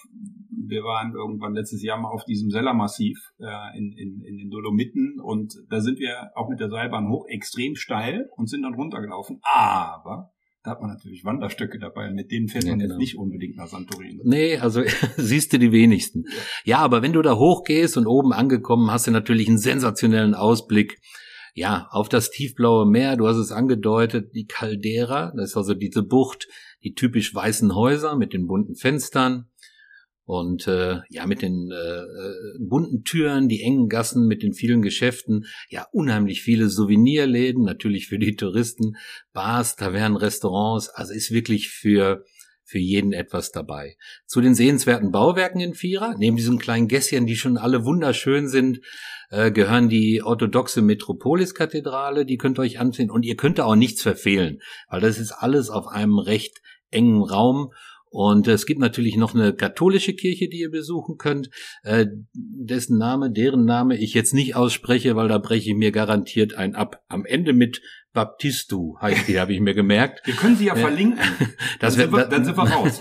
wir 0.51 0.83
waren 0.83 1.15
irgendwann 1.15 1.55
letztes 1.55 1.85
Jahr 1.85 2.01
mal 2.01 2.09
auf 2.09 2.25
diesem 2.25 2.51
Sellermassiv 2.51 3.17
äh, 3.39 3.79
in, 3.79 3.93
in, 3.93 4.25
in 4.25 4.39
den 4.39 4.51
Dolomiten 4.51 5.21
und 5.23 5.55
da 5.71 5.81
sind 5.81 6.01
wir 6.01 6.33
auch 6.35 6.49
mit 6.49 6.59
der 6.59 6.71
Seilbahn 6.71 7.09
hoch 7.11 7.27
extrem 7.29 7.77
steil 7.77 8.29
und 8.35 8.51
sind 8.51 8.63
dann 8.63 8.75
runtergelaufen. 8.75 9.39
Aber 9.45 10.33
da 10.67 10.73
hat 10.73 10.81
man 10.81 10.91
natürlich 10.91 11.25
Wanderstöcke 11.25 11.79
dabei. 11.79 12.11
Mit 12.11 12.33
denen 12.33 12.49
fährt 12.49 12.65
man 12.65 12.81
ja, 12.81 12.87
genau. 12.87 12.95
jetzt 12.95 12.99
nicht 12.99 13.17
unbedingt 13.17 13.57
nach 13.57 13.69
Santorini. 13.69 14.21
Nee, 14.25 14.59
also 14.59 14.83
siehst 15.17 15.53
du 15.53 15.59
die 15.59 15.71
wenigsten. 15.71 16.25
Ja. 16.25 16.33
ja, 16.65 16.79
aber 16.79 17.03
wenn 17.03 17.13
du 17.13 17.23
da 17.23 17.37
hochgehst 17.37 17.97
und 17.97 18.09
oben 18.09 18.33
angekommen, 18.33 18.91
hast 18.91 19.07
du 19.07 19.13
natürlich 19.13 19.47
einen 19.47 19.59
sensationellen 19.59 20.35
Ausblick. 20.35 20.99
Ja, 21.55 21.87
auf 21.91 22.09
das 22.09 22.31
tiefblaue 22.31 22.85
Meer, 22.85 23.17
du 23.17 23.29
hast 23.29 23.37
es 23.37 23.53
angedeutet, 23.53 24.35
die 24.35 24.47
Caldera, 24.47 25.33
das 25.37 25.51
ist 25.51 25.57
also 25.57 25.73
diese 25.73 26.03
Bucht, 26.03 26.49
die 26.83 26.95
typisch 26.95 27.35
weißen 27.35 27.75
Häuser 27.75 28.17
mit 28.17 28.33
den 28.35 28.47
bunten 28.47 28.75
Fenstern, 28.75 29.47
und 30.27 30.67
äh, 30.67 30.99
ja, 31.09 31.27
mit 31.27 31.41
den 31.41 31.71
äh, 31.71 31.75
äh, 31.75 32.59
bunten 32.59 33.05
Türen, 33.05 33.49
die 33.49 33.63
engen 33.63 33.89
Gassen, 33.89 34.27
mit 34.27 34.43
den 34.43 34.53
vielen 34.53 34.83
Geschäften, 34.83 35.47
ja, 35.69 35.87
unheimlich 35.93 36.43
viele 36.43 36.69
Souvenirläden, 36.69 37.63
natürlich 37.63 38.09
für 38.09 38.19
die 38.19 38.35
Touristen, 38.35 38.97
Bars, 39.33 39.77
Tavernen, 39.77 40.17
Restaurants, 40.17 40.89
also 40.89 41.15
ist 41.15 41.31
wirklich 41.31 41.71
für 41.71 42.25
für 42.69 42.81
jeden 42.81 43.13
etwas 43.13 43.53
dabei. 43.53 43.97
Zu 44.27 44.41
den 44.41 44.57
sehenswerten 44.57 45.13
Bauwerken 45.13 45.61
in 45.61 45.75
Vierer, 45.75 46.17
neben 46.19 46.37
diesen 46.37 46.59
kleinen 46.59 46.89
Gässchen, 46.89 47.25
die 47.25 47.37
schon 47.37 47.59
alle 47.59 47.85
wunderschön 47.85 48.49
sind, 48.49 48.81
äh, 49.31 49.53
gehören 49.53 49.89
die 49.89 50.21
orthodoxe 50.21 50.83
Metropolis-Kathedrale, 50.83 52.27
die 52.27 52.39
könnt 52.39 52.59
ihr 52.59 52.63
euch 52.63 52.81
ansehen. 52.81 53.13
Und 53.13 53.25
ihr 53.25 53.37
könnt 53.37 53.59
da 53.59 53.67
auch 53.67 53.77
nichts 53.77 54.03
verfehlen, 54.03 54.59
weil 54.89 55.01
das 55.01 55.21
ist 55.21 55.31
alles 55.31 55.71
auf 55.71 55.87
einem 55.87 56.19
recht 56.19 56.61
engen 56.91 57.23
Raum 57.23 57.73
und 58.17 58.49
es 58.49 58.65
gibt 58.65 58.81
natürlich 58.81 59.19
noch 59.19 59.35
eine 59.35 59.53
katholische 59.53 60.15
Kirche, 60.15 60.49
die 60.49 60.61
ihr 60.61 60.71
besuchen 60.71 61.19
könnt, 61.19 61.51
äh, 61.83 62.07
dessen 62.33 62.97
Name, 62.97 63.31
deren 63.31 63.67
Name 63.67 63.99
ich 63.99 64.15
jetzt 64.15 64.33
nicht 64.33 64.57
ausspreche, 64.57 65.17
weil 65.17 65.29
da 65.29 65.37
breche 65.37 65.69
ich 65.69 65.77
mir 65.77 65.93
garantiert 65.93 66.55
ein 66.55 66.75
ab. 66.75 67.03
Am 67.09 67.27
Ende 67.27 67.53
mit 67.53 67.83
Baptistu 68.15 68.97
heißt 69.03 69.29
die, 69.29 69.39
habe 69.39 69.53
ich 69.53 69.61
mir 69.61 69.75
gemerkt. 69.75 70.23
Wir 70.27 70.33
können 70.33 70.57
sie 70.57 70.65
ja 70.65 70.75
verlinken. 70.75 71.21
Das 71.79 71.97
dann, 71.97 71.99
wär, 71.99 72.05
sind 72.05 72.17
wir, 72.17 72.25
dann 72.25 72.45
sind 72.47 72.57
wir 72.57 72.63
raus. 72.73 72.99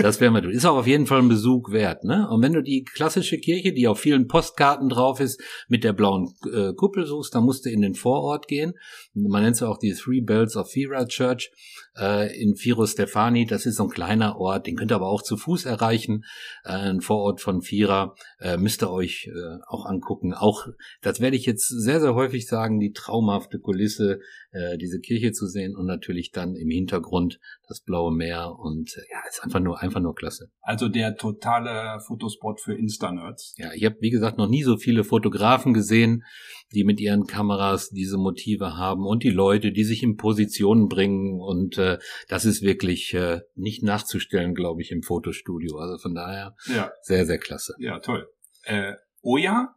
das 0.00 0.20
wäre 0.20 0.32
mal, 0.32 0.50
ist 0.50 0.66
auch 0.66 0.78
auf 0.78 0.88
jeden 0.88 1.06
Fall 1.06 1.20
ein 1.20 1.28
Besuch 1.28 1.70
wert, 1.70 2.02
ne? 2.02 2.28
Und 2.28 2.42
wenn 2.42 2.52
du 2.52 2.62
die 2.62 2.82
klassische 2.82 3.38
Kirche, 3.38 3.72
die 3.72 3.86
auf 3.86 4.00
vielen 4.00 4.26
Postkarten 4.26 4.88
drauf 4.88 5.20
ist, 5.20 5.40
mit 5.68 5.84
der 5.84 5.92
blauen 5.92 6.34
äh, 6.52 6.72
Kuppel 6.74 7.06
suchst, 7.06 7.32
dann 7.36 7.44
musst 7.44 7.64
du 7.64 7.70
in 7.70 7.80
den 7.80 7.94
Vorort 7.94 8.48
gehen. 8.48 8.72
Man 9.14 9.44
nennt 9.44 9.54
es 9.54 9.62
auch 9.62 9.78
die 9.78 9.94
Three 9.94 10.20
Bells 10.20 10.56
of 10.56 10.68
Fira 10.68 11.06
Church 11.06 11.52
äh, 11.96 12.40
in 12.40 12.56
Firo 12.56 12.86
Stefani. 12.86 13.46
Das 13.46 13.66
ist 13.66 13.76
so 13.76 13.84
ein 13.84 13.90
kleiner 13.90 14.36
Ort, 14.38 14.66
den 14.66 14.76
könnt 14.76 14.92
ihr 14.92 14.96
aber 14.96 15.08
auch 15.08 15.22
zu 15.22 15.36
Fuß 15.36 15.66
erreichen. 15.66 16.24
Äh, 16.64 16.72
ein 16.72 17.00
Vorort 17.00 17.40
von 17.40 17.62
Fira 17.62 18.14
äh, 18.40 18.56
müsst 18.56 18.82
ihr 18.82 18.90
euch 18.90 19.28
äh, 19.28 19.58
auch 19.66 19.86
angucken. 19.86 20.34
Auch, 20.34 20.66
das 21.00 21.20
werde 21.20 21.36
ich 21.36 21.46
jetzt 21.46 21.68
sehr, 21.68 22.00
sehr 22.00 22.14
häufig 22.14 22.46
sagen, 22.46 22.80
die 22.80 22.92
traumhafte 22.92 23.58
Kulisse, 23.58 24.20
äh, 24.52 24.78
diese 24.78 25.00
Kirche 25.00 25.32
zu 25.32 25.46
sehen 25.46 25.74
und 25.76 25.86
natürlich 25.86 26.30
dann 26.30 26.54
im 26.54 26.68
Hintergrund 26.70 27.40
das 27.68 27.80
blaue 27.80 28.12
Meer 28.14 28.54
und 28.58 28.94
äh, 28.96 29.00
ja, 29.10 29.18
ist 29.28 29.42
einfach 29.42 29.60
nur, 29.60 29.80
einfach 29.80 30.00
nur 30.00 30.14
klasse. 30.14 30.50
Also 30.60 30.88
der 30.88 31.16
totale 31.16 32.00
Fotospot 32.06 32.60
für 32.60 32.74
Insta-Nerds. 32.74 33.54
Ja, 33.58 33.72
ich 33.74 33.84
habe, 33.84 33.96
wie 34.00 34.10
gesagt, 34.10 34.38
noch 34.38 34.48
nie 34.48 34.62
so 34.62 34.76
viele 34.76 35.04
Fotografen 35.04 35.72
gesehen, 35.74 36.24
die 36.72 36.84
mit 36.84 37.00
ihren 37.00 37.26
Kameras 37.26 37.90
diese 37.90 38.18
Motive 38.18 38.76
haben 38.76 39.06
und 39.06 39.22
die 39.22 39.30
Leute, 39.30 39.72
die 39.72 39.84
sich 39.84 40.02
in 40.02 40.16
Positionen 40.16 40.88
bringen 40.88 41.40
und 41.40 41.78
äh, 41.78 41.98
das 42.28 42.44
ist 42.44 42.62
wirklich 42.62 43.14
äh, 43.14 43.40
nicht 43.54 43.82
nachzustellen, 43.82 44.54
glaube 44.54 44.82
ich, 44.82 44.90
im 44.90 45.02
Fotostudio. 45.02 45.78
Also 45.78 45.98
von 45.98 46.14
daher 46.14 46.54
Ja, 46.66 46.92
sehr, 47.02 47.26
sehr 47.26 47.38
klasse. 47.38 47.74
ja, 47.78 47.98
toll. 48.00 48.28
Äh, 48.64 48.94
Oja, 49.22 49.74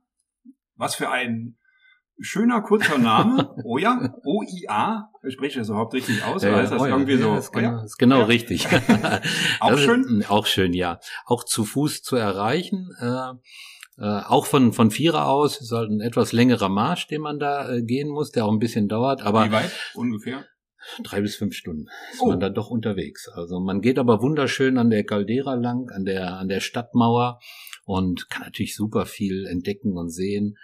was 0.76 0.96
für 0.96 1.10
ein 1.10 1.58
schöner 2.20 2.62
kurzer 2.62 2.98
Name. 2.98 3.56
Oja, 3.66 4.16
O-I-A. 4.24 5.10
Spreche 5.28 5.46
ich 5.48 5.56
das 5.56 5.70
überhaupt 5.70 5.94
richtig 5.94 6.24
aus? 6.24 6.44
Oder 6.44 6.64
ist 6.64 6.72
das 6.72 6.82
ja, 6.82 6.88
irgendwie 6.90 7.14
ja, 7.14 7.20
so? 7.20 7.36
Ist 7.36 7.52
genau, 7.52 7.84
ist 7.84 7.98
genau 7.98 8.20
Ja. 8.20 8.26
richtig. 8.26 8.68
Auch 9.60 9.70
Das 9.72 9.80
ist- 9.80 9.86
schön? 9.86 10.26
Auch 10.28 10.46
schön, 10.46 10.74
ja. 10.74 11.00
Auch 11.26 11.44
zu 11.44 11.66
Fuß 11.66 12.02
zu 12.04 12.16
erreichen. 12.16 12.90
Äh, 13.00 13.32
äh, 13.98 14.22
auch 14.26 14.46
von, 14.46 14.74
von 14.74 14.92
Vierer 14.92 15.28
aus 15.28 15.62
ist 15.62 15.72
halt 15.72 15.90
ein 15.90 16.02
etwas 16.02 16.32
längerer 16.34 16.70
Marsch, 16.70 17.08
den 17.08 17.22
man 17.22 17.40
da 17.40 17.70
äh, 17.72 17.82
gehen 17.82 18.10
muss, 18.10 18.32
der 18.32 18.46
auch 18.46 18.52
ein 18.52 18.60
bisschen 18.60 18.88
dauert, 18.90 19.22
aber 19.22 19.46
Wie 19.46 19.52
weit 19.52 19.72
ungefähr? 19.94 20.46
drei 21.04 21.22
bis 21.22 21.36
fünf 21.38 21.56
Stunden 21.56 21.88
ist 22.12 22.22
Oh. 22.22 22.28
man 22.28 22.40
da 22.40 22.50
doch 22.50 22.70
unterwegs. 22.70 23.28
Also 23.34 23.60
man 23.60 23.82
geht 23.82 23.98
aber 23.98 24.22
wunderschön 24.22 24.78
an 24.78 24.90
der 24.92 25.04
Caldera 25.06 25.56
lang, 25.56 25.90
an 25.92 26.06
der, 26.06 26.36
an 26.38 26.48
der 26.50 26.60
Stadtmauer 26.60 27.40
und 27.86 28.30
kann 28.30 28.44
natürlich 28.44 28.76
super 28.76 29.06
viel 29.06 29.46
entdecken 29.48 29.98
und 29.98 30.10
sehen. 30.10 30.58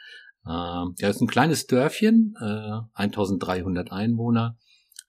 Äh, 0.45 0.49
ja, 0.49 1.09
ist 1.09 1.21
ein 1.21 1.27
kleines 1.27 1.67
Dörfchen, 1.67 2.35
äh, 2.39 2.79
1300 2.93 3.91
Einwohner 3.91 4.57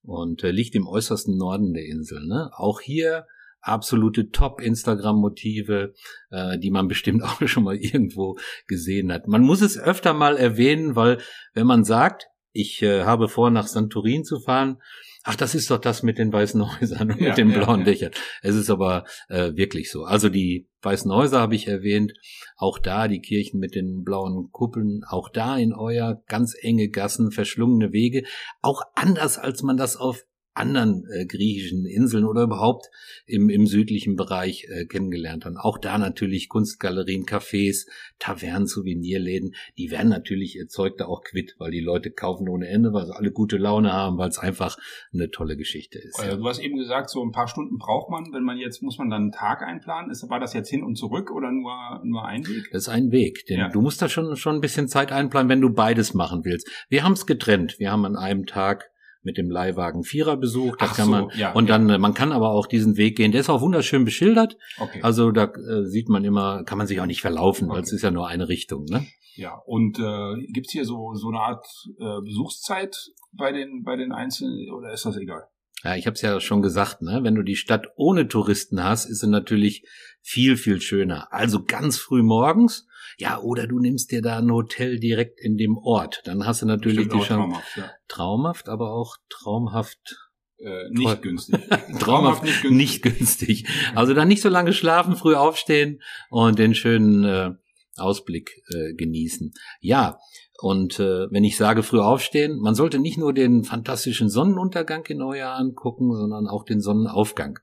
und 0.03 0.43
äh, 0.45 0.51
liegt 0.51 0.75
im 0.75 0.87
äußersten 0.87 1.37
Norden 1.37 1.73
der 1.73 1.87
Insel. 1.87 2.27
Ne? 2.27 2.51
Auch 2.55 2.81
hier 2.81 3.27
absolute 3.61 4.31
Top-Instagram-Motive, 4.31 5.95
äh, 6.31 6.59
die 6.59 6.71
man 6.71 6.89
bestimmt 6.89 7.23
auch 7.23 7.47
schon 7.47 7.65
mal 7.65 7.77
irgendwo 7.77 8.37
gesehen 8.67 9.13
hat. 9.13 9.29
Man 9.29 9.43
muss 9.43 9.63
es 9.63 9.79
öfter 9.79 10.13
mal 10.13 10.37
erwähnen, 10.37 10.97
weil 10.97 11.19
wenn 11.55 11.67
man 11.67 11.85
sagt, 11.85 12.27
ich 12.53 12.83
äh, 12.83 13.05
habe 13.05 13.29
vor, 13.29 13.51
nach 13.51 13.67
Santorin 13.67 14.25
zu 14.25 14.41
fahren, 14.41 14.83
ach, 15.25 15.37
das 15.37 15.55
ist 15.55 15.71
doch 15.71 15.79
das 15.79 16.03
mit 16.03 16.19
den 16.19 16.33
weißen 16.33 16.81
Häusern 16.81 17.13
und 17.13 17.21
Ja, 17.21 17.29
mit 17.29 17.39
den 17.39 17.51
ja, 17.51 17.59
blauen 17.59 17.81
ja. 17.81 17.87
Dächern. 17.87 18.13
Es 18.43 18.55
ist 18.55 18.71
aber 18.71 19.05
äh, 19.29 19.55
wirklich 19.55 19.91
so. 19.91 20.05
Also 20.05 20.29
die 20.29 20.69
weißen 20.83 21.13
Häuser 21.13 21.41
habe 21.41 21.55
ich 21.55 21.69
erwähnt, 21.69 22.13
auch 22.57 22.79
da 22.79 23.09
die 23.09 23.21
Kirchen 23.21 23.61
mit 23.61 23.75
den 23.75 24.03
blauen 24.03 24.51
Kuppeln, 24.51 25.03
auch 25.09 25.29
da 25.29 25.57
in 25.57 25.73
euer 25.73 26.23
ganz 26.27 26.55
enge 26.61 26.89
Gassen, 26.89 27.31
verschlungene 27.31 27.93
Wege, 27.93 28.25
auch 28.61 28.83
anders 28.95 29.39
als 29.39 29.63
man 29.63 29.77
das 29.77 29.97
auf 29.97 30.25
anderen 30.55 31.07
äh, 31.11 31.25
griechischen 31.27 31.87
Inseln 31.87 32.25
oder 32.25 32.43
überhaupt 32.43 32.91
im, 33.27 33.49
im 33.49 33.67
südlichen 33.67 34.17
Bereich 34.17 34.67
äh, 34.71 34.85
kennengelernt 34.85 35.45
haben. 35.45 35.57
Auch 35.57 35.79
da 35.79 35.97
natürlich 35.99 36.49
Kunstgalerien, 36.49 37.25
Cafés, 37.25 37.87
Tavernen, 38.19 38.67
Souvenirläden, 38.67 39.55
die 39.79 39.91
werden 39.91 40.11
natürlich 40.11 40.57
ihr 40.57 40.69
Zeug 40.69 40.99
da 40.99 41.07
auch 41.07 41.23
quitt, 41.23 41.55
weil 41.59 41.71
die 41.71 41.81
Leute 41.81 42.11
kaufen 42.11 42.49
ohne 42.49 42.69
Ende, 42.69 42.93
weil 42.93 43.07
sie 43.07 43.15
alle 43.17 43.33
gute 43.33 43.57
Laune 43.57 43.93
haben, 43.93 44.19
weil 44.19 44.29
es 44.29 44.39
einfach 44.39 44.77
eine 45.13 45.31
tolle 45.31 45.57
Geschichte 45.57 45.99
ist. 45.99 46.19
Äh, 46.23 46.37
Du 46.37 46.49
hast 46.49 46.59
eben 46.59 46.77
gesagt, 46.77 47.09
so 47.11 47.23
ein 47.25 47.33
paar 47.33 47.49
Stunden 47.49 47.79
braucht 47.79 48.11
man, 48.11 48.33
wenn 48.33 48.43
man 48.43 48.59
jetzt, 48.59 48.83
muss 48.83 48.99
man 48.99 49.11
dann 49.11 49.23
einen 49.23 49.33
Tag 49.33 49.63
einplanen. 49.63 50.11
Ist, 50.11 50.29
war 50.29 50.41
das 50.41 50.53
jetzt 50.55 50.69
hin 50.69 50.83
und 50.83 50.97
zurück 50.97 51.31
oder 51.31 51.51
nur, 51.51 52.01
nur 52.05 52.25
ein 52.27 52.47
Weg? 52.47 52.69
Das 52.73 52.83
ist 52.83 52.89
ein 52.89 53.11
Weg, 53.11 53.47
denn 53.47 53.59
Ja. 53.59 53.69
du 53.69 53.81
musst 53.81 54.03
da 54.03 54.09
schon, 54.09 54.37
schon 54.37 54.57
ein 54.57 54.61
bisschen 54.61 54.89
Zeit 54.89 55.13
einplanen, 55.13 55.49
wenn 55.49 55.61
du 55.61 55.71
beides 55.71 56.15
machen 56.15 56.45
willst. 56.45 56.69
Wir 56.89 57.05
haben 57.05 57.13
es 57.13 57.27
getrennt. 57.27 57.79
Wir 57.79 57.91
haben 57.91 58.05
an 58.05 58.17
einem 58.17 58.47
Tag 58.47 58.91
mit 59.23 59.37
dem 59.39 59.51
Leihwagen 59.51 60.03
Vierer 60.05 60.37
besucht. 60.37 60.81
Da 60.81 60.87
Ach 60.91 60.97
kann 60.97 61.07
so, 61.07 61.11
man, 61.11 61.29
ja, 61.37 61.53
und 61.53 61.71
dann, 61.71 62.01
man 62.01 62.15
kann 62.15 62.33
aber 62.33 62.51
auch 62.51 62.67
diesen 62.67 62.97
Weg 62.97 63.17
gehen. 63.17 63.33
Der 63.33 63.41
ist 63.41 63.51
auch 63.51 63.61
wunderschön 63.61 64.05
beschildert. 64.05 64.57
Okay. 64.79 65.01
Also 65.03 65.31
da 65.31 65.45
äh, 65.45 65.85
sieht 65.85 66.09
man 66.09 66.25
immer, 66.25 66.65
kann 66.65 66.79
man 66.79 66.87
sich 66.87 67.01
auch 67.01 67.07
nicht 67.07 67.21
verlaufen, 67.21 67.69
weil 67.69 67.79
Okay. 67.79 67.87
es 67.87 67.93
ist 67.93 68.03
ja 68.03 68.11
nur 68.11 68.29
eine 68.29 68.49
Richtung. 68.49 68.85
Ne? 68.85 69.07
Ja, 69.35 69.55
und 69.65 69.99
äh, 69.99 70.47
gibt's 70.53 70.73
hier 70.73 70.85
so, 70.85 71.15
so 71.15 71.29
eine 71.29 71.41
Art 71.41 71.65
äh, 71.99 72.21
Besuchszeit 72.23 72.97
bei 73.33 73.53
den, 73.53 73.83
bei 73.83 73.97
den 73.97 74.13
Einzelnen 74.13 74.71
oder 74.73 74.93
ist 74.93 75.07
das 75.07 75.17
egal? 75.17 75.45
Ja, 75.85 75.97
ich 75.97 76.07
habe 76.07 76.15
es 76.15 76.23
ja 76.23 76.39
schon 76.41 76.63
gesagt, 76.63 77.03
ne? 77.03 77.21
wenn 77.23 77.35
du 77.35 77.43
die 77.43 77.57
Stadt 77.57 77.87
ohne 77.97 78.29
Touristen 78.29 78.85
hast, 78.85 79.07
ist 79.07 79.21
sie 79.21 79.29
natürlich 79.29 79.85
viel, 80.21 80.57
viel 80.57 80.81
schöner. 80.81 81.33
Also 81.33 81.65
ganz 81.65 81.99
früh 81.99 82.23
morgens, 82.23 82.87
ja, 83.19 83.39
oder 83.41 83.67
du 83.67 83.79
nimmst 83.79 84.11
dir 84.11 84.23
da 84.23 84.39
ein 84.39 84.51
Hotel 84.51 84.99
direkt 84.99 85.41
in 85.41 85.57
dem 85.57 85.77
Ort. 85.79 86.23
Dann 86.25 86.47
hast 86.47 86.63
du 86.63 86.67
natürlich 86.67 87.09
Bestimmt 87.09 87.23
die 87.23 87.27
Chance. 87.27 87.35
traumhaft, 87.35 87.77
ja. 87.77 87.91
traumhaft, 88.09 88.69
aber 88.69 88.93
auch 88.93 89.17
traumhaft 89.29 90.17
Äh, 90.59 90.91
nicht 90.91 91.23
günstig. 91.23 91.61
traumhaft 91.99 92.45
nicht 92.45 92.65
nicht 92.71 93.03
günstig. 93.03 93.67
Also 93.97 94.15
dann 94.15 94.29
nicht 94.29 94.43
so 94.43 94.49
lange 94.49 94.73
schlafen, 94.73 95.17
früh 95.17 95.35
aufstehen 95.35 96.01
und 96.31 96.59
den 96.59 96.75
schönen 96.75 97.25
äh, 97.25 97.51
Ausblick 97.97 98.63
äh, 98.73 98.95
genießen. 98.95 99.53
Ja, 99.81 100.19
und 100.61 101.01
äh, 101.01 101.27
wenn 101.33 101.43
ich 101.43 101.57
sage 101.57 101.83
früh 101.83 101.99
aufstehen, 101.99 102.61
man 102.61 102.77
sollte 102.77 103.01
nicht 103.01 103.19
nur 103.19 103.33
den 103.33 103.65
fantastischen 103.65 104.31
Sonnenuntergang 104.31 105.05
in 105.07 105.19
Neujahr 105.19 105.57
angucken, 105.57 106.15
sondern 106.15 106.47
auch 106.47 106.65
den 106.65 106.81
Sonnenaufgang. 106.81 107.59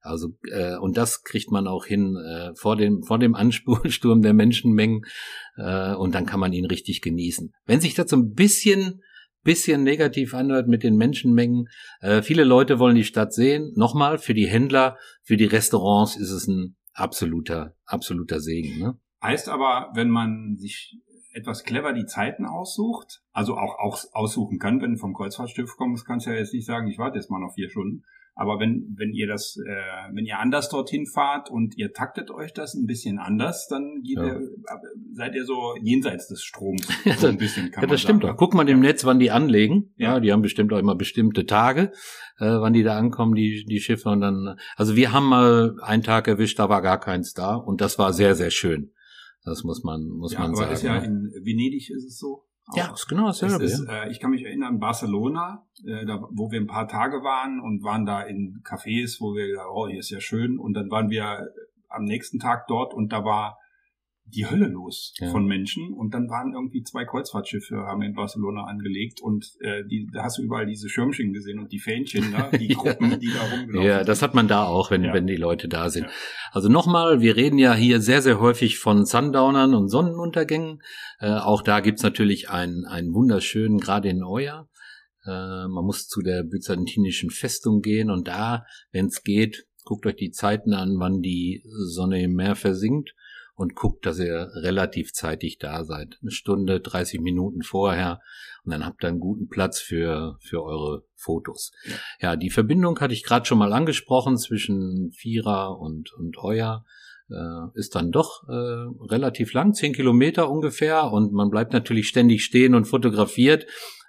Also 0.00 0.30
äh, 0.50 0.76
und 0.76 0.96
das 0.96 1.22
kriegt 1.22 1.50
man 1.50 1.66
auch 1.66 1.84
hin 1.84 2.16
äh, 2.16 2.54
vor 2.54 2.76
dem 2.76 3.02
vor 3.02 3.18
dem 3.18 3.34
Ansturm 3.34 4.22
der 4.22 4.32
Menschenmengen 4.32 5.02
äh, 5.56 5.94
und 5.94 6.14
dann 6.14 6.26
kann 6.26 6.40
man 6.40 6.52
ihn 6.52 6.66
richtig 6.66 7.02
genießen. 7.02 7.52
Wenn 7.66 7.80
sich 7.80 7.94
das 7.94 8.10
so 8.10 8.16
ein 8.16 8.32
bisschen 8.32 9.02
bisschen 9.42 9.82
negativ 9.82 10.34
anhört 10.34 10.68
mit 10.68 10.82
den 10.82 10.96
Menschenmengen, 10.96 11.68
äh, 12.00 12.22
viele 12.22 12.44
Leute 12.44 12.78
wollen 12.78 12.94
die 12.94 13.04
Stadt 13.04 13.32
sehen. 13.32 13.72
Nochmal, 13.74 14.18
für 14.18 14.34
die 14.34 14.46
Händler, 14.46 14.98
für 15.22 15.36
die 15.36 15.46
Restaurants 15.46 16.16
ist 16.16 16.30
es 16.30 16.46
ein 16.46 16.76
absoluter, 16.92 17.74
absoluter 17.86 18.40
Segen. 18.40 18.78
Ne? 18.78 18.98
Heißt 19.22 19.48
aber, 19.48 19.90
wenn 19.94 20.10
man 20.10 20.56
sich 20.56 20.98
etwas 21.32 21.64
clever 21.64 21.92
die 21.92 22.06
Zeiten 22.06 22.44
aussucht, 22.44 23.22
also 23.32 23.56
auch, 23.56 23.78
auch 23.78 24.02
aussuchen 24.12 24.58
kann, 24.58 24.80
wenn 24.80 24.92
du 24.92 24.98
vom 24.98 25.14
Kreuzfahrtschiff 25.14 25.76
kommst, 25.76 26.04
kannst 26.04 26.26
du 26.26 26.30
ja 26.30 26.36
jetzt 26.36 26.54
nicht 26.54 26.66
sagen, 26.66 26.88
ich 26.88 26.98
warte 26.98 27.18
jetzt 27.18 27.30
mal 27.30 27.38
noch 27.38 27.54
vier 27.54 27.70
Stunden. 27.70 28.04
Aber 28.34 28.58
wenn, 28.58 28.94
wenn 28.96 29.12
ihr 29.12 29.26
das, 29.26 29.56
äh, 29.66 30.14
wenn 30.14 30.24
ihr 30.24 30.38
anders 30.38 30.68
dorthin 30.70 31.06
fahrt 31.06 31.50
und 31.50 31.76
ihr 31.76 31.92
taktet 31.92 32.30
euch 32.30 32.52
das 32.54 32.74
ein 32.74 32.86
bisschen 32.86 33.18
anders, 33.18 33.66
dann 33.68 34.00
geht 34.02 34.16
Ja. 34.16 34.24
ihr, 34.26 34.40
seid 35.12 35.34
ihr 35.34 35.44
so 35.44 35.74
jenseits 35.82 36.28
des 36.28 36.42
Stroms. 36.42 36.88
Ja, 37.04 37.14
so 37.18 37.26
ein 37.26 37.36
bisschen, 37.36 37.70
kann 37.70 37.82
Ja, 37.84 37.88
das 37.88 38.00
stimmt 38.00 38.22
sagen. 38.22 38.32
doch. 38.32 38.38
Guck 38.38 38.54
mal 38.54 38.66
im 38.68 38.80
Netz, 38.80 39.04
wann 39.04 39.18
die 39.18 39.30
anlegen. 39.30 39.92
Ja. 39.96 40.14
Ja. 40.14 40.20
die 40.20 40.32
haben 40.32 40.42
bestimmt 40.42 40.72
auch 40.72 40.78
immer 40.78 40.94
bestimmte 40.94 41.44
Tage, 41.44 41.92
äh, 42.38 42.46
wann 42.46 42.72
die 42.72 42.82
da 42.82 42.96
ankommen, 42.96 43.34
die, 43.34 43.64
die 43.68 43.80
Schiffe. 43.80 44.08
Und 44.08 44.20
dann, 44.22 44.56
also 44.76 44.96
wir 44.96 45.12
haben 45.12 45.26
mal 45.26 45.76
einen 45.82 46.02
Tag 46.02 46.26
erwischt, 46.28 46.58
da 46.58 46.68
war 46.68 46.80
gar 46.82 46.98
keins 47.00 47.34
da. 47.34 47.56
Und 47.56 47.80
das 47.80 47.98
war 47.98 48.12
sehr, 48.14 48.34
sehr 48.34 48.50
schön. 48.50 48.92
Das 49.44 49.64
muss 49.64 49.82
man, 49.84 50.06
muss 50.08 50.32
Ja, 50.32 50.40
man 50.40 50.50
aber 50.50 50.56
sagen. 50.58 50.72
ist 50.72 50.82
ja 50.82 50.96
in 50.98 51.30
Venedig 51.42 51.90
ist 51.90 52.04
es 52.04 52.18
so. 52.18 52.44
Ja, 52.74 52.92
ist 52.92 53.06
genau 53.06 53.26
dasselbe. 53.26 53.64
Ist, 53.64 53.86
ja. 53.86 54.04
äh, 54.04 54.10
ich 54.10 54.20
kann 54.20 54.30
mich 54.30 54.44
erinnern, 54.44 54.78
Barcelona, 54.78 55.66
äh, 55.86 56.04
da, 56.06 56.20
wo 56.30 56.50
wir 56.50 56.60
ein 56.60 56.66
paar 56.66 56.88
Tage 56.88 57.22
waren 57.22 57.60
und 57.60 57.82
waren 57.82 58.06
da 58.06 58.22
in 58.22 58.62
Cafés, 58.64 59.20
wo 59.20 59.34
wir 59.34 59.64
oh, 59.72 59.88
hier 59.88 60.00
ist 60.00 60.10
ja 60.10 60.20
schön. 60.20 60.58
Und 60.58 60.74
dann 60.74 60.90
waren 60.90 61.10
wir 61.10 61.48
am 61.88 62.04
nächsten 62.04 62.38
Tag 62.38 62.66
dort 62.68 62.94
und 62.94 63.12
da 63.12 63.24
war 63.24 63.59
die 64.34 64.46
Hölle 64.48 64.66
los 64.68 65.12
Ja. 65.18 65.30
von 65.30 65.44
Menschen. 65.46 65.92
Und 65.92 66.14
dann 66.14 66.28
waren 66.28 66.52
irgendwie 66.54 66.82
zwei 66.82 67.04
Kreuzfahrtschiffe, 67.04 67.76
haben 67.86 68.02
in 68.02 68.14
Barcelona 68.14 68.64
angelegt 68.64 69.20
und 69.20 69.46
äh, 69.60 69.84
die, 69.90 70.08
da 70.12 70.24
hast 70.24 70.38
du 70.38 70.42
überall 70.42 70.66
diese 70.66 70.88
Schirmchen 70.88 71.32
gesehen 71.32 71.58
und 71.58 71.72
die 71.72 71.78
Fähnchen 71.78 72.32
da, 72.32 72.50
die 72.56 72.68
Ja. 72.68 72.74
Gruppen, 72.78 73.18
die 73.20 73.30
da 73.32 73.42
rumgelaufen 73.42 73.88
Ja, 73.88 74.04
das 74.04 74.22
hat 74.22 74.34
man 74.34 74.48
da 74.48 74.64
auch, 74.64 74.90
wenn, 74.90 75.04
Ja. 75.04 75.12
wenn 75.12 75.26
die 75.26 75.36
Leute 75.36 75.68
da 75.68 75.90
sind. 75.90 76.04
Ja. 76.04 76.10
Also 76.52 76.68
nochmal, 76.68 77.20
wir 77.20 77.36
reden 77.36 77.58
ja 77.58 77.74
hier 77.74 78.00
sehr, 78.00 78.22
sehr 78.22 78.40
häufig 78.40 78.78
von 78.78 79.04
Sundownern 79.04 79.74
und 79.74 79.88
Sonnenuntergängen. 79.88 80.80
Äh, 81.18 81.30
auch 81.32 81.62
da 81.62 81.80
gibt's 81.80 82.02
natürlich 82.02 82.50
einen, 82.50 82.84
einen 82.86 83.12
wunderschönen, 83.12 83.78
gerade 83.78 84.08
in 84.08 84.22
Euer. 84.22 84.68
Äh, 85.26 85.30
man 85.68 85.84
muss 85.84 86.06
zu 86.08 86.22
der 86.22 86.44
byzantinischen 86.44 87.30
Festung 87.30 87.80
gehen 87.80 88.10
und 88.10 88.28
da, 88.28 88.64
wenn 88.92 89.06
es 89.06 89.22
geht, 89.22 89.66
guckt 89.84 90.06
euch 90.06 90.16
die 90.16 90.30
Zeiten 90.30 90.72
an, 90.72 90.96
wann 90.98 91.20
die 91.20 91.62
Sonne 91.66 92.22
im 92.22 92.34
Meer 92.34 92.54
versinkt. 92.54 93.12
Und 93.60 93.74
guckt, 93.74 94.06
dass 94.06 94.18
ihr 94.18 94.50
relativ 94.54 95.12
zeitig 95.12 95.58
da 95.58 95.84
seid. 95.84 96.18
Eine 96.22 96.30
Stunde, 96.30 96.80
30 96.80 97.20
Minuten 97.20 97.60
vorher 97.60 98.22
und 98.64 98.72
dann 98.72 98.86
habt 98.86 99.04
ihr 99.04 99.08
einen 99.08 99.20
guten 99.20 99.48
Platz 99.48 99.80
für, 99.80 100.38
für 100.40 100.64
eure 100.64 101.04
Fotos. 101.14 101.70
Ja, 101.84 101.94
ja 102.22 102.36
die 102.36 102.48
Verbindung 102.48 102.98
hatte 103.00 103.12
ich 103.12 103.22
gerade 103.22 103.44
schon 103.44 103.58
mal 103.58 103.74
angesprochen 103.74 104.38
zwischen 104.38 105.12
Vierer 105.12 105.78
und, 105.78 106.10
und 106.14 106.38
Heuer 106.38 106.86
äh, 107.28 107.78
ist 107.78 107.94
dann 107.96 108.12
doch 108.12 108.48
äh, 108.48 108.52
relativ 109.12 109.52
lang, 109.52 109.74
zehn 109.74 109.92
Kilometer 109.92 110.50
ungefähr 110.50 111.12
und 111.12 111.34
man 111.34 111.50
bleibt 111.50 111.74
natürlich 111.74 112.08
ständig 112.08 112.44
stehen 112.44 112.74
und 112.74 112.86
fotografiert. 112.86 113.66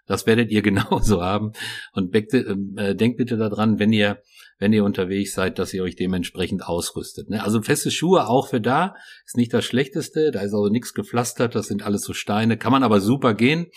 Das 0.07 0.25
werdet 0.25 0.51
ihr 0.51 0.61
genauso 0.61 1.21
haben. 1.21 1.51
Und 1.93 2.13
äh, 2.15 2.95
denkt 2.95 3.17
bitte 3.17 3.37
daran, 3.37 3.79
wenn 3.79 3.93
ihr 3.93 4.21
wenn 4.61 4.73
ihr 4.73 4.85
unterwegs 4.85 5.33
seid, 5.33 5.57
dass 5.57 5.73
ihr 5.73 5.81
euch 5.81 5.95
dementsprechend 5.95 6.63
ausrüstet. 6.63 7.31
Ne? 7.31 7.43
Also 7.43 7.63
feste 7.63 7.89
Schuhe 7.89 8.27
auch 8.27 8.47
für 8.47 8.61
da 8.61 8.93
ist 9.25 9.35
nicht 9.35 9.51
das 9.51 9.65
Schlechteste. 9.65 10.29
Da 10.29 10.41
ist 10.41 10.53
also 10.53 10.69
nichts 10.69 10.93
gepflastert. 10.93 11.55
Das 11.55 11.65
sind 11.65 11.81
alles 11.81 12.03
so 12.03 12.13
Steine. 12.13 12.57
Kann 12.57 12.71
man 12.71 12.83
aber 12.83 13.01
super 13.01 13.33
gehen. 13.33 13.71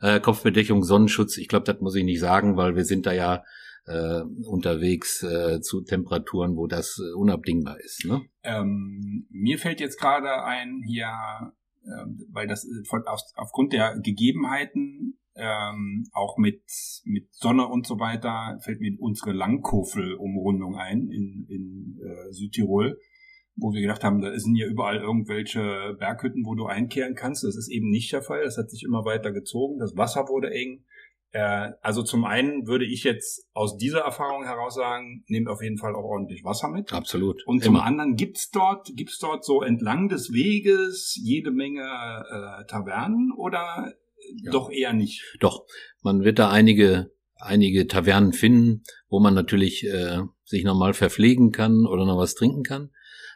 Äh, 0.00 0.18
Kopfbedeckung, 0.18 0.82
Sonnenschutz. 0.82 1.36
Ich 1.36 1.46
glaube, 1.46 1.66
das 1.66 1.82
muss 1.82 1.94
ich 1.94 2.04
nicht 2.04 2.20
sagen, 2.20 2.56
weil 2.56 2.74
wir 2.74 2.86
sind 2.86 3.04
da 3.04 3.12
ja 3.12 3.44
äh, 3.84 4.22
unterwegs 4.46 5.22
äh, 5.22 5.60
zu 5.60 5.82
Temperaturen, 5.82 6.56
wo 6.56 6.66
das 6.66 6.98
äh, 6.98 7.14
unabdingbar 7.14 7.78
ist. 7.78 8.06
Ne? 8.06 8.22
Ähm, 8.42 9.26
mir 9.30 9.58
fällt 9.58 9.80
jetzt 9.80 10.00
gerade 10.00 10.42
ein 10.42 10.82
hier, 10.86 11.12
äh, 11.84 12.06
weil 12.32 12.46
das 12.46 12.66
von, 12.88 13.06
aus, 13.06 13.30
aufgrund 13.36 13.74
der 13.74 13.98
Gegebenheiten 14.02 15.19
ähm, 15.36 16.08
auch 16.12 16.36
mit, 16.38 16.62
mit 17.04 17.32
Sonne 17.32 17.66
und 17.66 17.86
so 17.86 17.98
weiter, 17.98 18.58
fällt 18.62 18.80
mir 18.80 18.96
unsere 18.98 19.32
Langkofel-Umrundung 19.32 20.76
ein 20.76 21.08
in, 21.08 21.46
in 21.48 21.98
äh, 22.02 22.32
Südtirol, 22.32 22.98
wo 23.56 23.72
wir 23.72 23.80
gedacht 23.80 24.04
haben, 24.04 24.20
da 24.20 24.36
sind 24.38 24.56
ja 24.56 24.66
überall 24.66 24.98
irgendwelche 24.98 25.96
Berghütten, 25.98 26.44
wo 26.44 26.54
du 26.54 26.66
einkehren 26.66 27.14
kannst. 27.14 27.44
Das 27.44 27.56
ist 27.56 27.70
eben 27.70 27.90
nicht 27.90 28.12
der 28.12 28.22
Fall. 28.22 28.42
Das 28.44 28.56
hat 28.56 28.70
sich 28.70 28.82
immer 28.82 29.04
weiter 29.04 29.32
gezogen. 29.32 29.78
Das 29.78 29.96
Wasser 29.96 30.28
wurde 30.28 30.50
eng. 30.50 30.84
Äh, 31.32 31.72
also 31.80 32.02
zum 32.02 32.24
einen 32.24 32.66
würde 32.66 32.84
ich 32.84 33.04
jetzt 33.04 33.48
aus 33.52 33.76
dieser 33.76 34.00
Erfahrung 34.00 34.44
heraus 34.44 34.74
sagen, 34.74 35.24
nehmt 35.28 35.48
auf 35.48 35.62
jeden 35.62 35.78
Fall 35.78 35.94
auch 35.94 36.04
ordentlich 36.04 36.42
Wasser 36.44 36.68
mit. 36.68 36.92
Absolut. 36.92 37.46
Und 37.46 37.62
zum 37.62 37.76
Immer. 37.76 37.84
anderen 37.84 38.16
gibt's 38.16 38.50
dort, 38.50 38.90
gibt's 38.96 39.18
dort 39.18 39.44
so 39.44 39.62
entlang 39.62 40.08
des 40.08 40.32
Weges 40.32 41.18
jede 41.22 41.52
Menge 41.52 41.82
äh, 41.82 42.66
Tavernen 42.66 43.32
oder 43.36 43.94
ja. 44.42 44.50
doch 44.50 44.70
eher 44.70 44.92
nicht? 44.92 45.22
Doch, 45.40 45.64
man 46.02 46.22
wird 46.22 46.38
da 46.38 46.50
einige 46.50 47.10
einige 47.42 47.86
Tavernen 47.86 48.32
finden, 48.32 48.82
wo 49.08 49.20
man 49.20 49.34
natürlich 49.34 49.86
äh, 49.86 50.20
sich 50.44 50.64
nochmal 50.64 50.94
verpflegen 50.94 51.52
kann 51.52 51.86
oder 51.86 52.04
noch 52.04 52.18
was 52.18 52.34
trinken 52.34 52.62
kann. 52.62 52.90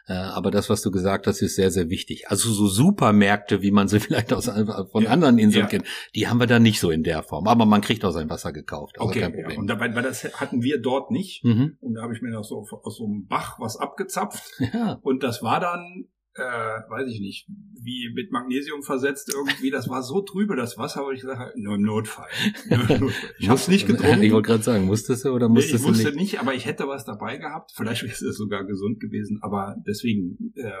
Äh, 0.07 0.13
aber 0.13 0.51
das, 0.51 0.69
was 0.69 0.83
du 0.83 0.91
gesagt 0.91 1.25
hast, 1.25 1.41
ist 1.41 1.55
sehr, 1.55 1.71
sehr 1.71 1.89
wichtig. 1.89 2.29
Also 2.29 2.51
so 2.51 2.67
Supermärkte, 2.67 3.63
wie 3.63 3.71
man 3.71 3.87
sie 3.87 3.99
vielleicht 4.01 4.31
aus, 4.33 4.45
von 4.45 5.03
ja, 5.03 5.09
anderen 5.09 5.39
Inseln 5.39 5.63
ja. 5.63 5.69
kennt, 5.69 5.85
die 6.13 6.27
haben 6.27 6.39
wir 6.39 6.45
da 6.45 6.59
nicht 6.59 6.79
so 6.79 6.91
in 6.91 7.03
der 7.03 7.23
Form. 7.23 7.47
Aber 7.47 7.65
man 7.65 7.81
kriegt 7.81 8.05
auch 8.05 8.11
sein 8.11 8.29
Wasser 8.29 8.53
gekauft. 8.53 8.99
Also 8.99 9.09
okay, 9.09 9.21
kein 9.21 9.33
Problem. 9.33 9.51
Ja. 9.51 9.59
Und 9.59 9.67
dabei, 9.67 9.93
weil 9.95 10.03
das 10.03 10.23
hatten 10.39 10.61
wir 10.61 10.79
dort 10.79 11.09
nicht. 11.09 11.43
Mhm. 11.43 11.77
Und 11.79 11.95
da 11.95 12.03
habe 12.03 12.13
ich 12.13 12.21
mir 12.21 12.29
noch 12.29 12.43
so 12.43 12.67
aus 12.83 12.97
so 12.97 13.05
einem 13.05 13.25
Bach 13.25 13.59
was 13.59 13.77
abgezapft. 13.77 14.43
Ja. 14.73 14.99
Und 15.03 15.23
das 15.23 15.41
war 15.41 15.59
dann 15.59 16.07
äh, 16.35 16.41
weiß 16.41 17.09
ich 17.09 17.21
nicht, 17.21 17.47
wie 17.81 18.11
mit 18.13 18.31
Magnesium 18.31 18.83
versetzt 18.83 19.33
irgendwie. 19.33 19.71
Das 19.71 19.87
war 19.89 20.03
so 20.03 20.21
trübe, 20.21 20.55
das 20.55 20.77
Wasser, 20.77 21.05
wo 21.05 21.11
ich 21.11 21.23
habe, 21.23 21.53
nur 21.55 21.77
Notfall. 21.77 22.27
Nur 22.69 22.79
Notfall. 22.79 23.09
Ich 23.39 23.49
habe 23.49 23.59
es 23.59 23.67
nicht 23.67 23.87
getrunken. 23.87 24.23
Ich 24.23 24.33
wollte 24.33 24.49
gerade 24.49 24.63
sagen, 24.63 24.85
musstest 24.85 25.25
du 25.25 25.29
oder 25.29 25.49
musstest 25.49 25.83
nee, 25.83 25.91
ich 25.91 25.97
wusste 25.97 26.09
nicht? 26.09 26.33
nicht? 26.33 26.39
aber 26.39 26.53
ich 26.53 26.65
hätte 26.65 26.87
was 26.87 27.05
dabei 27.05 27.37
gehabt. 27.37 27.71
Vielleicht 27.75 28.03
wäre 28.03 28.13
es 28.13 28.19
sogar 28.19 28.65
gesund 28.65 28.99
gewesen. 28.99 29.39
Aber 29.41 29.75
deswegen 29.87 30.53
äh, 30.55 30.71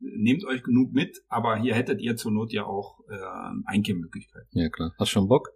nehmt 0.00 0.44
euch 0.44 0.62
genug 0.62 0.92
mit. 0.92 1.22
Aber 1.28 1.56
hier 1.56 1.74
hättet 1.74 2.00
ihr 2.00 2.16
zur 2.16 2.32
Not 2.32 2.52
ja 2.52 2.64
auch 2.64 3.00
äh, 3.08 3.16
Einkehmmöglichkeiten. 3.66 4.48
Ja 4.52 4.68
klar. 4.70 4.94
Hast 4.98 5.10
schon 5.10 5.28
Bock? 5.28 5.50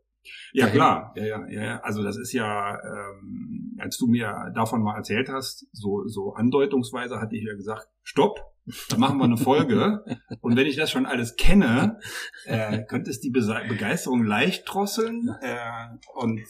Ja, 0.53 0.69
klar. 0.69 1.13
Ja, 1.17 1.25
ja, 1.25 1.49
ja. 1.49 1.81
Also 1.81 2.03
das 2.03 2.17
ist 2.17 2.33
ja, 2.33 2.79
ähm, 2.83 3.77
als 3.79 3.97
du 3.97 4.07
mir 4.07 4.53
davon 4.55 4.83
mal 4.83 4.97
erzählt 4.97 5.29
hast, 5.29 5.67
so, 5.73 6.07
so 6.07 6.35
andeutungsweise 6.35 7.21
hatte 7.21 7.37
ich 7.37 7.45
ja 7.45 7.55
gesagt, 7.55 7.89
stopp, 8.03 8.41
da 8.89 8.99
machen 8.99 9.19
wir 9.19 9.25
eine 9.25 9.37
Folge. 9.37 10.05
Und 10.41 10.57
wenn 10.57 10.67
ich 10.67 10.77
das 10.77 10.91
schon 10.91 11.07
alles 11.07 11.37
kenne, 11.37 11.99
äh, 12.45 12.83
könnte 12.85 13.11
es 13.11 13.21
die 13.21 13.31
Begeisterung 13.31 14.25
leicht 14.25 14.65
drosseln. 14.67 15.29
Äh, 15.41 15.57
und 16.15 16.41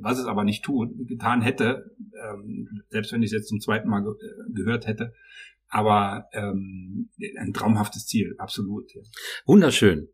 was 0.00 0.18
es 0.18 0.26
aber 0.26 0.44
nicht 0.44 0.64
tut, 0.64 0.90
getan 1.06 1.42
hätte, 1.42 1.94
ähm, 2.22 2.82
selbst 2.88 3.12
wenn 3.12 3.22
ich 3.22 3.28
es 3.28 3.38
jetzt 3.38 3.48
zum 3.48 3.60
zweiten 3.60 3.88
Mal 3.88 4.02
ge 4.02 4.12
äh, 4.12 4.52
gehört 4.52 4.86
hätte, 4.86 5.12
aber 5.68 6.26
ähm, 6.32 7.10
ein 7.38 7.52
traumhaftes 7.52 8.06
Ziel, 8.06 8.34
absolut. 8.38 8.92
Ja. 8.92 9.02
Wunderschön. 9.46 10.08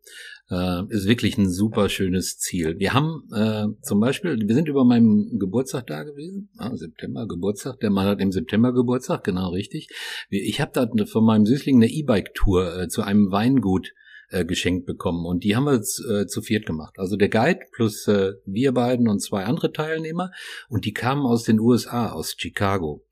Äh, 0.49 0.83
ist 0.89 1.07
wirklich 1.07 1.37
ein 1.37 1.49
super 1.49 1.89
schönes 1.89 2.37
Ziel. 2.37 2.79
Wir 2.79 2.93
haben 2.93 3.27
äh, 3.33 3.65
zum 3.81 3.99
Beispiel, 3.99 4.39
wir 4.39 4.55
sind 4.55 4.69
über 4.69 4.85
meinem 4.85 5.37
Geburtstag 5.39 5.87
da 5.87 6.03
gewesen, 6.03 6.49
ah, 6.57 6.73
September, 6.73 7.27
Geburtstag, 7.27 7.79
der 7.81 7.89
Mann 7.89 8.07
hat 8.07 8.21
im 8.21 8.31
September 8.31 8.73
Geburtstag, 8.73 9.25
genau 9.25 9.49
richtig. 9.49 9.89
Ich 10.29 10.61
habe 10.61 10.71
da 10.73 11.05
von 11.05 11.25
meinem 11.25 11.45
Süßling 11.45 11.77
eine 11.77 11.91
E-Bike-Tour 11.91 12.79
äh, 12.79 12.87
zu 12.87 13.01
einem 13.01 13.29
Weingut 13.31 13.93
äh, 14.29 14.45
geschenkt 14.45 14.85
bekommen 14.85 15.25
und 15.25 15.43
die 15.43 15.55
haben 15.55 15.65
wir 15.65 15.81
äh, 15.81 16.27
zu 16.27 16.41
viert 16.41 16.65
gemacht. 16.65 16.95
Also 16.97 17.17
der 17.17 17.29
Guide 17.29 17.59
plus 17.73 18.07
äh, 18.07 18.33
wir 18.45 18.71
beiden 18.71 19.09
und 19.09 19.19
zwei 19.19 19.43
andere 19.43 19.73
Teilnehmer 19.73 20.31
und 20.69 20.85
die 20.85 20.93
kamen 20.93 21.25
aus 21.25 21.43
den 21.43 21.59
USA, 21.59 22.11
aus 22.11 22.35
Chicago. 22.37 23.03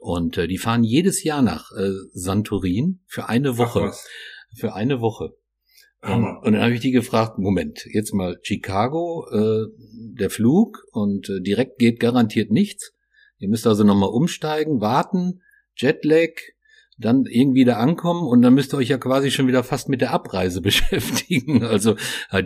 Und 0.00 0.36
äh, 0.36 0.46
die 0.48 0.58
fahren 0.58 0.84
jedes 0.84 1.24
Jahr 1.24 1.40
nach 1.40 1.70
äh, 1.72 1.92
Santorin 2.12 3.00
für 3.06 3.28
eine 3.30 3.56
Woche. 3.56 3.92
Für 4.54 4.74
eine 4.74 5.00
Woche. 5.00 5.34
Hammer. 6.04 6.40
Und 6.42 6.52
dann 6.52 6.62
habe 6.62 6.74
ich 6.74 6.80
die 6.80 6.90
gefragt, 6.90 7.38
Moment, 7.38 7.86
jetzt 7.92 8.12
mal 8.12 8.38
Chicago, 8.42 9.26
äh, 9.30 9.66
der 10.18 10.30
Flug 10.30 10.84
und 10.92 11.28
äh, 11.28 11.40
direkt 11.40 11.78
geht 11.78 12.00
garantiert 12.00 12.50
nichts. 12.50 12.92
Ihr 13.38 13.48
müsst 13.48 13.66
also 13.66 13.84
nochmal 13.84 14.10
umsteigen, 14.10 14.80
warten, 14.80 15.40
Jetlag, 15.76 16.30
dann 16.96 17.26
irgendwie 17.26 17.64
da 17.64 17.76
ankommen 17.78 18.26
und 18.26 18.42
dann 18.42 18.54
müsst 18.54 18.72
ihr 18.72 18.76
euch 18.76 18.88
ja 18.88 18.98
quasi 18.98 19.30
schon 19.30 19.48
wieder 19.48 19.64
fast 19.64 19.88
mit 19.88 20.00
der 20.00 20.12
Abreise 20.12 20.60
beschäftigen. 20.62 21.64
Also 21.64 21.96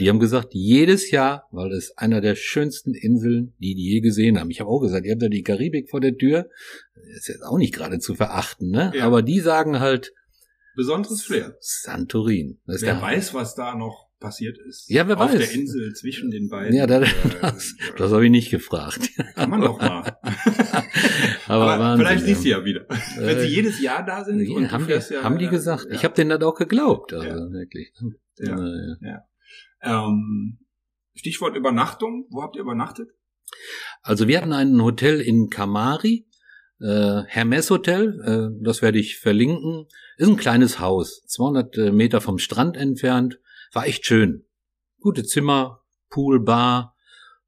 die 0.01 0.09
haben 0.09 0.21
gesagt, 0.21 0.55
jedes 0.55 1.11
Jahr, 1.11 1.47
weil 1.51 1.73
es 1.73 1.97
einer 1.99 2.21
der 2.21 2.35
schönsten 2.35 2.94
Inseln, 2.94 3.55
die 3.59 3.75
die 3.75 3.90
je 3.90 4.01
gesehen 4.01 4.40
haben. 4.40 4.51
Ich 4.51 4.61
habe 4.61 4.71
auch 4.71 4.81
gesagt, 4.81 5.05
ihr 5.05 5.12
habt 5.12 5.23
ja 5.23 5.29
die 5.29 5.42
Karibik 5.42 5.90
vor 5.90 6.01
der 6.01 6.16
Tür, 6.16 6.49
ist 7.14 7.29
jetzt 7.29 7.44
auch 7.44 7.59
nicht 7.59 7.75
gerade 7.75 7.99
zu 7.99 8.14
verachten, 8.14 8.71
ne? 8.71 8.92
Ja. 8.94 9.05
Aber 9.05 9.23
die 9.23 9.40
sagen 9.40 9.81
halt, 9.81 10.12
besonderes 10.78 11.24
Flair. 11.24 11.56
Santorin. 11.60 12.60
Wer 12.64 13.02
weiß, 13.02 13.34
was 13.34 13.56
da 13.56 13.74
noch 13.74 14.08
passiert 14.20 14.58
ist. 14.58 14.88
Ja, 14.88 15.08
wer 15.08 15.16
Auf 15.16 15.32
weiß. 15.32 15.40
Auf 15.42 15.48
der 15.48 15.52
Insel 15.52 15.92
zwischen 15.94 16.30
den 16.30 16.48
beiden. 16.48 16.74
Ja, 16.74 16.86
das, 16.86 17.08
das, 17.40 17.74
das 17.96 18.12
habe 18.12 18.24
ich 18.24 18.30
nicht 18.30 18.50
gefragt. 18.50 19.10
Kann 19.34 19.50
man 19.50 19.60
doch 19.60 19.80
mal. 19.80 20.16
Aber, 21.48 21.72
Aber 21.72 21.78
Wahnsinn, 21.78 22.06
vielleicht 22.06 22.24
siehst 22.26 22.44
du 22.44 22.48
ja 22.48 22.64
wieder. 22.64 22.86
Wenn 22.88 23.40
sie 23.40 23.46
äh, 23.46 23.50
jedes 23.50 23.80
Jahr 23.80 24.06
da 24.06 24.24
sind. 24.24 24.40
Ja, 24.40 24.54
und 24.54 24.70
haben, 24.70 24.86
die, 24.86 24.92
ja, 24.92 25.22
haben 25.24 25.38
die 25.38 25.48
gesagt. 25.48 25.86
Ja. 25.88 25.94
Ich 25.96 26.04
habe 26.04 26.14
denen 26.14 26.30
das 26.30 26.42
auch 26.42 26.54
geglaubt. 26.54 27.12
Also 27.12 27.26
ja. 27.26 27.50
wirklich. 27.50 27.92
Ja. 28.38 28.56
ja. 29.00 29.24
Ähm, 29.82 30.58
Stichwort 31.14 31.56
Übernachtung. 31.56 32.26
Wo 32.30 32.42
habt 32.42 32.54
ihr 32.54 32.62
übernachtet? 32.62 33.08
Also 34.02 34.28
wir 34.28 34.40
hatten 34.40 34.52
ein 34.52 34.80
Hotel 34.80 35.20
in 35.20 35.50
Kamari 35.50 36.27
äh, 36.80 37.22
Hermes 37.26 37.70
Hotel, 37.70 38.20
äh, 38.24 38.64
das 38.64 38.82
werde 38.82 38.98
ich 38.98 39.18
verlinken. 39.18 39.86
Ist 40.16 40.28
ein 40.28 40.36
kleines 40.36 40.80
Haus, 40.80 41.22
200 41.26 41.78
äh, 41.78 41.92
Meter 41.92 42.20
vom 42.20 42.38
Strand 42.38 42.76
entfernt. 42.76 43.40
War 43.72 43.86
echt 43.86 44.06
schön. 44.06 44.44
Gute 45.00 45.24
Zimmer, 45.24 45.82
Pool, 46.08 46.40
Bar, 46.40 46.94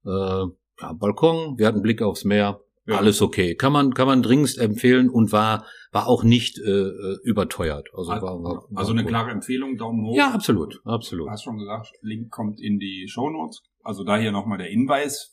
äh, 0.04 0.10
ja, 0.10 0.92
Balkon. 0.94 1.58
Wir 1.58 1.66
hatten 1.66 1.82
Blick 1.82 2.02
aufs 2.02 2.24
Meer. 2.24 2.60
Ja. 2.86 2.96
Alles 2.96 3.22
okay. 3.22 3.54
Kann 3.54 3.72
man, 3.72 3.94
kann 3.94 4.06
man 4.08 4.22
dringendst 4.22 4.58
empfehlen 4.58 5.10
und 5.10 5.30
war, 5.32 5.64
war 5.92 6.08
auch 6.08 6.24
nicht 6.24 6.58
äh, 6.58 6.70
äh 6.70 7.18
überteuert. 7.22 7.88
Also, 7.94 8.10
war, 8.10 8.22
war, 8.22 8.42
war 8.42 8.68
also 8.74 8.92
eine 8.92 9.04
klare 9.04 9.30
Empfehlung, 9.30 9.76
Daumen 9.76 10.04
hoch. 10.04 10.16
Ja, 10.16 10.32
absolut, 10.32 10.80
absolut. 10.84 11.28
Du 11.28 11.30
hast 11.30 11.44
schon 11.44 11.58
gesagt, 11.58 11.92
Link 12.00 12.30
kommt 12.30 12.60
in 12.60 12.78
die 12.78 13.06
Show 13.08 13.30
Notes. 13.30 13.62
Also 13.82 14.02
da 14.02 14.16
hier 14.16 14.32
nochmal 14.32 14.58
der 14.58 14.66
Hinweis, 14.66 15.30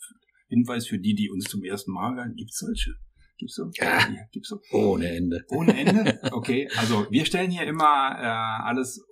Hinweis 0.49 0.87
für 0.87 0.99
die, 0.99 1.15
die 1.15 1.31
uns 1.31 1.45
zum 1.45 1.63
ersten 1.63 1.91
Mal 1.93 2.15
hören. 2.15 2.35
Gibt's 2.35 2.59
solche? 2.59 2.91
Gibt's 3.37 3.55
so? 3.55 3.69
Ja, 3.75 3.99
ja 3.99 4.21
gibt's 4.31 4.49
so? 4.49 4.59
Ohne 4.71 5.09
Ende. 5.15 5.43
Ohne 5.49 5.77
Ende? 5.77 6.19
Okay, 6.31 6.67
also 6.77 7.07
wir 7.09 7.25
stellen 7.25 7.51
hier 7.51 7.63
immer 7.63 8.15
äh, 8.19 8.63
alles 8.63 9.03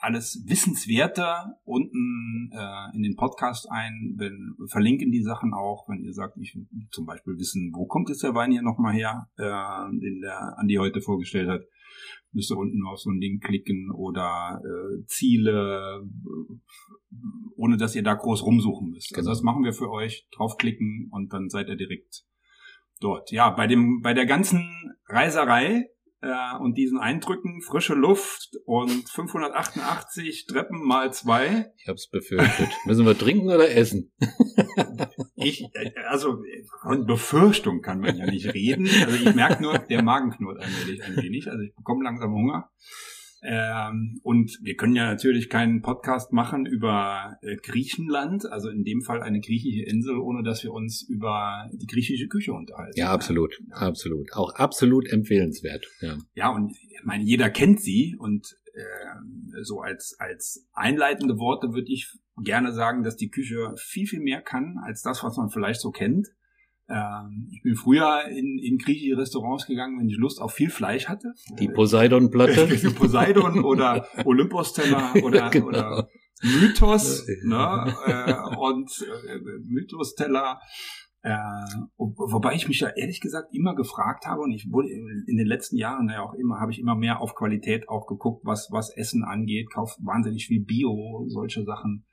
alles 0.00 0.44
Wissenswerte 0.46 1.26
unten 1.64 2.50
äh, 2.52 2.96
in 2.96 3.02
den 3.02 3.16
Podcast 3.16 3.68
ein, 3.70 4.14
wenn, 4.16 4.54
verlinken 4.70 5.10
die 5.10 5.22
Sachen 5.22 5.52
auch, 5.54 5.88
wenn 5.88 6.04
ihr 6.04 6.12
sagt, 6.12 6.36
ich 6.38 6.54
will 6.54 6.66
zum 6.90 7.06
Beispiel 7.06 7.36
wissen, 7.36 7.72
wo 7.74 7.86
kommt 7.86 8.08
jetzt 8.08 8.22
der 8.22 8.34
Wein 8.34 8.52
hier 8.52 8.62
nochmal 8.62 8.94
her, 8.94 9.28
äh, 9.36 9.98
den 9.98 10.20
der 10.20 10.58
Andi 10.58 10.76
heute 10.76 11.00
vorgestellt 11.00 11.48
hat, 11.48 11.62
müsst 12.32 12.52
ihr 12.52 12.58
unten 12.58 12.84
auf 12.86 12.98
so 12.98 13.10
ein 13.10 13.20
Ding 13.20 13.40
klicken 13.40 13.90
oder 13.90 14.60
äh, 14.64 15.04
Ziele, 15.06 16.04
ohne 17.56 17.76
dass 17.76 17.96
ihr 17.96 18.02
da 18.02 18.14
groß 18.14 18.44
rumsuchen 18.44 18.90
müsst. 18.90 19.12
Also 19.16 19.26
genau. 19.26 19.32
das 19.32 19.42
machen 19.42 19.64
wir 19.64 19.72
für 19.72 19.90
euch, 19.90 20.28
draufklicken 20.32 21.08
und 21.10 21.32
dann 21.32 21.48
seid 21.48 21.68
ihr 21.68 21.76
direkt 21.76 22.24
dort. 23.00 23.30
Ja, 23.30 23.50
bei 23.50 23.66
dem, 23.66 24.00
bei 24.02 24.14
der 24.14 24.26
ganzen 24.26 24.96
Reiserei 25.06 25.88
äh, 26.20 26.56
und 26.60 26.76
diesen 26.76 26.98
Eindrücken, 26.98 27.62
frische 27.62 27.94
Luft 27.94 28.56
und 28.64 29.08
588 29.08 30.46
Treppen 30.46 30.82
mal 30.82 31.12
zwei. 31.12 31.72
Ich 31.76 31.88
hab's 31.88 32.08
befürchtet. 32.08 32.70
Müssen 32.86 33.06
wir 33.06 33.16
trinken 33.16 33.48
oder 33.48 33.70
essen? 33.70 34.12
ich, 35.36 35.62
äh, 35.74 35.92
also 36.08 36.42
von 36.82 37.06
Befürchtung 37.06 37.82
kann 37.82 38.00
man 38.00 38.16
ja 38.16 38.26
nicht 38.26 38.52
reden. 38.52 38.88
Also 39.04 39.16
ich 39.16 39.34
merke 39.34 39.62
nur, 39.62 39.78
der 39.78 40.02
Magen 40.02 40.30
knurrt 40.30 40.60
allmählich 40.60 41.02
ein 41.04 41.16
wenig. 41.16 41.48
Also 41.48 41.62
ich 41.62 41.74
bekomme 41.74 42.04
langsam 42.04 42.32
Hunger. 42.32 42.70
Ähm, 43.42 44.20
und 44.22 44.58
wir 44.62 44.74
können 44.74 44.96
ja 44.96 45.06
natürlich 45.06 45.48
keinen 45.48 45.80
Podcast 45.80 46.32
machen 46.32 46.66
über 46.66 47.38
äh, 47.42 47.56
Griechenland, 47.56 48.46
also 48.46 48.68
in 48.68 48.82
dem 48.82 49.02
Fall 49.02 49.22
eine 49.22 49.40
griechische 49.40 49.84
Insel, 49.84 50.18
ohne 50.18 50.42
dass 50.42 50.64
wir 50.64 50.72
uns 50.72 51.02
über 51.02 51.68
die 51.72 51.86
griechische 51.86 52.26
Küche 52.26 52.52
unterhalten. 52.52 52.98
Ja, 52.98 53.12
absolut, 53.12 53.60
ja. 53.68 53.76
absolut. 53.76 54.32
Auch 54.32 54.54
absolut 54.54 55.08
empfehlenswert. 55.08 55.86
Ja, 56.00 56.16
ja 56.34 56.48
und 56.50 56.72
ich 56.72 57.04
meine, 57.04 57.22
jeder 57.22 57.48
kennt 57.50 57.80
sie 57.80 58.16
und 58.18 58.56
äh, 58.74 59.62
so 59.62 59.80
als, 59.80 60.16
als 60.18 60.66
einleitende 60.72 61.38
Worte 61.38 61.74
würde 61.74 61.92
ich 61.92 62.12
gerne 62.42 62.72
sagen, 62.72 63.02
dass 63.02 63.16
die 63.16 63.30
Küche 63.30 63.74
viel, 63.76 64.06
viel 64.06 64.20
mehr 64.20 64.42
kann 64.42 64.78
als 64.84 65.02
das, 65.02 65.22
was 65.22 65.36
man 65.36 65.50
vielleicht 65.50 65.80
so 65.80 65.90
kennt. 65.90 66.28
Ähm, 66.88 67.48
ich 67.52 67.62
bin 67.62 67.76
früher 67.76 68.24
in, 68.28 68.58
in 68.58 68.78
griechische 68.78 69.18
Restaurants 69.18 69.66
gegangen, 69.66 69.98
wenn 69.98 70.08
ich 70.08 70.16
Lust 70.16 70.40
auf 70.40 70.52
viel 70.52 70.70
Fleisch 70.70 71.08
hatte. 71.08 71.34
Die 71.58 71.68
Poseidon-Platte. 71.68 72.66
Poseidon 72.96 73.64
oder 73.64 74.06
Olympos-Teller 74.24 75.14
oder, 75.22 75.50
genau. 75.50 75.66
oder 75.66 76.08
Mythos 76.42 77.26
ne, 77.44 77.94
äh, 78.06 78.56
und 78.56 78.90
äh, 79.28 79.38
Mythos-Teller. 79.64 80.60
Äh, 81.20 81.36
wobei 81.96 82.54
ich 82.54 82.68
mich 82.68 82.80
ja 82.80 82.88
ehrlich 82.90 83.20
gesagt 83.20 83.52
immer 83.52 83.74
gefragt 83.74 84.26
habe 84.26 84.42
und 84.42 84.52
ich 84.52 84.70
wurde 84.70 84.88
in 84.88 85.36
den 85.36 85.46
letzten 85.46 85.76
Jahren 85.76 86.08
ja 86.08 86.22
auch 86.22 86.32
immer, 86.34 86.60
habe 86.60 86.70
ich 86.70 86.78
immer 86.78 86.94
mehr 86.94 87.20
auf 87.20 87.34
Qualität 87.34 87.88
auch 87.88 88.06
geguckt, 88.06 88.46
was, 88.46 88.68
was 88.70 88.96
Essen 88.96 89.24
angeht, 89.24 89.68
kauft 89.70 89.98
wahnsinnig 90.00 90.46
viel 90.46 90.64
Bio, 90.64 91.24
solche 91.26 91.64
Sachen 91.64 92.06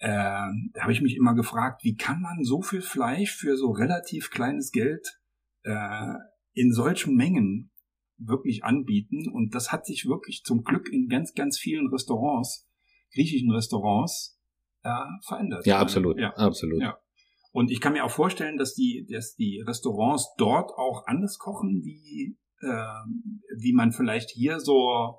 äh, 0.00 0.08
da 0.08 0.80
habe 0.80 0.92
ich 0.92 1.02
mich 1.02 1.14
immer 1.14 1.34
gefragt, 1.34 1.84
wie 1.84 1.94
kann 1.94 2.22
man 2.22 2.42
so 2.42 2.62
viel 2.62 2.80
Fleisch 2.80 3.36
für 3.36 3.56
so 3.56 3.70
relativ 3.70 4.30
kleines 4.30 4.72
Geld 4.72 5.20
äh, 5.62 6.14
in 6.54 6.72
solchen 6.72 7.16
Mengen 7.16 7.70
wirklich 8.16 8.64
anbieten? 8.64 9.30
Und 9.30 9.54
das 9.54 9.72
hat 9.72 9.84
sich 9.84 10.06
wirklich 10.06 10.42
zum 10.42 10.64
Glück 10.64 10.88
in 10.90 11.08
ganz, 11.08 11.34
ganz 11.34 11.58
vielen 11.58 11.88
Restaurants, 11.88 12.66
griechischen 13.12 13.50
Restaurants, 13.50 14.40
äh, 14.82 15.04
verändert. 15.26 15.66
Ja, 15.66 15.78
absolut, 15.78 16.18
ja, 16.18 16.32
absolut. 16.34 16.80
Ja. 16.80 16.98
Und 17.52 17.70
ich 17.70 17.82
kann 17.82 17.92
mir 17.92 18.04
auch 18.04 18.10
vorstellen, 18.10 18.56
dass 18.56 18.74
die, 18.74 19.06
dass 19.10 19.34
die 19.34 19.62
Restaurants 19.66 20.32
dort 20.38 20.70
auch 20.78 21.06
anders 21.06 21.38
kochen, 21.38 21.82
wie, 21.84 22.38
äh, 22.62 23.58
wie 23.58 23.74
man 23.74 23.92
vielleicht 23.92 24.30
hier 24.30 24.60
so 24.60 25.18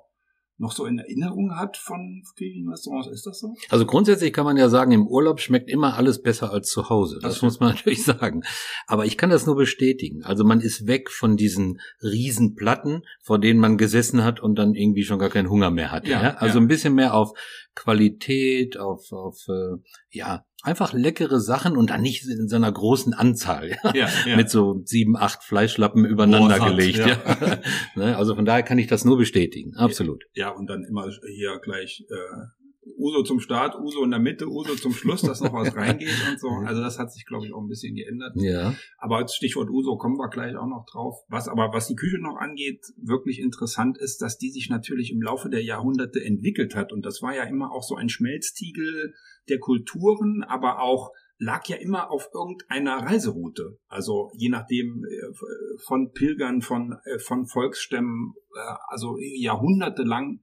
noch 0.62 0.72
so 0.72 0.86
in 0.86 0.98
Erinnerung 0.98 1.58
hat 1.58 1.76
von 1.76 2.22
vielen 2.36 2.68
Restaurants. 2.68 3.08
Ist 3.08 3.26
das 3.26 3.40
so? 3.40 3.54
Also 3.68 3.84
grundsätzlich 3.84 4.32
kann 4.32 4.44
man 4.44 4.56
ja 4.56 4.68
sagen, 4.68 4.92
im 4.92 5.08
Urlaub 5.08 5.40
schmeckt 5.40 5.68
immer 5.68 5.96
alles 5.96 6.22
besser 6.22 6.52
als 6.52 6.68
zu 6.68 6.88
Hause. 6.88 7.18
Das, 7.20 7.34
das 7.34 7.42
muss 7.42 7.60
man 7.60 7.70
natürlich 7.74 8.04
sagen. 8.04 8.42
Aber 8.86 9.04
ich 9.04 9.18
kann 9.18 9.28
das 9.28 9.44
nur 9.44 9.56
bestätigen. 9.56 10.22
Also 10.22 10.44
man 10.44 10.60
ist 10.60 10.86
weg 10.86 11.10
von 11.10 11.36
diesen 11.36 11.80
Riesenplatten, 12.00 13.02
vor 13.20 13.40
denen 13.40 13.58
man 13.58 13.76
gesessen 13.76 14.22
hat 14.22 14.40
und 14.40 14.54
dann 14.54 14.74
irgendwie 14.74 15.02
schon 15.04 15.18
gar 15.18 15.30
keinen 15.30 15.50
Hunger 15.50 15.72
mehr 15.72 15.90
hat. 15.90 16.06
Ja, 16.06 16.22
ja? 16.22 16.34
Also 16.36 16.58
ja. 16.58 16.64
ein 16.64 16.68
bisschen 16.68 16.94
mehr 16.94 17.14
auf 17.14 17.32
Qualität, 17.74 18.78
auf, 18.78 19.10
auf 19.12 19.48
äh, 19.48 19.76
ja, 20.12 20.44
einfach 20.62 20.92
leckere 20.92 21.40
Sachen 21.40 21.76
und 21.76 21.90
dann 21.90 22.02
nicht 22.02 22.24
in 22.26 22.48
so 22.48 22.56
einer 22.56 22.70
großen 22.70 23.14
Anzahl, 23.14 23.70
ja, 23.70 23.92
ja, 23.94 24.08
ja. 24.26 24.36
mit 24.36 24.50
so 24.50 24.82
sieben, 24.84 25.16
acht 25.16 25.42
Fleischlappen 25.42 26.04
übereinander 26.04 26.58
oh, 26.60 26.64
gelegt. 26.64 26.98
Ja. 26.98 27.08
ja. 27.08 27.58
Ne, 27.94 28.16
also 28.16 28.34
von 28.34 28.44
daher 28.44 28.62
kann 28.62 28.78
ich 28.78 28.86
das 28.86 29.04
nur 29.04 29.18
bestätigen, 29.18 29.74
absolut. 29.76 30.24
Ja, 30.34 30.50
und 30.50 30.68
dann 30.70 30.84
immer 30.84 31.08
hier 31.34 31.58
gleich 31.62 32.04
äh, 32.08 32.61
Uso 33.02 33.22
zum 33.22 33.40
Start, 33.40 33.78
Uso 33.78 34.04
in 34.04 34.10
der 34.10 34.20
Mitte, 34.20 34.48
Uso 34.48 34.74
zum 34.76 34.92
Schluss, 34.92 35.22
dass 35.22 35.40
noch 35.40 35.52
was 35.52 35.74
reingeht 35.76 36.08
und 36.30 36.40
so. 36.40 36.48
Also 36.64 36.80
das 36.80 36.98
hat 36.98 37.12
sich, 37.12 37.26
glaube 37.26 37.46
ich, 37.46 37.52
auch 37.52 37.60
ein 37.60 37.68
bisschen 37.68 37.94
geändert. 37.94 38.32
Ja. 38.36 38.74
Aber 38.98 39.16
als 39.16 39.34
Stichwort 39.34 39.68
Uso 39.70 39.96
kommen 39.96 40.16
wir 40.16 40.28
gleich 40.28 40.56
auch 40.56 40.66
noch 40.66 40.86
drauf. 40.90 41.16
Was 41.28 41.48
aber, 41.48 41.72
was 41.72 41.88
die 41.88 41.96
Küche 41.96 42.18
noch 42.18 42.36
angeht, 42.36 42.80
wirklich 42.96 43.40
interessant 43.40 43.98
ist, 43.98 44.22
dass 44.22 44.38
die 44.38 44.50
sich 44.50 44.70
natürlich 44.70 45.12
im 45.12 45.20
Laufe 45.20 45.50
der 45.50 45.62
Jahrhunderte 45.62 46.24
entwickelt 46.24 46.76
hat. 46.76 46.92
Und 46.92 47.04
das 47.04 47.20
war 47.22 47.34
ja 47.34 47.42
immer 47.44 47.72
auch 47.72 47.82
so 47.82 47.96
ein 47.96 48.08
Schmelztiegel 48.08 49.14
der 49.48 49.58
Kulturen, 49.58 50.44
aber 50.44 50.80
auch 50.80 51.10
lag 51.38 51.66
ja 51.66 51.76
immer 51.76 52.10
auf 52.10 52.28
irgendeiner 52.32 52.98
Reiseroute. 52.98 53.76
Also 53.88 54.30
je 54.34 54.48
nachdem 54.48 55.04
äh, 55.04 55.78
von 55.84 56.12
Pilgern, 56.12 56.62
von, 56.62 56.96
äh, 57.04 57.18
von 57.18 57.46
Volksstämmen, 57.46 58.34
äh, 58.54 58.74
also 58.86 59.16
jahrhundertelang 59.18 60.40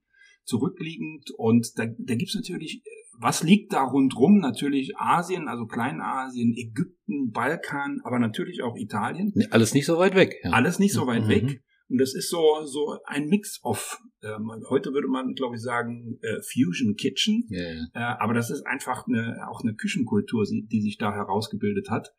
zurückliegend. 0.49 1.31
Und 1.37 1.77
da, 1.77 1.85
da 1.85 2.15
gibt 2.15 2.29
es 2.29 2.35
natürlich, 2.35 2.83
was 3.19 3.43
liegt 3.43 3.73
da 3.73 3.83
rundrum? 3.83 4.39
Natürlich 4.39 4.97
Asien, 4.97 5.47
also 5.47 5.65
Kleinasien, 5.65 6.53
Ägypten, 6.55 7.31
Balkan, 7.31 8.01
aber 8.03 8.19
natürlich 8.19 8.63
auch 8.63 8.75
Italien. 8.75 9.33
Alles 9.51 9.73
nicht 9.73 9.85
so 9.85 9.97
weit 9.97 10.15
weg. 10.15 10.35
Ja. 10.43 10.51
Alles 10.51 10.79
nicht 10.79 10.93
so 10.93 11.07
weit 11.07 11.25
mhm. 11.25 11.29
weg. 11.29 11.63
Und 11.89 11.99
das 11.99 12.13
ist 12.13 12.29
so, 12.29 12.65
so 12.65 12.99
ein 13.05 13.27
Mix 13.27 13.63
of, 13.63 13.99
äh, 14.21 14.37
heute 14.69 14.93
würde 14.93 15.07
man, 15.07 15.33
glaube 15.33 15.55
ich, 15.55 15.61
sagen, 15.61 16.19
äh, 16.21 16.39
Fusion 16.41 16.95
Kitchen. 16.95 17.47
Yeah. 17.51 17.87
Äh, 17.93 18.15
aber 18.19 18.33
das 18.33 18.51
ist 18.51 18.65
einfach 18.67 19.07
eine, 19.07 19.47
auch 19.49 19.61
eine 19.63 19.73
Küchenkultur, 19.73 20.45
die 20.45 20.81
sich 20.81 20.97
da 20.97 21.13
herausgebildet 21.13 21.89
hat. 21.89 22.13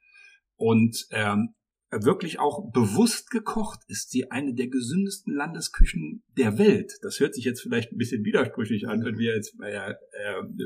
Und 0.56 1.06
ähm, 1.12 1.54
wirklich 1.90 2.38
auch 2.38 2.70
bewusst 2.70 3.30
gekocht, 3.30 3.80
ist 3.88 4.10
sie 4.10 4.30
eine 4.30 4.54
der 4.54 4.68
gesündesten 4.68 5.34
Landesküchen 5.34 6.22
der 6.36 6.58
Welt. 6.58 6.92
Das 7.02 7.18
hört 7.18 7.34
sich 7.34 7.44
jetzt 7.44 7.60
vielleicht 7.60 7.92
ein 7.92 7.98
bisschen 7.98 8.24
widersprüchlich 8.24 8.88
an, 8.88 9.04
wenn 9.04 9.18
wir 9.18 9.34
jetzt 9.34 9.54
äh, 9.60 9.90
äh, 9.90 9.94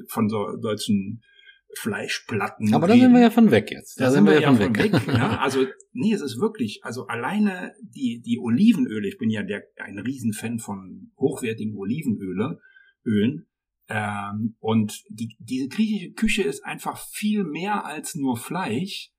von 0.08 0.28
so 0.28 0.56
deutschen 0.56 1.22
Fleischplatten. 1.76 2.72
Aber 2.74 2.86
da 2.86 2.94
sind 2.94 3.12
wir 3.12 3.20
ja 3.20 3.30
von 3.30 3.50
weg 3.50 3.70
jetzt. 3.70 3.98
Da, 3.98 4.04
da 4.04 4.10
sind 4.10 4.24
wir, 4.24 4.34
wir 4.34 4.42
ja 4.42 4.54
von 4.54 4.76
weg. 4.76 4.92
weg 4.92 5.06
ja, 5.08 5.38
also 5.40 5.66
nee, 5.92 6.12
es 6.12 6.20
ist 6.20 6.38
wirklich, 6.40 6.80
also 6.84 7.06
alleine 7.06 7.72
die 7.80 8.20
die 8.24 8.38
Olivenöle. 8.38 9.08
Ich 9.08 9.18
bin 9.18 9.30
ja 9.30 9.42
der 9.42 9.64
ein 9.76 9.98
Riesenfan 9.98 10.58
von 10.58 11.12
hochwertigen 11.18 11.74
Olivenöle, 11.76 12.60
Ölen. 13.04 13.46
Ähm, 13.88 14.56
und 14.60 15.02
die, 15.08 15.36
diese 15.38 15.68
griechische 15.68 16.12
Küche 16.12 16.42
ist 16.42 16.64
einfach 16.64 16.98
viel 16.98 17.44
mehr 17.44 17.84
als 17.84 18.14
nur 18.14 18.36
Fleisch 18.36 19.13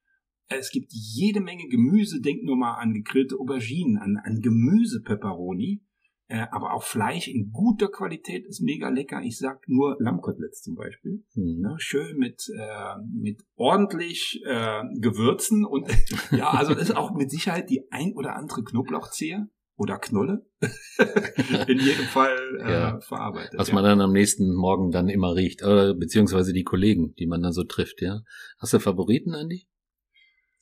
es 0.47 0.71
gibt 0.71 0.91
jede 0.91 1.41
Menge 1.41 1.67
Gemüse. 1.67 2.21
Denk 2.21 2.43
nur 2.43 2.57
mal 2.57 2.75
an 2.75 2.93
gegrillte 2.93 3.35
Auberginen, 3.39 3.97
an, 3.97 4.17
an 4.23 4.39
Gemüse-Peperoni. 4.41 5.81
Äh, 6.27 6.47
aber 6.51 6.73
auch 6.73 6.83
Fleisch 6.83 7.27
in 7.27 7.51
guter 7.51 7.87
Qualität 7.87 8.47
ist 8.47 8.61
mega 8.61 8.89
lecker. 8.89 9.21
Ich 9.23 9.37
sag 9.37 9.67
nur 9.67 9.95
Lammkoteletts 9.99 10.63
zum 10.63 10.75
Beispiel. 10.75 11.23
Mhm. 11.35 11.61
Ne, 11.61 11.75
schön 11.77 12.17
mit, 12.17 12.49
äh, 12.57 12.95
mit 13.13 13.43
ordentlich 13.55 14.41
äh, 14.43 14.81
Gewürzen 14.99 15.65
und 15.65 15.87
ja, 16.31 16.49
also 16.49 16.73
das 16.73 16.89
ist 16.89 16.97
auch 16.97 17.13
mit 17.13 17.29
Sicherheit 17.29 17.69
die 17.69 17.83
ein 17.91 18.13
oder 18.15 18.35
andere 18.35 18.63
Knoblauchzehe 18.63 19.47
oder 19.77 19.99
Knolle 19.99 20.47
in 21.67 21.79
jedem 21.79 22.05
Fall 22.05 22.37
äh, 22.59 22.71
ja. 22.71 22.99
verarbeitet. 23.01 23.59
Was 23.59 23.67
ja. 23.67 23.75
man 23.75 23.83
dann 23.83 24.01
am 24.01 24.13
nächsten 24.13 24.51
Morgen 24.55 24.89
dann 24.89 25.09
immer 25.09 25.35
riecht, 25.35 25.63
oder 25.63 25.93
beziehungsweise 25.93 26.53
die 26.53 26.63
Kollegen, 26.63 27.13
die 27.19 27.27
man 27.27 27.43
dann 27.43 27.51
so 27.51 27.65
trifft, 27.65 28.01
ja. 28.01 28.21
Hast 28.57 28.73
du 28.73 28.79
Favoriten, 28.79 29.33
Andy? 29.33 29.67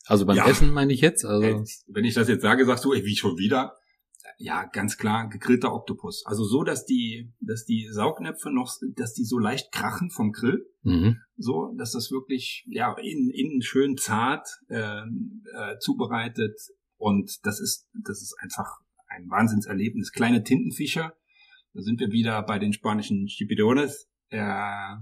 Also 0.06 0.26
beim 0.26 0.38
ja. 0.38 0.48
Essen 0.48 0.72
meine 0.72 0.94
ich 0.94 1.02
jetzt. 1.02 1.26
Also 1.26 1.64
Wenn 1.88 2.06
ich 2.06 2.14
das 2.14 2.28
jetzt 2.28 2.42
sage, 2.42 2.66
sagst 2.66 2.86
du, 2.86 2.94
ey, 2.94 3.06
wie 3.06 3.16
schon 3.16 3.38
wieder? 3.38 3.78
Ja, 4.38 4.66
ganz 4.66 4.98
klar, 4.98 5.30
gegrillter 5.30 5.74
Oktopus. 5.74 6.26
Also 6.26 6.44
so, 6.44 6.64
dass 6.64 6.86
die, 6.86 7.32
dass 7.40 7.66
die 7.66 7.88
Saugnäpfe 7.90 8.52
noch, 8.52 8.74
dass 8.96 9.14
die 9.14 9.24
so 9.24 9.38
leicht 9.38 9.72
krachen 9.72 10.10
vom 10.10 10.32
Grill. 10.32 10.66
Mhm. 10.82 11.18
So, 11.38 11.74
dass 11.78 11.92
das 11.92 12.12
wirklich, 12.12 12.66
ja, 12.68 12.94
innen, 12.98 13.30
innen 13.30 13.62
schön 13.62 13.98
zart 13.98 14.48
äh, 14.70 15.02
äh, 15.02 15.78
zubereitet. 15.80 16.60
Und 16.98 17.46
das 17.46 17.60
ist, 17.60 17.88
das 17.94 18.22
ist 18.22 18.36
einfach 18.40 18.80
ein 19.08 19.30
Wahnsinnserlebnis. 19.30 20.12
Kleine 20.12 20.44
Tintenfischer. 20.44 21.14
Da 21.74 21.82
sind 21.82 22.00
wir 22.00 22.12
wieder 22.12 22.42
bei 22.44 22.60
den 22.60 22.74
spanischen 22.74 23.28
Chipirones. 23.28 24.10
Äh, 24.30 24.96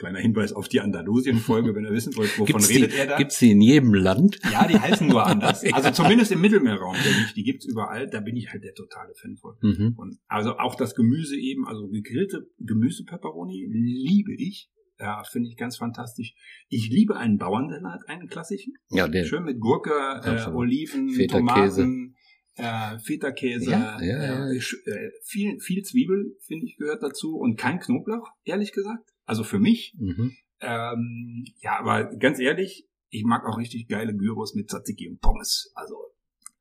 Kleiner 0.00 0.18
Hinweis 0.18 0.54
auf 0.54 0.66
die 0.68 0.80
Andalusien-Folge, 0.80 1.74
wenn 1.74 1.84
ihr 1.84 1.92
wissen 1.92 2.16
wollt, 2.16 2.30
wovon 2.38 2.46
gibt's 2.46 2.70
redet 2.70 2.92
die, 2.92 2.96
er 2.96 3.06
da. 3.06 3.16
Gibt's 3.18 3.38
die 3.38 3.50
in 3.50 3.60
jedem 3.60 3.92
Land? 3.92 4.38
Ja, 4.50 4.66
die 4.66 4.78
heißen 4.78 5.06
nur 5.06 5.26
anders. 5.26 5.62
Also 5.74 5.90
zumindest 5.90 6.32
im 6.32 6.40
Mittelmeerraum, 6.40 6.94
denke 6.94 7.20
ich, 7.26 7.34
die 7.34 7.44
gibt's 7.44 7.66
überall. 7.66 8.08
Da 8.08 8.20
bin 8.20 8.34
ich 8.34 8.50
halt 8.50 8.64
der 8.64 8.72
totale 8.72 9.12
Fan 9.14 9.36
von. 9.36 9.56
Mhm. 9.60 9.94
Und 9.98 10.18
also 10.26 10.56
auch 10.56 10.74
das 10.74 10.94
Gemüse 10.94 11.36
eben, 11.36 11.68
also 11.68 11.86
gegrillte 11.88 12.48
Gemüse-Peperoni 12.60 13.68
liebe 13.70 14.32
ich. 14.32 14.70
Ja, 14.98 15.22
finde 15.22 15.50
ich 15.50 15.56
ganz 15.56 15.76
fantastisch. 15.76 16.34
Ich 16.68 16.88
liebe 16.88 17.16
einen 17.16 17.36
Bauernsalat, 17.36 18.08
einen 18.08 18.28
klassischen. 18.28 18.74
Ja, 18.88 19.06
den. 19.06 19.26
Schön 19.26 19.44
mit 19.44 19.60
Gurke, 19.60 19.92
äh, 20.24 20.50
Oliven, 20.50 21.08
Tomaten, 21.28 22.16
äh, 22.56 22.98
Feta-Käse, 22.98 23.70
ja, 23.70 24.00
ja, 24.02 24.22
ja. 24.22 24.50
Äh, 24.50 24.56
äh, 24.56 25.10
viel, 25.24 25.58
viel 25.60 25.82
Zwiebel, 25.82 26.36
finde 26.40 26.66
ich, 26.66 26.76
gehört 26.76 27.02
dazu 27.02 27.36
und 27.36 27.56
kein 27.56 27.80
Knoblauch, 27.80 28.28
ehrlich 28.44 28.72
gesagt. 28.72 29.10
Also 29.30 29.44
für 29.44 29.58
mich. 29.58 29.94
Mhm. 29.98 30.32
Ähm, 30.60 31.44
ja, 31.60 31.78
aber 31.78 32.04
ganz 32.16 32.38
ehrlich, 32.38 32.86
ich 33.08 33.24
mag 33.24 33.46
auch 33.46 33.58
richtig 33.58 33.88
geile 33.88 34.14
Gyros 34.14 34.54
mit 34.54 34.68
Tzatziki 34.68 35.08
und 35.08 35.20
Pommes. 35.20 35.72
Also 35.74 35.94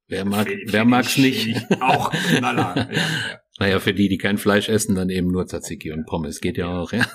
Wer 0.07 0.25
mag, 0.25 0.47
Find- 0.47 0.61
wer 0.73 0.81
find 0.81 0.89
mag's 0.91 1.17
ich- 1.17 1.45
nicht? 1.47 1.81
Auch 1.81 2.09
knaller. 2.11 2.75
ja, 2.91 2.91
ja. 2.91 3.39
Naja, 3.59 3.79
für 3.79 3.93
die, 3.93 4.07
die 4.07 4.17
kein 4.17 4.37
Fleisch 4.37 4.69
essen, 4.69 4.95
dann 4.95 5.09
eben 5.09 5.27
nur 5.27 5.45
Tzatziki 5.45 5.91
und 5.91 6.05
Pommes. 6.07 6.39
Geht 6.39 6.57
ja 6.57 6.79
auch, 6.79 6.91
ja. 6.93 7.05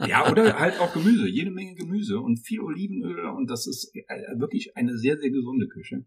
Ja, 0.06 0.30
oder 0.30 0.58
halt 0.58 0.78
auch 0.80 0.92
Gemüse, 0.92 1.28
jede 1.28 1.50
Menge 1.52 1.74
Gemüse 1.76 2.18
und 2.20 2.38
viel 2.44 2.60
Olivenöl 2.60 3.24
und 3.26 3.48
das 3.50 3.66
ist 3.66 3.90
äh, 3.94 4.38
wirklich 4.38 4.76
eine 4.76 4.98
sehr, 4.98 5.16
sehr 5.18 5.30
gesunde 5.30 5.68
Küche. 5.68 6.04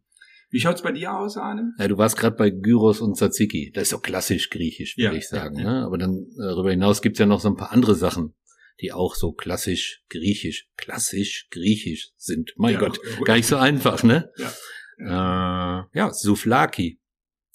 Wie 0.52 0.60
schaut's 0.60 0.82
bei 0.84 0.92
dir 0.92 1.16
aus, 1.16 1.38
Arne? 1.38 1.74
ja 1.80 1.88
du 1.88 1.98
warst 1.98 2.18
gerade 2.18 2.36
bei 2.36 2.50
Gyros 2.50 3.02
und 3.02 3.16
Tzatziki. 3.16 3.72
Das 3.74 3.84
ist 3.84 3.90
so 3.92 4.00
klassisch 4.00 4.50
griechisch, 4.50 4.98
würde 4.98 5.14
Ja, 5.14 5.18
ich 5.18 5.28
sagen. 5.30 5.58
ja, 5.58 5.64
ja. 5.64 5.72
Ne? 5.80 5.86
Aber 5.86 5.98
dann 5.98 6.14
äh, 6.38 6.42
darüber 6.44 6.72
hinaus 6.72 7.02
gibt's 7.02 7.20
ja 7.20 7.26
noch 7.26 7.40
so 7.40 7.48
ein 7.50 7.56
paar 7.56 7.72
andere 7.72 7.96
Sachen, 7.96 8.34
die 8.82 8.92
auch 8.94 9.16
so 9.16 9.32
klassisch 9.34 10.04
griechisch, 10.10 10.68
klassisch 10.78 11.48
griechisch 11.52 12.12
sind. 12.18 12.54
Mein 12.58 12.74
Ja, 12.76 12.80
Gott, 12.80 13.00
gar 13.26 13.36
nicht 13.36 13.48
so 13.48 13.58
einfach, 13.58 14.04
ne? 14.04 14.32
Ja. 14.38 14.52
Äh, 15.00 15.84
ja, 15.94 16.12
Souflaki. 16.14 17.00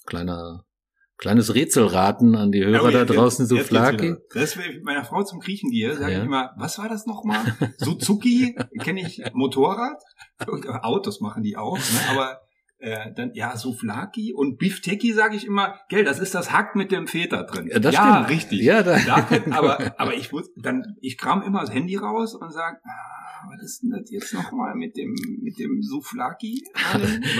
Kleiner, 0.05 0.65
kleines 1.17 1.53
Rätselraten 1.55 2.35
an 2.35 2.51
die 2.51 2.63
Hörer 2.63 2.83
Oh, 2.85 2.91
da 2.91 2.99
jetzt- 3.01 3.09
draußen, 3.15 3.45
Souflaki. 3.47 4.15
Das, 4.33 4.55
mit 4.55 4.83
meiner 4.83 5.03
Frau 5.05 5.23
zum 5.23 5.39
Griechen 5.39 5.69
gehe, 5.71 5.95
sage 5.95 6.11
Ja. 6.13 6.19
ich 6.19 6.25
immer, 6.25 6.51
was 6.57 6.77
war 6.77 6.89
das 6.89 7.05
nochmal? 7.05 7.55
Suzuki, 7.77 8.55
kenne 8.81 9.01
ich 9.01 9.21
Motorrad, 9.33 10.01
Autos 10.83 11.21
machen 11.21 11.43
die 11.43 11.55
auch, 11.57 11.77
ne? 11.77 11.83
aber 12.09 12.41
äh, 12.85 13.11
dann 13.13 13.31
ja 13.33 13.57
Souflaki 13.57 14.33
und 14.33 14.57
Bifteki 14.57 15.11
sage 15.11 15.35
ich 15.35 15.45
immer, 15.45 15.79
gell, 15.89 16.03
das 16.03 16.19
ist 16.19 16.35
das 16.35 16.51
Hack 16.51 16.75
mit 16.75 16.91
dem 16.91 17.07
Feta 17.07 17.43
drin. 17.43 17.67
Ja, 17.71 17.79
das 17.79 17.95
ja 17.95 18.13
stimmt. 18.13 18.29
richtig. 18.29 18.61
Ja, 18.61 18.83
da, 18.83 18.97
Da 19.05 19.21
könnt, 19.21 19.51
aber, 19.51 19.95
aber 19.97 20.13
ich 20.13 20.31
muss, 20.31 20.51
dann, 20.55 20.95
ich 21.01 21.17
kram 21.17 21.41
immer 21.41 21.61
das 21.61 21.73
Handy 21.73 21.95
raus 21.95 22.35
und 22.35 22.51
sage, 22.53 22.77
ah, 22.85 23.24
was 23.49 23.63
ist 23.63 23.83
denn 23.83 23.91
das 23.91 24.09
jetzt 24.11 24.33
nochmal 24.33 24.75
mit 24.75 24.95
dem, 24.97 25.13
mit 25.41 25.57
dem 25.59 25.81
Souflaki? 25.81 26.63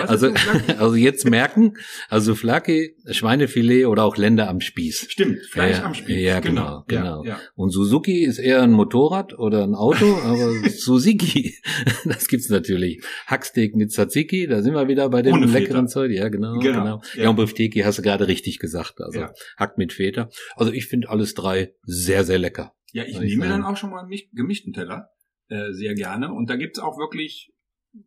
Also, 0.07 0.27
ist 0.27 0.37
Souflaki? 0.43 0.71
also 0.79 0.95
jetzt 0.95 1.29
merken, 1.29 1.73
also 2.09 2.33
Souflaki, 2.33 2.95
Schweinefilet 3.09 3.85
oder 3.85 4.03
auch 4.03 4.17
Länder 4.17 4.49
am 4.49 4.61
Spieß. 4.61 5.07
Stimmt, 5.09 5.39
Fleisch 5.51 5.77
Ja, 5.77 5.83
am 5.85 5.93
Spieß. 5.93 6.17
ja, 6.21 6.39
genau, 6.39 6.83
genau. 6.87 7.23
Ja, 7.23 7.31
ja. 7.31 7.39
Und 7.55 7.71
Suzuki 7.71 8.23
ist 8.23 8.39
eher 8.39 8.61
ein 8.61 8.71
Motorrad 8.71 9.37
oder 9.37 9.63
ein 9.63 9.75
Auto, 9.75 10.05
aber 10.23 10.51
Suzuki, 10.69 11.55
das 12.05 12.27
gibt's 12.27 12.49
natürlich. 12.49 13.01
Hacksteak 13.27 13.75
mit 13.75 13.91
Tzatziki, 13.91 14.47
da 14.47 14.61
sind 14.61 14.73
wir 14.73 14.87
wieder 14.87 15.09
bei 15.09 15.21
dem 15.21 15.33
Ohne 15.33 15.47
Feta. 15.47 15.59
leckeren 15.59 15.87
Zeug. 15.87 16.11
Ja, 16.11 16.29
genau, 16.29 16.59
Genau, 16.59 16.81
genau. 16.83 17.01
ja. 17.15 17.23
Ja, 17.23 17.29
und 17.29 17.35
Bifteki 17.37 17.79
hast 17.81 17.97
du 17.97 18.01
gerade 18.01 18.27
richtig 18.27 18.59
gesagt. 18.59 19.01
Also 19.01 19.19
Ja. 19.19 19.33
Hack 19.57 19.77
mit 19.77 19.93
Feta. 19.93 20.29
Also 20.55 20.71
ich 20.71 20.87
finde 20.87 21.09
alles 21.09 21.33
drei 21.33 21.73
sehr, 21.83 22.23
sehr 22.23 22.37
lecker. 22.39 22.73
Ja, 22.93 23.03
ich 23.03 23.19
nehme 23.19 23.47
dann 23.49 23.63
auch 23.63 23.75
schon 23.75 23.89
mal 23.89 24.05
einen 24.05 24.11
gemischten 24.33 24.71
Teller 24.71 25.09
äh, 25.49 25.71
sehr 25.71 25.93
gerne. 25.93 26.33
Und 26.33 26.49
da 26.49 26.55
gibt's 26.55 26.79
auch 26.79 26.97
wirklich, 26.97 27.51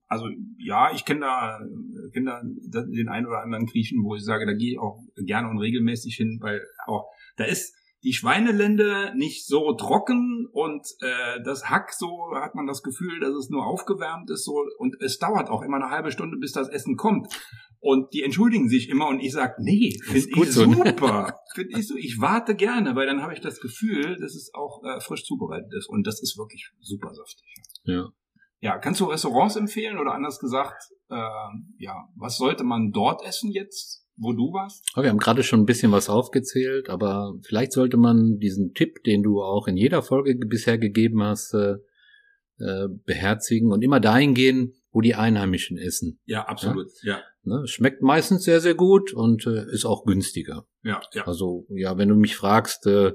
also 0.07 0.27
ja, 0.59 0.93
ich 0.93 1.05
kenne 1.05 1.21
da, 1.21 1.61
äh, 1.61 2.11
kenn 2.13 2.27
da 2.27 2.43
den 2.43 3.09
einen 3.09 3.27
oder 3.27 3.43
anderen 3.43 3.67
Griechen, 3.67 4.03
wo 4.05 4.15
ich 4.15 4.25
sage, 4.25 4.47
da 4.47 4.53
gehe 4.53 4.73
ich 4.73 4.79
auch 4.79 4.99
gerne 5.17 5.49
und 5.49 5.59
regelmäßig 5.59 6.17
hin, 6.17 6.39
weil 6.41 6.63
auch 6.87 7.07
da 7.37 7.45
ist 7.45 7.75
die 8.05 8.13
Schweinelende 8.13 9.13
nicht 9.17 9.47
so 9.47 9.73
trocken 9.75 10.47
und 10.53 10.87
äh, 11.01 11.43
das 11.45 11.69
Hack 11.69 11.93
so 11.93 12.31
hat 12.35 12.55
man 12.55 12.67
das 12.67 12.83
Gefühl, 12.83 13.19
dass 13.19 13.35
es 13.35 13.51
nur 13.51 13.67
aufgewärmt 13.67 14.31
ist 14.31 14.45
so 14.45 14.65
und 14.79 14.97
es 15.03 15.19
dauert 15.19 15.51
auch 15.51 15.63
immer 15.63 15.77
eine 15.77 15.91
halbe 15.91 16.13
Stunde, 16.13 16.37
bis 16.39 16.53
das 16.53 16.69
Essen 16.69 16.97
kommt. 16.97 17.29
Und 17.81 18.13
die 18.13 18.23
entschuldigen 18.23 18.69
sich 18.69 18.89
immer 18.89 19.09
und 19.09 19.21
ich 19.21 19.33
sag, 19.33 19.59
nee, 19.61 19.97
finde 20.05 20.29
ich 20.43 20.53
so, 20.53 20.67
ne? 20.67 20.77
super. 20.77 21.39
Finde 21.55 21.79
ich 21.79 21.87
so, 21.87 21.97
ich 21.97 22.21
warte 22.21 22.57
gerne, 22.57 22.97
weil 22.97 23.07
dann 23.07 23.23
habe 23.23 23.33
ich 23.35 23.41
das 23.41 23.61
Gefühl, 23.61 24.17
dass 24.21 24.35
es 24.35 24.51
auch 24.53 24.83
äh, 24.85 25.01
frisch 25.01 25.25
zubereitet 25.25 25.73
ist 25.77 25.89
und 25.89 26.07
das 26.07 26.21
ist 26.21 26.37
wirklich 26.37 26.71
super 26.81 27.15
saftig. 27.15 27.45
Ja. 27.85 28.09
Ja, 28.61 28.79
kannst 28.79 28.99
du 29.01 29.05
Restaurants 29.05 29.55
empfehlen 29.55 29.99
oder 29.99 30.13
anders 30.13 30.41
gesagt, 30.41 30.83
äh, 31.09 31.15
ja, 31.79 31.95
was 32.17 32.37
sollte 32.37 32.65
man 32.65 32.91
dort 32.91 33.25
essen 33.25 33.53
jetzt, 33.53 34.05
wo 34.17 34.33
du 34.33 34.53
warst? 34.53 34.85
Aber 34.95 35.05
wir 35.05 35.11
haben 35.11 35.19
gerade 35.19 35.45
schon 35.45 35.61
ein 35.61 35.67
bisschen 35.67 35.93
was 35.93 36.09
aufgezählt, 36.09 36.89
aber 36.91 37.35
vielleicht 37.47 37.71
sollte 37.71 37.97
man 37.97 38.39
diesen 38.41 38.75
Tipp, 38.75 39.05
den 39.05 39.23
du 39.23 39.41
auch 39.41 39.69
in 39.69 39.77
jeder 39.77 40.03
Folge 40.03 40.35
ge- 40.37 40.49
bisher 40.49 40.77
gegeben 40.79 41.23
hast, 41.23 41.55
äh, 41.55 41.77
äh, 42.59 42.89
beherzigen 43.07 43.71
und 43.71 43.83
immer 43.83 44.01
dahin 44.01 44.35
gehen, 44.35 44.75
wo 44.91 45.01
die 45.01 45.15
Einheimischen 45.15 45.79
essen. 45.79 46.19
Ja, 46.25 46.47
absolut. 46.47 46.89
Ja, 47.03 47.21
Ne? 47.49 47.67
Schmeckt 47.67 48.03
meistens 48.03 48.45
sehr, 48.45 48.61
sehr 48.61 48.75
gut 48.75 49.13
und 49.13 49.47
äh, 49.47 49.65
ist 49.73 49.85
auch 49.85 50.05
günstiger. 50.05 50.67
ja, 50.85 51.01
ja. 51.13 51.27
Also 51.27 51.67
ja, 51.71 51.99
wenn 51.99 52.09
du 52.09 52.15
mich 52.15 52.37
fragst, 52.37 52.87
äh, 52.87 53.13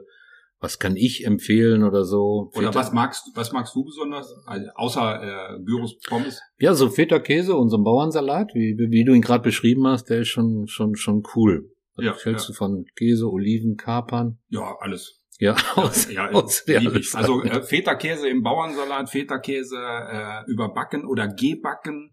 was 0.59 0.79
kann 0.79 0.95
ich 0.95 1.25
empfehlen 1.25 1.83
oder 1.83 2.05
so. 2.05 2.49
Oder 2.55 2.67
Feta- 2.69 2.75
was 2.75 2.93
magst, 2.93 3.23
was 3.35 3.51
magst 3.51 3.75
du 3.75 3.83
besonders? 3.83 4.33
Also, 4.45 4.65
außer 4.75 5.21
äh, 5.57 5.59
Gyros 5.63 5.97
Pommes? 6.07 6.39
Ja, 6.57 6.73
so 6.73 6.89
Feta-Käse 6.89 7.53
und 7.55 7.69
so 7.69 7.77
ein 7.77 7.83
Bauernsalat, 7.83 8.51
wie, 8.53 8.77
wie 8.89 9.03
du 9.03 9.13
ihn 9.13 9.21
gerade 9.21 9.43
beschrieben 9.43 9.85
hast, 9.87 10.05
der 10.05 10.19
ist 10.21 10.29
schon 10.29 10.67
schon 10.67 10.95
schon 10.95 11.21
cool. 11.35 11.69
Was 11.95 12.05
Ja, 12.05 12.15
hältst 12.23 12.47
ja. 12.47 12.53
du 12.53 12.57
von 12.57 12.85
Käse, 12.95 13.29
Oliven, 13.29 13.75
Kapern? 13.75 14.39
Ja, 14.49 14.75
alles. 14.79 15.19
Ja, 15.39 15.55
aus, 15.75 16.09
ja, 16.09 16.29
aus 16.31 16.63
ja, 16.65 16.79
alles 16.79 16.95
ich. 17.09 17.13
Also 17.15 17.43
äh, 17.43 17.61
Feta-Käse 17.61 18.29
im 18.29 18.41
Bauernsalat, 18.41 19.09
Feta-Käse 19.09 19.75
äh, 19.77 20.49
überbacken 20.49 21.05
oder 21.05 21.27
gebacken. 21.27 22.12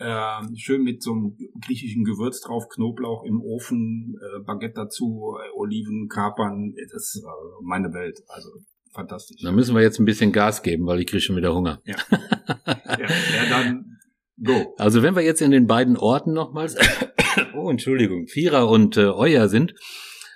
Äh, 0.00 0.56
schön 0.56 0.82
mit 0.82 1.02
so 1.02 1.12
einem 1.12 1.36
griechischen 1.60 2.04
Gewürz 2.04 2.40
drauf, 2.40 2.70
Knoblauch 2.70 3.22
im 3.24 3.42
Ofen, 3.42 4.16
äh, 4.18 4.42
Baguette 4.42 4.72
dazu, 4.74 5.36
äh, 5.38 5.58
Oliven, 5.58 6.08
Kapern. 6.08 6.72
Das 6.90 7.14
ist 7.14 7.22
äh, 7.22 7.62
meine 7.62 7.92
Welt. 7.92 8.18
Also 8.28 8.48
fantastisch. 8.94 9.42
Da 9.42 9.52
müssen 9.52 9.74
wir 9.74 9.82
jetzt 9.82 9.98
ein 9.98 10.06
bisschen 10.06 10.32
Gas 10.32 10.62
geben, 10.62 10.86
weil 10.86 11.00
ich 11.00 11.06
kriege 11.06 11.20
schon 11.20 11.36
wieder 11.36 11.54
Hunger. 11.54 11.82
Ja, 11.84 11.96
ja, 12.06 13.06
dann 13.50 13.98
go. 14.42 14.74
Also 14.78 15.02
wenn 15.02 15.14
wir 15.14 15.22
jetzt 15.22 15.42
in 15.42 15.50
den 15.50 15.66
beiden 15.66 15.98
Orten 15.98 16.32
nochmals, 16.32 16.76
oh 17.54 17.68
Entschuldigung, 17.70 18.26
Vierer 18.26 18.70
und 18.70 18.96
äh, 18.96 19.04
Euer 19.04 19.48
sind, 19.48 19.74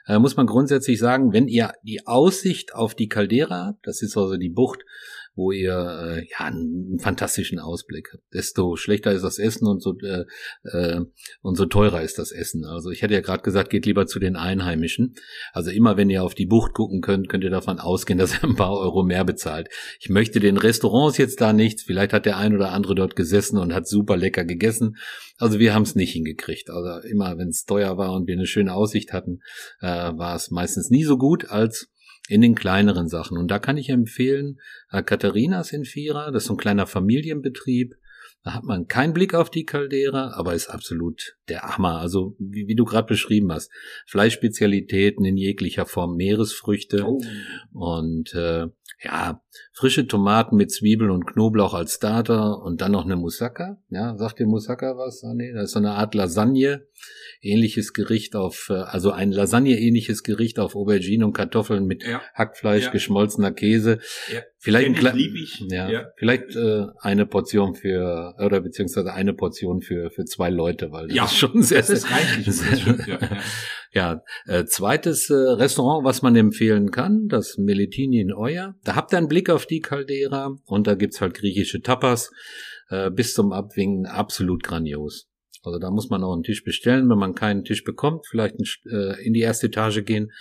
äh, 0.07 0.19
muss 0.19 0.37
man 0.37 0.47
grundsätzlich 0.47 0.99
sagen, 0.99 1.33
wenn 1.33 1.49
ihr 1.49 1.73
die 1.83 2.07
Aussicht 2.07 2.75
auf 2.75 2.95
die 2.95 3.09
Caldera 3.09 3.69
habt, 3.69 3.87
das 3.87 4.03
ist 4.03 4.15
also 4.19 4.37
die 4.37 4.51
Bucht, 4.51 4.85
wo 5.37 5.51
ihr 5.51 5.73
äh, 5.73 6.27
ja 6.31 6.47
einen 6.47 6.99
fantastischen 6.99 7.59
Ausblick 7.59 8.11
habt, 8.13 8.23
desto 8.33 8.77
schlechter 8.77 9.13
ist 9.13 9.23
das 9.23 9.39
Essen 9.39 9.67
und 9.67 9.83
so 9.83 9.97
äh, 9.99 10.25
äh, 10.65 11.01
und 11.43 11.57
so 11.57 11.67
teurer 11.67 12.03
ist 12.03 12.19
das 12.19 12.31
Essen. 12.31 12.65
Also 12.65 12.91
ich 12.91 13.03
hatte 13.03 13.15
ja 13.15 13.21
gerade 13.21 13.43
gesagt, 13.43 13.71
geht 13.71 13.87
lieber 13.87 14.07
zu 14.07 14.19
den 14.19 14.37
Einheimischen. 14.37 15.15
Also 15.53 15.71
immer 15.71 15.97
wenn 15.97 16.11
ihr 16.11 16.23
auf 16.23 16.35
die 16.35 16.47
Bucht 16.47 16.75
gucken 16.75 17.01
könnt, 17.01 17.29
könnt 17.29 17.45
ihr 17.45 17.51
davon 17.51 17.79
ausgehen, 17.81 18.19
dass 18.25 18.35
ihr 18.35 18.45
ein 18.45 18.57
paar 18.57 18.77
Euro 18.77 19.03
mehr 19.03 19.25
bezahlt. 19.25 19.69
Ich 20.01 20.09
möchte 20.09 20.41
den 20.41 20.57
Restaurants 20.57 21.19
jetzt 21.19 21.41
da 21.41 21.53
nichts. 21.53 21.83
Vielleicht 21.83 22.13
hat 22.13 22.27
der 22.27 22.37
ein 22.37 22.55
oder 22.55 22.73
andere 22.73 22.95
dort 22.95 23.17
gesessen 23.17 23.59
und 23.59 23.75
hat 23.75 23.89
super 23.89 24.17
lecker 24.17 24.45
gegessen. 24.45 24.97
Also 25.39 25.59
wir 25.59 25.75
haben 25.75 25.83
es 25.83 25.95
nicht 25.95 26.13
hingekriegt. 26.13 26.71
Also 26.71 27.07
immer, 27.09 27.39
wenn 27.39 27.49
es 27.49 27.65
teuer 27.65 27.97
war 27.99 28.13
und 28.13 28.27
wir 28.29 28.35
eine 28.35 28.47
schöne 28.47 28.73
Aussicht 28.73 29.13
hatten, 29.13 29.41
äh, 29.81 29.87
war 29.87 30.37
es 30.37 30.51
meistens 30.51 30.91
nie 30.91 31.05
so 31.05 31.19
gut 31.19 31.51
als 31.51 31.89
in 32.29 32.41
den 32.41 32.55
kleineren 32.55 33.09
Sachen. 33.09 33.37
Und 33.39 33.51
da 33.51 33.59
kann 33.59 33.77
ich 33.77 33.91
empfehlen, 33.91 34.59
äh, 34.91 35.03
Katharinas 35.03 35.73
in 35.73 35.85
Vierer, 35.85 36.33
das 36.33 36.45
ist 36.45 36.47
so 36.49 36.55
ein 36.55 36.59
kleiner 36.59 36.87
Familienbetrieb. 36.87 37.95
Da 38.43 38.53
hat 38.53 38.65
man 38.65 38.89
keinen 38.89 39.15
Blick 39.15 39.33
auf 39.35 39.51
die 39.51 39.65
Caldera, 39.65 40.33
aber 40.35 40.55
ist 40.55 40.69
absolut 40.69 41.37
der 41.49 41.63
Hammer. 41.63 41.99
Also 42.01 42.37
wie, 42.39 42.67
wie 42.69 42.75
du 42.75 42.85
gerade 42.85 43.07
beschrieben 43.07 43.51
hast, 43.51 43.71
Fleischspezialitäten 44.07 45.25
in 45.25 45.37
jeglicher 45.39 45.87
Form, 45.87 46.17
Meeresfrüchte 46.17 47.05
Oh. 47.07 47.21
und 47.73 48.35
äh, 48.35 48.67
ja, 49.05 49.41
frische 49.73 50.07
Tomaten 50.07 50.57
mit 50.57 50.73
Zwiebeln 50.73 51.11
und 51.11 51.27
Knoblauch 51.27 51.75
als 51.75 51.95
Starter 51.95 52.63
und 52.63 52.81
dann 52.81 52.93
noch 52.93 53.05
eine 53.05 53.17
Moussaka. 53.17 53.79
Ja, 53.91 54.17
sagt 54.17 54.39
dir 54.39 54.47
Moussaka 54.47 54.97
was? 54.97 55.23
Ah, 55.25 55.35
nee, 55.35 55.53
das 55.53 55.65
ist 55.65 55.71
so 55.73 55.79
eine 55.79 55.93
Art 55.93 56.15
Lasagne. 56.15 56.87
Ähnliches 57.43 57.93
Gericht 57.93 58.35
auf, 58.37 58.69
äh, 58.71 58.75
also 58.75 59.11
ein 59.11 59.31
Lasagne-ähnliches 59.31 60.23
Gericht 60.23 60.59
auf 60.59 60.75
Aubergine 60.75 61.27
und 61.27 61.35
Kartoffeln 61.35 61.85
mit 61.87 62.03
Ja. 62.03 62.23
Hackfleisch, 62.35 62.85
Ja. 62.85 62.91
geschmolzener 62.91 63.53
Käse. 63.53 63.99
Ja. 64.33 64.41
Vielleicht. 64.59 65.03
Ja, 65.69 65.91
Ja. 65.91 66.07
vielleicht 66.17 66.57
äh, 66.57 66.87
eine 67.01 67.27
Portion 67.27 67.75
für, 67.75 68.35
oder 68.39 68.61
beziehungsweise 68.63 69.13
eine 69.13 69.35
Portion 69.35 69.83
für, 69.83 70.11
für 70.11 70.25
zwei 70.25 70.49
Leute, 70.49 70.91
weil 70.91 71.09
das 71.09 71.17
Ja, 71.17 71.25
ist 71.27 71.37
schon 71.37 71.63
sehr, 71.63 71.83
sehr, 71.83 72.03
reichlich. 72.11 72.47
Das 72.47 72.81
stimmt, 72.81 73.07
ja, 73.07 73.19
ja. 73.21 73.29
Ja, 73.95 74.23
äh, 74.47 74.65
zweites 74.65 75.31
äh, 75.31 75.35
Restaurant, 75.35 76.05
was 76.05 76.21
man 76.21 76.35
empfehlen 76.35 76.91
kann, 76.91 77.29
das 77.29 77.59
Meletini 77.59 78.21
in 78.21 78.33
Euer. 78.33 78.75
Da 78.83 78.97
habt 78.97 79.15
ihr 79.15 79.19
einen 79.19 79.29
Blick 79.29 79.49
auf 79.49 79.67
die 79.67 79.81
Caldera 79.81 80.57
und 80.67 80.87
da 80.89 80.95
gibt's 80.97 81.21
halt 81.21 81.35
griechische 81.35 81.81
Tapas 81.81 82.33
äh, 82.89 83.11
bis 83.11 83.35
zum 83.35 83.53
Abwinken 83.53 84.07
absolut 84.07 84.65
grandios. 84.65 85.29
Also 85.63 85.79
da 85.79 85.91
muss 85.91 86.11
man 86.11 86.25
auch 86.25 86.35
einen 86.35 86.43
Tisch 86.43 86.65
bestellen, 86.65 87.09
wenn 87.09 87.19
man 87.19 87.35
keinen 87.35 87.65
Tisch 87.65 87.85
bekommt, 87.85 88.27
vielleicht 88.29 88.57
äh, 88.91 89.25
in 89.25 89.33
die 89.33 89.41
erste 89.41 89.69
Etage 89.69 90.05
gehen. 90.05 90.33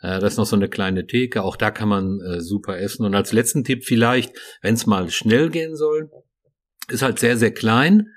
Äh, 0.00 0.18
das 0.20 0.32
ist 0.32 0.38
noch 0.38 0.46
so 0.46 0.56
eine 0.56 0.70
kleine 0.70 1.06
Theke, 1.06 1.42
auch 1.42 1.56
da 1.56 1.70
kann 1.70 1.90
man 1.90 2.20
äh, 2.20 2.40
super 2.40 2.78
essen. 2.78 3.04
Und 3.04 3.14
als 3.14 3.32
letzten 3.32 3.64
Tipp 3.64 3.84
vielleicht, 3.84 4.32
wenn 4.62 4.74
es 4.74 4.86
mal 4.86 5.10
schnell 5.10 5.50
gehen 5.50 5.76
soll, 5.76 6.10
ist 6.88 7.02
halt 7.02 7.18
sehr, 7.18 7.36
sehr 7.36 7.52
klein. 7.52 8.08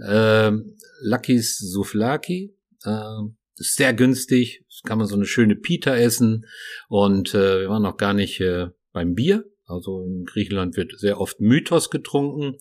Ähm, 0.00 0.76
Lucky's 1.02 1.58
Souflaki. 1.58 2.54
Ähm, 2.86 3.37
ist 3.60 3.76
sehr 3.76 3.94
günstig. 3.94 4.64
Das 4.68 4.82
kann 4.82 4.98
man 4.98 5.06
so 5.06 5.16
eine 5.16 5.26
schöne 5.26 5.56
Pita 5.56 5.96
essen. 5.96 6.46
Und 6.88 7.34
äh, 7.34 7.60
wir 7.60 7.68
waren 7.68 7.82
noch 7.82 7.96
gar 7.96 8.14
nicht 8.14 8.40
äh, 8.40 8.68
beim 8.92 9.14
Bier. 9.14 9.44
Also 9.66 10.02
in 10.02 10.24
Griechenland 10.24 10.76
wird 10.76 10.98
sehr 10.98 11.20
oft 11.20 11.40
Mythos 11.40 11.90
getrunken. 11.90 12.56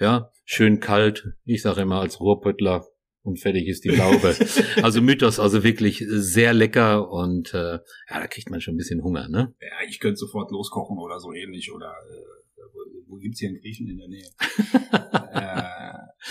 Ja, 0.00 0.32
schön 0.44 0.80
kalt. 0.80 1.28
Ich 1.44 1.62
sage 1.62 1.82
immer 1.82 2.00
als 2.00 2.20
Ruhrpöttler 2.20 2.84
und 3.22 3.38
fertig 3.38 3.68
ist 3.68 3.84
die 3.84 3.90
Laube. 3.90 4.34
also 4.82 5.00
Mythos, 5.00 5.38
also 5.38 5.62
wirklich 5.62 6.04
sehr 6.08 6.52
lecker 6.54 7.10
und 7.10 7.54
äh, 7.54 7.74
ja, 7.74 8.20
da 8.20 8.26
kriegt 8.26 8.50
man 8.50 8.60
schon 8.60 8.74
ein 8.74 8.78
bisschen 8.78 9.02
Hunger, 9.02 9.28
ne? 9.28 9.54
Ja, 9.60 9.86
ich 9.88 10.00
könnte 10.00 10.16
sofort 10.16 10.50
loskochen 10.50 10.98
oder 10.98 11.20
so 11.20 11.32
ähnlich 11.32 11.72
oder 11.72 11.92
äh, 12.10 12.60
wo, 12.72 13.14
wo 13.14 13.16
gibt's 13.16 13.38
hier 13.38 13.50
einen 13.50 13.60
Griechen 13.60 13.88
in 13.88 13.98
der 13.98 14.08
Nähe? 14.08 14.30
äh, 15.32 15.78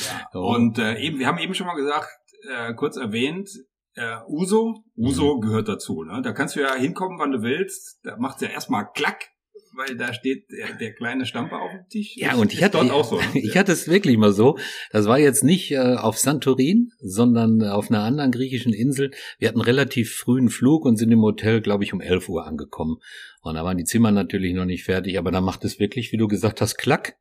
ja. 0.06 0.30
Oh. 0.34 0.56
Und 0.56 0.78
äh, 0.80 1.00
eben, 1.00 1.20
wir 1.20 1.28
haben 1.28 1.40
eben 1.40 1.54
schon 1.54 1.68
mal 1.68 1.76
gesagt, 1.76 2.10
äh, 2.52 2.74
kurz 2.74 2.98
erwähnt, 2.98 3.50
äh, 3.98 4.18
Uso, 4.28 4.84
Uso 4.96 5.36
Mhm. 5.38 5.42
gehört 5.42 5.68
dazu. 5.68 6.04
Ne? 6.04 6.22
Da 6.24 6.32
kannst 6.32 6.56
du 6.56 6.62
ja 6.62 6.76
hinkommen, 6.76 7.20
wann 7.20 7.32
du 7.32 7.42
willst. 7.42 8.00
Da 8.04 8.16
macht's 8.18 8.42
ja 8.42 8.48
erstmal 8.50 8.92
klack, 8.94 9.30
weil 9.76 9.96
da 9.98 10.14
steht 10.14 10.50
der, 10.52 10.74
der 10.76 10.94
kleine 10.94 11.26
Stamper 11.26 11.62
auf 11.62 11.72
dem 11.72 11.88
Tisch. 11.90 12.16
Ja, 12.16 12.36
und 12.36 12.54
ich 12.54 12.64
hatte, 12.64 12.78
dort 12.78 12.92
auch 12.92 13.06
so. 13.10 13.18
ne? 13.18 13.24
ich 13.34 13.58
hatte 13.58 13.72
es 13.72 13.88
wirklich 13.88 14.18
mal 14.18 14.32
so. 14.32 14.58
Das 14.92 15.06
war 15.08 15.20
jetzt 15.20 15.44
nicht 15.44 15.72
äh, 15.72 15.96
auf 15.96 16.18
Santorin, 16.18 16.92
sondern 17.00 17.64
auf 17.64 17.90
einer 17.90 18.04
anderen 18.04 18.32
griechischen 18.32 18.74
Insel. 18.74 19.12
Wir 19.40 19.50
hatten 19.50 19.62
relativ 19.62 20.16
frühen 20.16 20.50
Flug 20.50 20.86
und 20.86 20.98
sind 20.98 21.12
im 21.12 21.22
Hotel, 21.22 21.62
glaube 21.62 21.84
ich, 21.84 21.94
um 21.94 22.02
11 22.02 22.30
Uhr 22.30 22.46
angekommen. 22.46 22.98
Und 23.42 23.56
da 23.56 23.64
waren 23.66 23.78
die 23.78 23.84
Zimmer 23.84 24.12
natürlich 24.12 24.54
noch 24.54 24.66
nicht 24.66 24.84
fertig, 24.84 25.18
aber 25.18 25.32
da 25.32 25.42
macht 25.42 25.64
es 25.66 25.80
wirklich, 25.80 26.12
wie 26.12 26.18
du 26.18 26.28
gesagt 26.28 26.62
hast, 26.62 26.78
klack. 26.78 27.18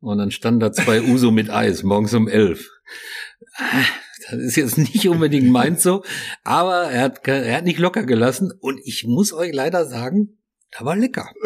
Und 0.00 0.18
dann 0.18 0.30
standen 0.32 0.60
da 0.60 0.72
zwei 0.72 1.00
Uso 1.12 1.30
mit 1.30 1.50
Eis, 1.50 1.82
morgens 1.84 2.14
um 2.14 2.26
11. 2.28 2.68
Das 4.32 4.40
ist 4.40 4.56
jetzt 4.56 4.78
nicht 4.78 5.08
unbedingt 5.08 5.50
meins 5.50 5.82
so, 5.82 6.02
aber 6.42 6.90
er 6.90 7.02
hat, 7.02 7.28
er 7.28 7.56
hat 7.56 7.64
nicht 7.64 7.78
locker 7.78 8.04
gelassen 8.04 8.52
und 8.60 8.80
ich 8.84 9.04
muss 9.06 9.32
euch 9.32 9.52
leider 9.52 9.84
sagen, 9.84 10.38
da 10.70 10.84
war 10.84 10.96
lecker. 10.96 11.28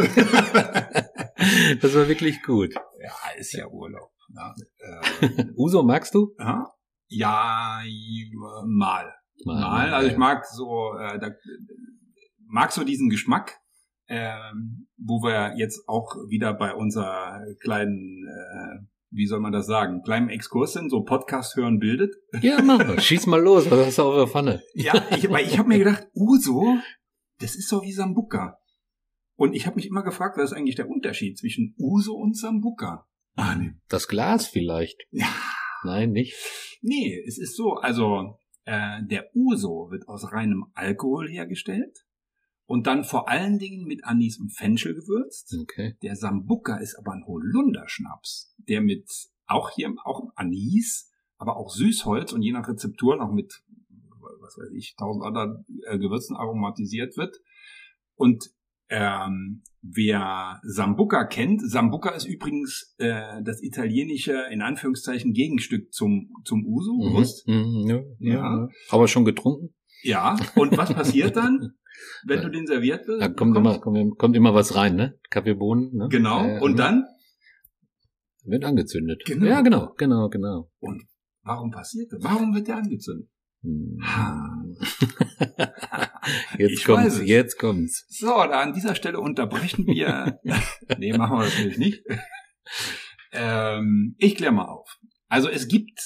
das 1.80 1.94
war 1.94 2.08
wirklich 2.08 2.42
gut. 2.42 2.74
ja, 2.74 3.12
ist 3.38 3.52
ja 3.52 3.66
Urlaub. 3.66 4.10
Ja, 4.34 4.54
äh, 5.20 5.44
Uso 5.56 5.82
magst 5.82 6.14
du? 6.14 6.34
ja, 6.38 6.72
ja 7.08 7.82
mal. 8.66 9.12
Mal. 9.44 9.92
Also 9.92 10.08
ich 10.10 10.16
mag 10.16 10.46
so, 10.46 10.94
äh, 10.98 11.18
da, 11.18 11.30
mag 12.46 12.72
so 12.72 12.84
diesen 12.84 13.08
Geschmack, 13.08 13.58
ähm, 14.08 14.88
wo 14.96 15.22
wir 15.22 15.56
jetzt 15.56 15.88
auch 15.88 16.14
wieder 16.28 16.54
bei 16.54 16.72
unserer 16.72 17.44
kleinen, 17.60 18.24
äh, 18.26 18.86
wie 19.16 19.26
soll 19.26 19.40
man 19.40 19.52
das 19.52 19.66
sagen, 19.66 20.02
kleinen 20.02 20.28
Exkurs 20.28 20.74
sind, 20.74 20.90
so 20.90 21.02
Podcast 21.02 21.56
hören 21.56 21.78
bildet. 21.78 22.14
Ja, 22.42 22.60
mach 22.62 22.78
mal. 22.78 23.00
Schieß 23.00 23.26
mal 23.26 23.40
los. 23.40 23.70
Was 23.70 23.86
hast 23.86 23.98
du 23.98 24.02
auf 24.02 24.16
der 24.16 24.26
Pfanne? 24.26 24.62
Ja, 24.74 25.02
ich, 25.16 25.28
weil 25.30 25.46
ich 25.46 25.58
habe 25.58 25.68
mir 25.68 25.78
gedacht, 25.78 26.06
Uso, 26.14 26.76
das 27.40 27.56
ist 27.56 27.68
so 27.68 27.82
wie 27.82 27.92
Sambuca. 27.92 28.58
Und 29.36 29.54
ich 29.54 29.66
habe 29.66 29.76
mich 29.76 29.86
immer 29.86 30.02
gefragt, 30.02 30.36
was 30.36 30.52
ist 30.52 30.56
eigentlich 30.56 30.76
der 30.76 30.88
Unterschied 30.88 31.38
zwischen 31.38 31.74
Uso 31.78 32.14
und 32.14 32.36
Sambuca? 32.36 33.06
Ah, 33.36 33.54
nee. 33.54 33.72
Das 33.88 34.06
Glas 34.06 34.46
vielleicht? 34.46 35.06
Ja. 35.10 35.28
Nein, 35.82 36.12
nicht. 36.12 36.36
Nee, 36.82 37.22
es 37.26 37.38
ist 37.38 37.56
so, 37.56 37.74
also 37.74 38.38
äh, 38.64 39.02
der 39.04 39.30
Uso 39.34 39.88
wird 39.90 40.08
aus 40.08 40.30
reinem 40.32 40.66
Alkohol 40.74 41.28
hergestellt 41.28 42.05
und 42.66 42.86
dann 42.86 43.04
vor 43.04 43.28
allen 43.28 43.58
Dingen 43.58 43.86
mit 43.86 44.04
Anis 44.04 44.38
und 44.38 44.50
Fenchel 44.50 44.94
gewürzt. 44.94 45.56
Okay. 45.62 45.96
Der 46.02 46.16
Sambuca 46.16 46.76
ist 46.76 46.96
aber 46.98 47.12
ein 47.12 47.24
Holunderschnaps, 47.26 48.54
der 48.58 48.80
mit 48.80 49.08
auch 49.46 49.70
hier 49.70 49.92
auch 50.04 50.30
Anis, 50.34 51.10
aber 51.38 51.56
auch 51.56 51.70
Süßholz 51.70 52.32
und 52.32 52.42
je 52.42 52.52
nach 52.52 52.68
Rezeptur 52.68 53.16
noch 53.16 53.32
mit 53.32 53.62
was 54.40 54.56
weiß 54.58 54.72
ich 54.76 54.94
tausend 54.96 55.24
anderen 55.24 55.64
äh, 55.86 55.98
Gewürzen 55.98 56.36
aromatisiert 56.36 57.16
wird. 57.16 57.36
Und 58.14 58.50
ähm, 58.88 59.62
wer 59.82 60.60
Sambuca 60.62 61.24
kennt, 61.24 61.60
Sambuca 61.68 62.10
ist 62.10 62.26
übrigens 62.26 62.94
äh, 62.98 63.42
das 63.42 63.60
italienische 63.62 64.44
in 64.50 64.62
Anführungszeichen 64.62 65.32
Gegenstück 65.32 65.92
zum 65.92 66.30
zum 66.44 66.64
Uso, 66.64 66.94
Mhm. 66.94 67.12
bewusst? 67.12 67.48
Mhm, 67.48 67.84
ja, 67.88 67.96
ja. 67.96 68.34
Ja. 68.34 68.34
ja. 68.34 68.68
Aber 68.90 69.08
schon 69.08 69.24
getrunken? 69.24 69.74
Ja. 70.02 70.36
Und 70.54 70.76
was 70.76 70.92
passiert 70.92 71.36
dann, 71.36 71.72
wenn 72.24 72.42
du 72.42 72.50
den 72.50 72.66
serviert 72.66 73.06
wirst? 73.06 73.22
Da 73.22 73.28
kommt 73.28 73.56
immer, 73.56 73.78
kommt, 73.80 74.18
kommt 74.18 74.36
immer 74.36 74.54
was 74.54 74.74
rein, 74.74 74.96
ne? 74.96 75.18
Kaffeebohnen, 75.30 75.94
ne? 75.94 76.08
Genau. 76.10 76.44
Ja, 76.44 76.54
ja, 76.54 76.60
Und 76.60 76.72
mhm. 76.72 76.76
dann 76.76 77.04
Wird 78.44 78.64
angezündet. 78.64 79.22
Genau. 79.26 79.46
Ja, 79.46 79.60
genau, 79.60 79.94
genau, 79.96 80.28
genau. 80.28 80.70
Und 80.78 81.06
warum 81.42 81.70
passiert 81.70 82.12
das? 82.12 82.22
Warum 82.22 82.54
wird 82.54 82.68
der 82.68 82.76
angezündet? 82.76 83.28
Hm. 83.62 83.98
Jetzt 86.58 86.72
Ich 86.72 86.84
kommt's, 86.84 87.20
jetzt 87.24 87.58
kommt's. 87.58 88.04
So, 88.08 88.26
da 88.26 88.60
an 88.60 88.72
dieser 88.72 88.94
Stelle 88.94 89.20
unterbrechen 89.20 89.86
wir. 89.86 90.40
nee, 90.98 91.16
machen 91.16 91.38
wir 91.38 91.44
das 91.44 91.54
natürlich 91.54 91.78
nicht. 91.78 92.02
ähm, 93.32 94.14
ich 94.18 94.36
kläre 94.36 94.52
mal 94.52 94.66
auf. 94.66 94.98
Also 95.28 95.48
es 95.48 95.68
gibt 95.68 96.00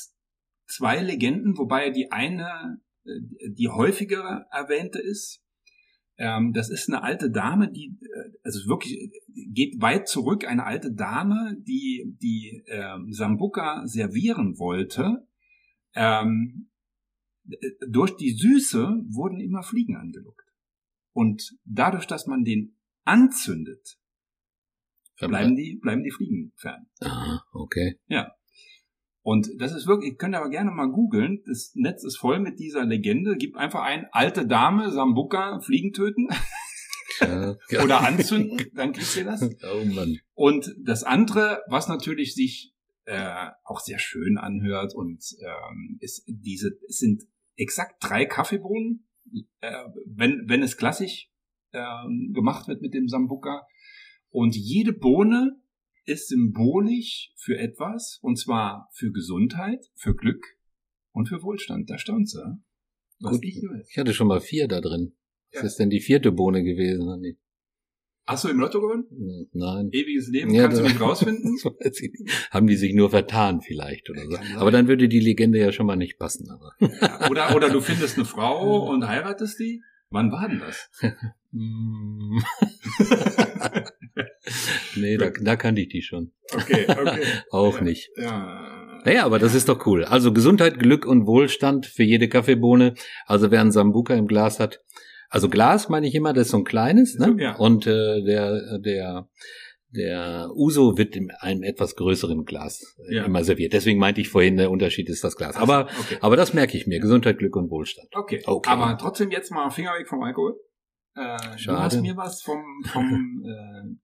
zwei 0.67 1.01
Legenden, 1.01 1.57
wobei 1.59 1.91
die 1.91 2.13
eine 2.13 2.79
die 3.05 3.69
häufiger 3.69 4.47
erwähnte 4.51 4.99
ist. 4.99 5.43
Ähm, 6.21 6.53
das 6.53 6.69
ist 6.69 6.89
eine 6.89 7.03
alte 7.03 7.31
Dame, 7.31 7.73
die 7.73 7.99
äh, 8.03 8.31
also 8.43 8.69
wirklich 8.69 8.95
äh, 8.95 9.11
geht 9.53 9.81
weit 9.81 10.07
zurück. 10.07 10.47
Eine 10.47 10.65
alte 10.67 10.93
Dame, 10.93 11.57
die 11.61 12.15
die 12.21 12.63
ähm, 12.67 13.11
Sambuca 13.11 13.87
servieren 13.87 14.59
wollte. 14.59 15.27
Ähm, 15.95 16.69
äh, 17.49 17.57
durch 17.89 18.17
die 18.17 18.33
Süße 18.33 19.03
wurden 19.09 19.41
immer 19.41 19.63
Fliegen 19.63 19.97
angelockt. 19.97 20.47
Und 21.13 21.57
dadurch, 21.65 22.07
dass 22.07 22.27
man 22.27 22.45
den 22.45 22.77
anzündet, 23.05 23.99
bleiben 25.19 25.57
die, 25.57 25.79
bleiben 25.81 26.03
die 26.03 26.11
Fliegen 26.11 26.53
fern. 26.57 26.87
Aha, 27.01 27.45
okay. 27.53 27.99
Und 29.23 29.49
das 29.59 29.75
ist 29.75 29.87
wirklich, 29.87 30.13
ihr 30.13 30.17
könnt 30.17 30.35
aber 30.35 30.49
gerne 30.49 30.71
mal 30.71 30.91
googeln. 30.91 31.43
Das 31.47 31.73
Netz 31.75 32.05
ist 32.05 32.17
voll 32.17 32.41
mit 32.41 32.59
dieser 32.59 32.85
Legende. 32.85 33.37
Gibt 33.37 33.57
einfach 33.57 33.83
ein 33.83 34.07
alte 34.13 34.47
Dame, 34.47 34.91
Sambuca, 34.91 35.61
Fliegen 35.61 35.93
töten 35.93 36.29
Ja, 37.21 37.57
ja. 37.69 37.83
oder 37.85 38.01
anzünden, 38.01 38.71
dann 38.75 38.93
kriegt 38.93 39.17
ihr 39.17 39.25
das. 39.25 39.43
Oh 39.63 39.85
Mann. 39.85 40.19
Und 40.35 40.75
das 40.83 41.05
andere, 41.05 41.63
was 41.69 41.89
natürlich 41.89 42.35
sich 42.35 42.75
äh, 43.05 43.51
auch 43.65 43.81
sehr 43.81 43.99
schön 43.99 44.39
anhört 44.39 44.95
und 44.95 45.23
ähm, 45.41 45.99
ist 46.01 46.25
diese, 46.27 46.79
es 46.89 46.99
sind 46.99 47.25
exakt 47.57 47.97
drei 48.01 48.25
Kaffeebohnen, 48.25 49.07
äh, 49.61 49.85
wenn, 50.07 50.45
wenn 50.47 50.63
es 50.63 50.77
klassisch 50.77 51.31
ähm, 51.73 52.33
gemacht 52.35 52.69
wird 52.69 52.81
mit 52.81 52.95
dem 52.95 53.09
Sambuca. 53.09 53.67
Und 54.31 54.57
jede 54.57 54.93
Bohne 54.93 55.60
ist 56.11 56.29
symbolisch 56.29 57.33
für 57.37 57.59
etwas, 57.59 58.19
und 58.23 58.39
zwar 58.39 58.89
für 58.93 59.11
Gesundheit, 59.13 59.87
für 59.95 60.15
Glück 60.15 60.45
und 61.13 61.29
für 61.29 61.43
Wohlstand. 61.43 61.89
Da 61.89 61.99
staunt's, 61.99 62.35
ja? 62.35 62.59
Was 63.21 63.33
Gut. 63.35 63.45
ich. 63.45 63.61
Ich 63.91 63.99
hatte 63.99 64.15
schon 64.15 64.29
mal 64.29 64.41
vier 64.41 64.67
da 64.69 64.81
drin. 64.81 65.13
Was 65.53 65.63
Ja. 65.63 65.67
ist 65.67 65.77
denn 65.79 65.91
die 65.91 66.01
vierte 66.01 66.33
Bohne 66.33 66.63
gewesen? 66.63 67.09
Andi? 67.09 67.39
Hast 68.27 68.45
du 68.45 68.49
im 68.49 68.61
Lotto 68.61 68.81
gewonnen? 68.81 69.07
Hm, 69.11 69.49
Nein. 69.53 69.89
Ewiges 69.93 70.29
Leben, 70.29 70.55
Ja, 70.55 70.63
kannst 70.65 70.79
du 70.79 70.85
nicht 70.85 71.01
rausfinden? 71.01 71.59
Haben 72.51 72.67
die 72.69 72.77
sich 72.77 72.95
nur 72.95 73.11
vertan 73.11 73.61
vielleicht 73.61 74.09
oder 74.09 74.25
so. 74.27 74.37
Aber 74.57 74.71
dann 74.71 74.87
würde 74.89 75.09
die 75.09 75.21
Legende 75.21 75.59
ja 75.59 75.73
schon 75.73 75.87
mal 75.87 75.97
nicht 75.97 76.19
passen. 76.19 76.49
Aber. 76.51 76.73
Ja, 76.81 77.29
oder, 77.31 77.57
oder 77.57 77.71
du 77.71 77.81
findest 77.81 78.17
eine 78.17 78.25
Frau 78.27 78.89
und 78.91 79.07
heiratest 79.09 79.59
die? 79.59 79.83
Wann 80.11 80.31
war 80.33 80.49
denn 80.49 80.61
das? 80.61 80.91
Nee, 84.97 85.17
da, 85.17 85.31
da 85.31 85.57
kannte 85.57 85.81
ich 85.83 85.89
die 85.89 86.03
schon. 86.03 86.33
Okay, 86.53 86.87
okay. 86.89 87.23
Auch 87.51 87.77
Ja. 87.77 87.83
nicht. 87.83 88.11
Ja. 88.17 89.01
Naja, 89.05 89.25
aber 89.25 89.39
das 89.39 89.55
ist 89.55 89.69
doch 89.69 89.87
cool. 89.87 90.05
Also 90.05 90.33
Gesundheit, 90.33 90.79
Glück 90.79 91.07
und 91.07 91.27
Wohlstand 91.27 91.87
für 91.87 92.03
jede 92.03 92.29
Kaffeebohne. 92.29 92.95
Also 93.27 93.51
wer 93.51 93.61
einen 93.63 93.73
Sambuca 93.73 94.15
im 94.15 94.27
Glas 94.27 94.61
hat. 94.61 94.81
Also 95.31 95.49
Glas 95.49 95.89
meine 95.89 96.07
ich 96.07 96.15
immer, 96.15 96.33
das 96.33 96.47
ist 96.47 96.51
so 96.51 96.59
ein 96.59 96.65
kleines, 96.65 97.17
ne? 97.19 97.35
Ja. 97.39 97.57
Und 97.57 97.87
äh, 97.87 98.23
der, 98.25 98.79
der, 98.81 99.29
der 99.97 100.51
Uso 100.55 100.99
wird 100.99 101.17
in 101.17 101.31
einem 101.31 101.63
etwas 101.63 101.97
größeren 101.97 102.45
Glas 102.45 102.97
äh, 103.09 103.17
Ja. 103.17 103.25
immer 103.25 103.43
serviert. 103.45 103.73
Deswegen 103.73 103.99
meinte 103.99 104.21
ich 104.21 104.29
vorhin, 104.29 104.57
der 104.59 104.71
Unterschied 104.71 105.09
ist 105.09 105.25
das 105.25 105.37
Glas. 105.37 105.57
Aber, 105.57 105.85
okay. 105.99 106.19
aber 106.21 106.37
das 106.37 106.53
merke 106.53 106.77
ich 106.77 106.87
mir. 106.87 107.01
Gesundheit, 107.01 107.39
Glück 107.39 107.57
und 107.57 107.71
Wohlstand. 107.71 108.09
okay. 108.15 108.43
Okay. 108.45 108.71
Aber 108.71 108.99
trotzdem 108.99 109.31
jetzt 109.31 109.51
mal 109.51 109.71
Finger 109.71 109.93
weg 109.99 110.09
vom 110.09 110.23
Alkohol. 110.23 110.57
Äh, 111.17 111.37
du 111.53 111.59
Schade. 111.59 111.79
hast 111.79 112.01
mir 112.03 112.17
was 112.17 112.43
vom, 112.43 112.63
vom 112.85 113.43
äh, 113.47 113.97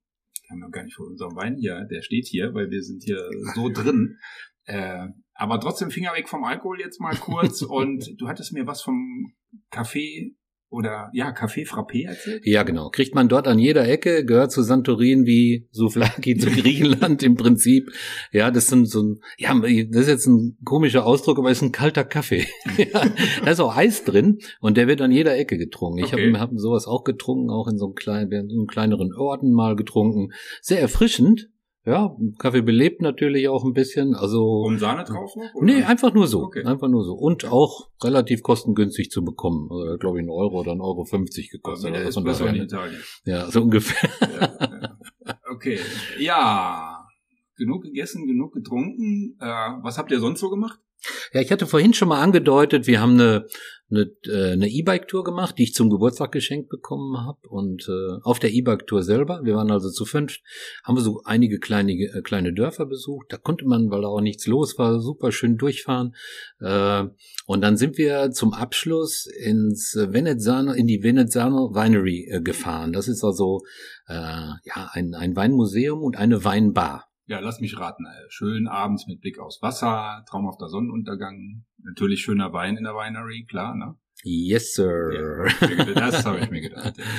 wir 0.47 0.55
haben 0.55 0.61
noch 0.61 0.71
gar 0.71 0.85
nicht 0.85 0.95
von 0.95 1.07
unserem 1.07 1.35
Wein 1.35 1.57
hier, 1.57 1.85
der 1.91 2.03
steht 2.03 2.27
hier, 2.29 2.55
weil 2.55 2.71
wir 2.71 2.83
sind 2.83 3.03
hier 3.03 3.29
so 3.55 3.69
drin. 3.75 4.19
Äh, 4.65 5.09
aber 5.35 5.61
trotzdem 5.61 5.91
Finger 5.91 6.15
weg 6.15 6.29
vom 6.29 6.45
Alkohol 6.45 6.81
jetzt 6.81 7.01
mal 7.01 7.17
kurz. 7.17 7.63
und 7.63 8.15
du 8.19 8.29
hattest 8.29 8.53
mir 8.53 8.67
was 8.67 8.83
vom 8.83 9.35
Kaffee 9.71 10.37
oder 10.69 11.11
ja, 11.13 11.31
Kaffee 11.33 11.65
Frappé 11.65 12.07
erzählt. 12.07 12.43
Ja, 12.45 12.63
genau. 12.65 12.91
Kriegt 12.91 13.15
man 13.15 13.29
dort 13.29 13.47
an 13.47 13.59
jeder 13.59 13.89
Ecke, 13.89 14.25
gehört 14.25 14.51
zu 14.53 14.63
Santorin 14.63 15.25
wie 15.25 15.69
Souflaki 15.71 16.37
zu 16.37 16.51
Griechenland 16.51 17.23
im 17.23 17.37
Prinzip. 17.37 17.91
Ja, 18.33 18.51
das 18.51 18.67
sind 18.67 18.89
so 18.89 19.03
ein, 19.03 19.21
ja, 19.39 19.55
das 19.55 20.03
ist 20.03 20.09
jetzt 20.09 20.27
ein 20.27 20.59
komischer 20.65 21.07
Ausdruck, 21.07 21.39
aber 21.39 21.51
es 21.51 21.59
ist 21.59 21.63
ein 21.63 21.73
kalter 21.73 22.05
Kaffee. 22.05 22.47
ja, 22.77 23.05
da 23.45 23.51
ist 23.51 23.61
auch 23.61 23.77
Eis 23.77 24.05
drin 24.05 24.39
und 24.61 24.77
der 24.77 24.89
wird 24.89 25.01
an 25.01 25.13
jeder 25.13 25.37
Ecke 25.37 25.57
getrunken. 25.57 25.99
Ich 25.99 26.13
Okay. 26.13 26.33
habe 26.33 26.41
hab 26.41 26.51
sowas 26.55 26.87
auch 26.87 27.05
getrunken, 27.05 27.51
auch 27.51 27.69
in 27.69 27.79
so 27.79 27.87
einem 27.87 27.95
kleinen, 27.95 28.31
in 28.33 28.49
so 28.49 28.57
einem 28.57 28.67
kleineren 28.67 29.13
Orten 29.15 29.53
mal 29.53 29.77
getrunken. 29.77 30.33
Sehr 30.61 30.81
erfrischend. 30.81 31.49
Ja, 31.87 32.17
Kaffee 32.39 32.63
belebt 32.63 33.01
natürlich 33.01 33.49
auch 33.49 33.65
ein 33.65 33.73
bisschen. 33.73 34.15
Also 34.17 34.63
Und 34.63 34.81
Sahne 34.81 35.05
drauf 35.05 35.37
noch? 35.37 35.55
oder? 35.55 35.65
Nee, 35.65 35.85
einfach 35.85 36.13
nur 36.13 36.27
so. 36.27 36.43
Okay. 36.43 36.65
Einfach 36.65 36.89
nur 36.89 37.05
so. 37.05 37.15
Und 37.15 37.45
auch 37.45 37.89
relativ 38.03 38.43
kostengünstig 38.43 39.11
zu 39.11 39.25
bekommen. 39.25 39.69
Also, 39.71 39.97
glaube 39.97 40.19
ich, 40.19 40.27
ein 40.27 40.31
Euro 40.31 40.59
oder 40.61 40.73
ein 40.73 40.81
Euro 40.81 41.05
50 41.05 41.49
gekostet. 41.51 41.95
Also 41.95 42.21
von 42.21 42.29
Espresso 42.29 42.47
in 42.53 42.63
Italien. 42.63 43.01
ja, 43.25 43.49
so 43.49 43.63
ungefähr. 43.63 44.11
Ja, 44.21 44.59
ja. 45.27 45.39
Okay. 45.53 45.79
Ja. 46.19 47.07
Genug 47.57 47.85
gegessen, 47.85 48.27
genug 48.27 48.53
getrunken. 48.53 49.37
Äh, 49.41 49.45
was 49.47 49.97
habt 49.97 50.11
ihr 50.11 50.19
sonst 50.21 50.41
so 50.41 50.51
gemacht? 50.51 50.79
Ja, 51.33 51.41
ich 51.41 51.53
hatte 51.53 51.67
vorhin 51.67 51.95
schon 51.95 52.09
mal 52.09 52.23
angedeutet, 52.23 52.87
wir 52.87 53.01
haben 53.01 53.15
eine 53.15 53.47
eine, 53.91 54.11
äh, 54.27 54.53
eine 54.53 54.69
E-Bike-Tour 54.69 55.23
gemacht, 55.23 55.57
die 55.59 55.65
ich 55.65 55.75
zum 55.75 55.91
Geburtstag 55.91 56.33
geschenkt 56.33 56.69
bekommen 56.69 57.19
habe. 57.25 57.39
Und 57.49 57.89
äh, 57.89 58.19
auf 58.23 58.39
der 58.39 58.53
E-Bike-Tour 58.53 59.03
selber, 59.03 59.41
wir 59.45 59.55
waren 59.55 59.71
also 59.71 59.91
zu 59.91 60.05
fünf, 60.05 60.39
haben 60.83 60.97
wir 60.97 61.03
so 61.03 61.23
einige 61.25 61.59
kleine, 61.59 61.93
äh, 61.93 62.23
kleine 62.23 62.53
Dörfer 62.53 62.87
besucht. 62.87 63.27
Da 63.31 63.37
konnte 63.37 63.65
man, 63.65 63.91
weil 63.91 64.03
da 64.03 64.09
auch 64.09 64.21
nichts 64.21 64.47
los 64.47 64.77
war, 64.79 65.01
super 65.01 65.31
schön 65.31 65.57
durchfahren. 65.57 66.15
Äh, 66.61 67.05
und 67.47 67.61
dann 67.61 67.77
sind 67.77 67.97
wir 67.97 68.33
zum 68.33 68.53
Abschluss 68.53 69.27
ins 69.27 69.95
Venezzano, 69.97 70.73
in 70.73 70.87
die 70.87 71.03
Venezzano 71.03 71.73
Winery 71.75 72.29
äh, 72.29 72.41
gefahren. 72.41 72.93
Das 72.93 73.07
ist 73.07 73.23
also 73.23 73.63
äh, 74.09 74.15
ja 74.15 74.91
ein, 74.93 75.15
ein 75.15 75.37
Weinmuseum 75.37 76.03
und 76.03 76.17
eine 76.17 76.45
Weinbar. 76.45 77.09
Ja, 77.27 77.41
lass 77.41 77.61
mich 77.61 77.79
raten. 77.79 78.07
Äh, 78.07 78.27
Schön 78.29 78.69
abends 78.69 79.07
mit 79.09 79.21
Blick 79.21 79.39
aufs 79.39 79.61
Wasser, 79.61 80.25
traumhafter 80.29 80.69
Sonnenuntergang, 80.69 81.65
natürlich 81.83 82.21
schöner 82.21 82.53
Wein 82.53 82.77
in 82.77 82.85
der 82.85 82.95
Winery, 82.95 83.45
klar, 83.49 83.75
ne? 83.75 83.97
Yes, 84.23 84.75
sir. 84.75 85.49
Ja, 85.61 85.95
das 85.95 86.25
habe 86.25 86.39
ich 86.41 86.51
mir 86.51 86.63
gedacht. 86.63 86.97
Ja. 86.97 87.05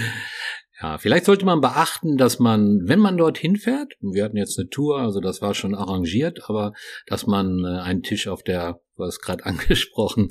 Ja, 0.80 0.99
vielleicht 0.99 1.26
sollte 1.26 1.43
man 1.43 1.60
beachten, 1.60 2.18
dass 2.18 2.38
man, 2.38 2.82
wenn 2.84 2.99
man 2.99 3.18
dorthin 3.18 3.55
fährt, 3.55 3.93
wir 3.99 4.24
hatten 4.24 4.38
jetzt 4.38 4.60
eine 4.60 4.70
Tour, 4.70 4.99
also 4.99 5.20
das 5.20 5.41
war 5.41 5.55
schon 5.55 5.74
arrangiert, 5.74 6.47
aber 6.47 6.74
dass 7.08 7.26
man 7.26 7.66
äh, 7.66 7.80
einen 7.80 8.03
Tisch 8.03 8.28
auf 8.28 8.43
der, 8.43 8.80
du 8.95 9.03
hast 9.03 9.20
gerade 9.20 9.43
angesprochen, 9.47 10.28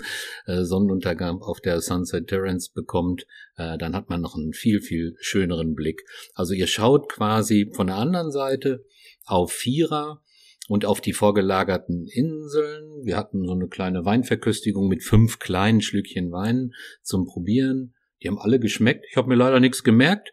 äh, 0.47 0.63
Sonnenuntergang 0.63 1.43
auf 1.43 1.61
der 1.61 1.81
Sunset 1.81 2.29
Terrace 2.29 2.69
bekommt, 2.69 3.27
dann 3.57 3.97
hat 3.97 4.11
man 4.11 4.21
noch 4.21 4.37
einen 4.37 4.53
viel, 4.53 4.83
viel 4.83 5.17
schöneren 5.19 5.75
Blick. 5.75 6.03
Also 6.35 6.53
ihr 6.53 6.67
schaut 6.67 7.09
quasi 7.09 7.73
von 7.75 7.87
der 7.87 7.97
anderen 7.97 8.31
Seite 8.31 8.85
auf 9.27 9.53
Vierer 9.53 10.23
und 10.69 10.85
auf 10.85 11.01
die 11.01 11.13
vorgelagerten 11.13 12.07
Inseln. 12.09 13.05
Wir 13.05 13.17
hatten 13.17 13.47
so 13.47 13.53
eine 13.53 13.69
kleine 13.69 14.05
Weinverköstigung 14.05 14.89
mit 14.89 15.03
fünf 15.05 15.39
kleinen 15.39 15.81
Schlückchen 15.81 16.33
Wein 16.33 16.73
zum 17.03 17.27
Probieren. 17.27 17.95
Die 18.23 18.29
haben 18.29 18.39
alle 18.39 18.59
geschmeckt. 18.59 19.05
Ich 19.11 19.17
habe 19.17 19.29
mir 19.29 19.35
leider 19.37 19.61
nichts 19.61 19.85
gemerkt. 19.85 20.33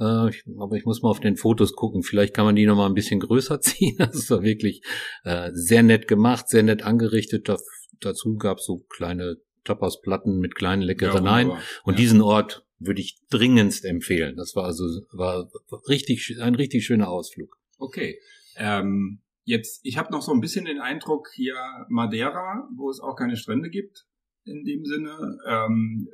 Äh, 0.00 0.30
ich, 0.30 0.44
aber 0.58 0.76
ich 0.76 0.84
muss 0.84 1.02
mal 1.02 1.10
auf 1.10 1.20
den 1.20 1.36
Fotos 1.36 1.74
gucken. 1.74 2.02
Vielleicht 2.02 2.32
kann 2.34 2.44
man 2.46 2.56
die 2.56 2.64
noch 2.66 2.76
mal 2.76 2.86
ein 2.86 2.94
bisschen 2.94 3.20
größer 3.20 3.60
ziehen. 3.62 3.96
Das 3.98 4.30
war 4.30 4.42
wirklich 4.42 4.82
äh, 5.24 5.50
sehr 5.52 5.82
nett 5.82 6.08
gemacht, 6.08 6.48
sehr 6.48 6.62
nett 6.62 6.82
angerichtet. 6.82 7.48
Da, 7.48 7.58
dazu 8.00 8.36
gab 8.36 8.58
es 8.58 8.64
so 8.66 8.78
kleine 8.88 9.36
Tapas-Platten 9.64 10.38
mit 10.38 10.54
kleinen 10.54 10.82
Leckereien. 10.82 11.48
wunderbar. 11.48 11.62
Und 11.84 11.94
Ja. 11.94 11.98
diesen 11.98 12.20
Ort 12.22 12.64
würde 12.78 13.00
ich 13.00 13.18
dringendst 13.30 13.84
empfehlen. 13.84 14.36
Das 14.36 14.54
war 14.56 14.64
also 14.64 14.84
war 15.12 15.50
richtig 15.88 16.36
ein 16.40 16.54
richtig 16.54 16.84
schöner 16.84 17.08
Ausflug. 17.08 17.56
Okay. 17.78 18.18
Ähm, 18.56 19.22
jetzt, 19.44 19.80
ich 19.84 19.98
habe 19.98 20.12
noch 20.12 20.22
so 20.22 20.32
ein 20.32 20.40
bisschen 20.40 20.64
den 20.64 20.80
Eindruck 20.80 21.28
hier 21.34 21.56
Madeira, 21.88 22.68
wo 22.76 22.90
es 22.90 23.00
auch 23.00 23.16
keine 23.16 23.36
Strände 23.36 23.70
gibt 23.70 24.06
in 24.44 24.64
dem 24.64 24.84
Sinne. 24.84 25.38
Ähm, 25.46 26.08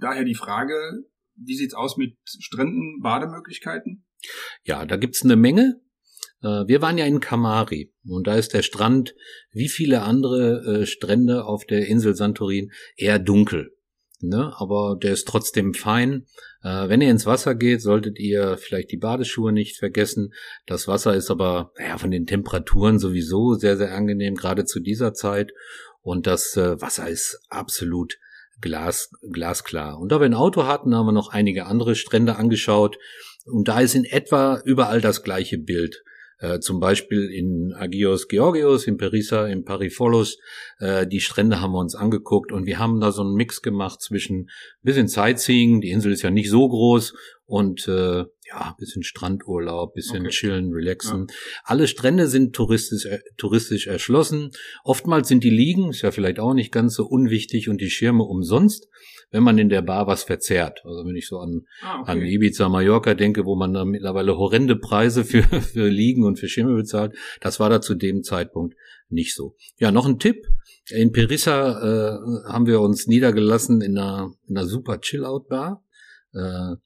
daher 0.00 0.24
die 0.24 0.34
Frage, 0.34 0.74
wie 1.36 1.54
sieht's 1.54 1.74
aus 1.74 1.96
mit 1.96 2.16
Stränden, 2.24 3.00
Bademöglichkeiten? 3.02 4.06
Ja, 4.64 4.86
da 4.86 4.96
gibt's 4.96 5.22
eine 5.22 5.36
Menge. 5.36 5.80
Äh, 6.42 6.66
Wir 6.66 6.80
waren 6.82 6.98
ja 6.98 7.06
in 7.06 7.20
Kamari 7.20 7.92
und 8.06 8.26
da 8.26 8.36
ist 8.36 8.54
der 8.54 8.62
Strand, 8.62 9.14
wie 9.50 9.68
viele 9.68 10.02
andere 10.02 10.82
äh, 10.82 10.86
Strände 10.86 11.44
auf 11.44 11.64
der 11.66 11.86
Insel 11.86 12.14
Santorin, 12.14 12.70
eher 12.96 13.18
dunkel. 13.18 13.76
Ne? 14.28 14.52
Aber 14.56 14.96
der 15.00 15.12
ist 15.12 15.26
trotzdem 15.26 15.74
fein. 15.74 16.26
Äh, 16.62 16.88
wenn 16.88 17.00
ihr 17.00 17.10
ins 17.10 17.26
Wasser 17.26 17.54
geht, 17.54 17.82
solltet 17.82 18.18
ihr 18.18 18.56
vielleicht 18.56 18.90
die 18.92 18.96
Badeschuhe 18.96 19.52
nicht 19.52 19.76
vergessen. 19.76 20.32
Das 20.66 20.88
Wasser 20.88 21.14
ist 21.14 21.30
aber 21.30 21.72
naja, 21.78 21.98
von 21.98 22.10
den 22.10 22.26
Temperaturen 22.26 22.98
sowieso 22.98 23.54
sehr, 23.54 23.76
sehr 23.76 23.94
angenehm, 23.94 24.34
gerade 24.34 24.64
zu 24.64 24.80
dieser 24.80 25.14
Zeit. 25.14 25.52
Und 26.02 26.26
das 26.26 26.56
äh, 26.56 26.80
Wasser 26.80 27.08
ist 27.08 27.40
absolut 27.48 28.18
glas, 28.60 29.10
glasklar. 29.30 29.98
Und 29.98 30.12
da 30.12 30.20
wir 30.20 30.26
ein 30.26 30.34
Auto 30.34 30.66
hatten, 30.66 30.94
haben 30.94 31.06
wir 31.06 31.12
noch 31.12 31.28
einige 31.28 31.66
andere 31.66 31.94
Strände 31.94 32.36
angeschaut. 32.36 32.98
Und 33.46 33.68
da 33.68 33.80
ist 33.80 33.94
in 33.94 34.04
etwa 34.04 34.60
überall 34.64 35.00
das 35.00 35.22
gleiche 35.22 35.58
Bild. 35.58 36.02
Äh, 36.44 36.60
zum 36.60 36.78
Beispiel 36.78 37.30
in 37.30 37.72
Agios 37.72 38.28
Georgios, 38.28 38.86
in 38.86 38.98
Perissa, 38.98 39.46
in 39.46 39.64
Parifolos. 39.64 40.36
Äh, 40.78 41.06
die 41.06 41.20
Strände 41.20 41.60
haben 41.62 41.72
wir 41.72 41.78
uns 41.78 41.94
angeguckt 41.94 42.52
und 42.52 42.66
wir 42.66 42.78
haben 42.78 43.00
da 43.00 43.12
so 43.12 43.22
einen 43.22 43.34
Mix 43.34 43.62
gemacht 43.62 44.02
zwischen 44.02 44.50
bisschen 44.82 45.08
Sightseeing, 45.08 45.80
die 45.80 45.90
Insel 45.90 46.12
ist 46.12 46.22
ja 46.22 46.30
nicht 46.30 46.50
so 46.50 46.68
groß, 46.68 47.14
und 47.46 47.88
äh, 47.88 48.24
ja, 48.46 48.74
bisschen 48.78 49.02
Strandurlaub, 49.02 49.94
bisschen 49.94 50.22
Okay. 50.26 50.30
chillen, 50.30 50.72
relaxen. 50.72 51.26
Alle 51.64 51.88
Strände 51.88 52.28
sind 52.28 52.54
touristisch, 52.54 53.06
äh, 53.06 53.20
touristisch 53.36 53.86
erschlossen. 53.86 54.50
Oftmals 54.84 55.28
sind 55.28 55.44
die 55.44 55.50
Liegen, 55.50 55.90
ist 55.90 56.02
ja 56.02 56.10
vielleicht 56.10 56.38
auch 56.38 56.54
nicht 56.54 56.72
ganz 56.72 56.94
so 56.94 57.06
unwichtig, 57.06 57.68
und 57.68 57.80
die 57.80 57.90
Schirme 57.90 58.24
umsonst, 58.24 58.88
wenn 59.30 59.42
man 59.42 59.58
in 59.58 59.68
der 59.68 59.82
Bar 59.82 60.06
was 60.06 60.22
verzehrt. 60.24 60.80
Also 60.84 61.04
wenn 61.06 61.16
ich 61.16 61.26
so 61.26 61.38
an 61.38 61.62
Ah, 61.82 62.02
an 62.02 62.22
Ibiza, 62.22 62.68
Mallorca 62.68 63.14
denke, 63.14 63.44
wo 63.44 63.56
man 63.56 63.72
da 63.72 63.84
mittlerweile 63.84 64.36
horrende 64.36 64.76
Preise 64.76 65.24
für, 65.24 65.42
für 65.60 65.88
Liegen 65.88 66.24
und 66.24 66.38
für 66.38 66.48
Schirme 66.48 66.74
bezahlt. 66.74 67.16
Das 67.40 67.58
war 67.60 67.70
da 67.70 67.80
zu 67.80 67.94
dem 67.94 68.22
Zeitpunkt 68.22 68.74
nicht 69.08 69.34
so. 69.34 69.56
Ja, 69.78 69.90
noch 69.90 70.06
ein 70.06 70.18
Tipp. 70.18 70.44
In 70.90 71.12
Perissa 71.12 71.80
äh, 71.80 72.18
haben 72.52 72.66
wir 72.66 72.80
uns 72.80 73.06
niedergelassen 73.06 73.80
in 73.80 73.96
einer, 73.96 74.32
in 74.46 74.56
einer 74.56 74.66
super 74.66 75.00
Chill-Out-Bar. 75.00 75.82
Äh, 76.34 76.76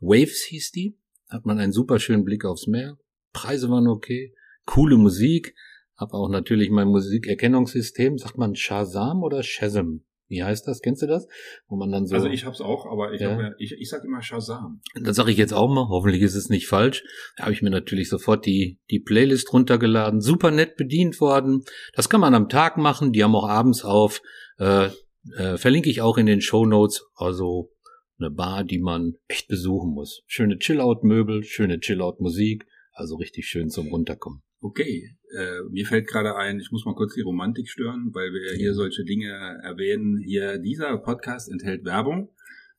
Waves 0.00 0.42
hieß 0.48 0.72
die. 0.72 0.98
Hat 1.34 1.46
man 1.46 1.58
einen 1.58 1.72
super 1.72 1.98
schönen 1.98 2.24
Blick 2.24 2.44
aufs 2.44 2.68
Meer. 2.68 2.96
Preise 3.32 3.68
waren 3.68 3.88
okay. 3.88 4.32
Coole 4.66 4.96
Musik. 4.96 5.56
Hab 5.96 6.12
auch 6.12 6.28
natürlich 6.28 6.70
mein 6.70 6.86
Musikerkennungssystem. 6.86 8.18
Sagt 8.18 8.38
man 8.38 8.54
Shazam 8.54 9.24
oder 9.24 9.42
Shazam? 9.42 10.04
Wie 10.28 10.44
heißt 10.44 10.68
das? 10.68 10.80
Kennst 10.80 11.02
du 11.02 11.06
das? 11.08 11.26
Wo 11.66 11.74
man 11.76 11.90
dann 11.90 12.06
so 12.06 12.14
Also 12.14 12.28
ich 12.28 12.44
hab's 12.46 12.60
auch, 12.60 12.86
aber 12.86 13.12
ich, 13.12 13.20
Ja. 13.20 13.36
hab 13.36 13.52
ich, 13.58 13.72
ich 13.72 13.90
sag 13.90 14.04
immer 14.04 14.22
Shazam. 14.22 14.80
das 14.94 15.16
sage 15.16 15.32
ich 15.32 15.36
jetzt 15.36 15.52
auch 15.52 15.68
mal, 15.68 15.88
hoffentlich 15.88 16.22
ist 16.22 16.36
es 16.36 16.48
nicht 16.48 16.68
falsch. 16.68 17.02
Da 17.36 17.44
habe 17.44 17.52
ich 17.52 17.62
mir 17.62 17.70
natürlich 17.70 18.08
sofort 18.08 18.46
die, 18.46 18.78
die 18.90 19.00
Playlist 19.00 19.52
runtergeladen. 19.52 20.20
Super 20.20 20.52
nett 20.52 20.76
bedient 20.76 21.20
worden. 21.20 21.64
Das 21.94 22.08
kann 22.08 22.20
man 22.20 22.34
am 22.34 22.48
Tag 22.48 22.76
machen, 22.78 23.12
die 23.12 23.24
haben 23.24 23.34
auch 23.34 23.48
abends 23.48 23.84
auf. 23.84 24.22
Äh, 24.58 24.90
äh, 25.36 25.56
verlinke 25.56 25.90
ich 25.90 26.00
auch 26.00 26.16
in 26.16 26.26
den 26.26 26.40
Show 26.40 26.64
Notes. 26.64 27.04
Also 27.16 27.70
eine 28.18 28.30
Bar, 28.30 28.64
die 28.64 28.78
man 28.78 29.14
echt 29.28 29.48
besuchen 29.48 29.92
muss. 29.92 30.22
Schöne 30.26 30.58
Chill-Out-Möbel, 30.58 31.42
schöne 31.44 31.80
Chill-Out-Musik. 31.80 32.66
Also 32.92 33.16
richtig 33.16 33.46
schön 33.46 33.70
zum 33.70 33.88
Runterkommen. 33.88 34.42
Okay, 34.60 35.10
äh, 35.36 35.60
mir 35.70 35.84
fällt 35.84 36.06
gerade 36.06 36.36
ein, 36.36 36.58
ich 36.58 36.70
muss 36.70 36.86
mal 36.86 36.94
kurz 36.94 37.14
die 37.14 37.20
Romantik 37.20 37.68
stören, 37.68 38.10
weil 38.14 38.32
wir 38.32 38.56
hier 38.56 38.72
solche 38.72 39.04
Dinge 39.04 39.28
erwähnen. 39.62 40.18
Hier, 40.24 40.58
dieser 40.58 40.96
Podcast 40.98 41.50
enthält 41.50 41.84
Werbung. 41.84 42.30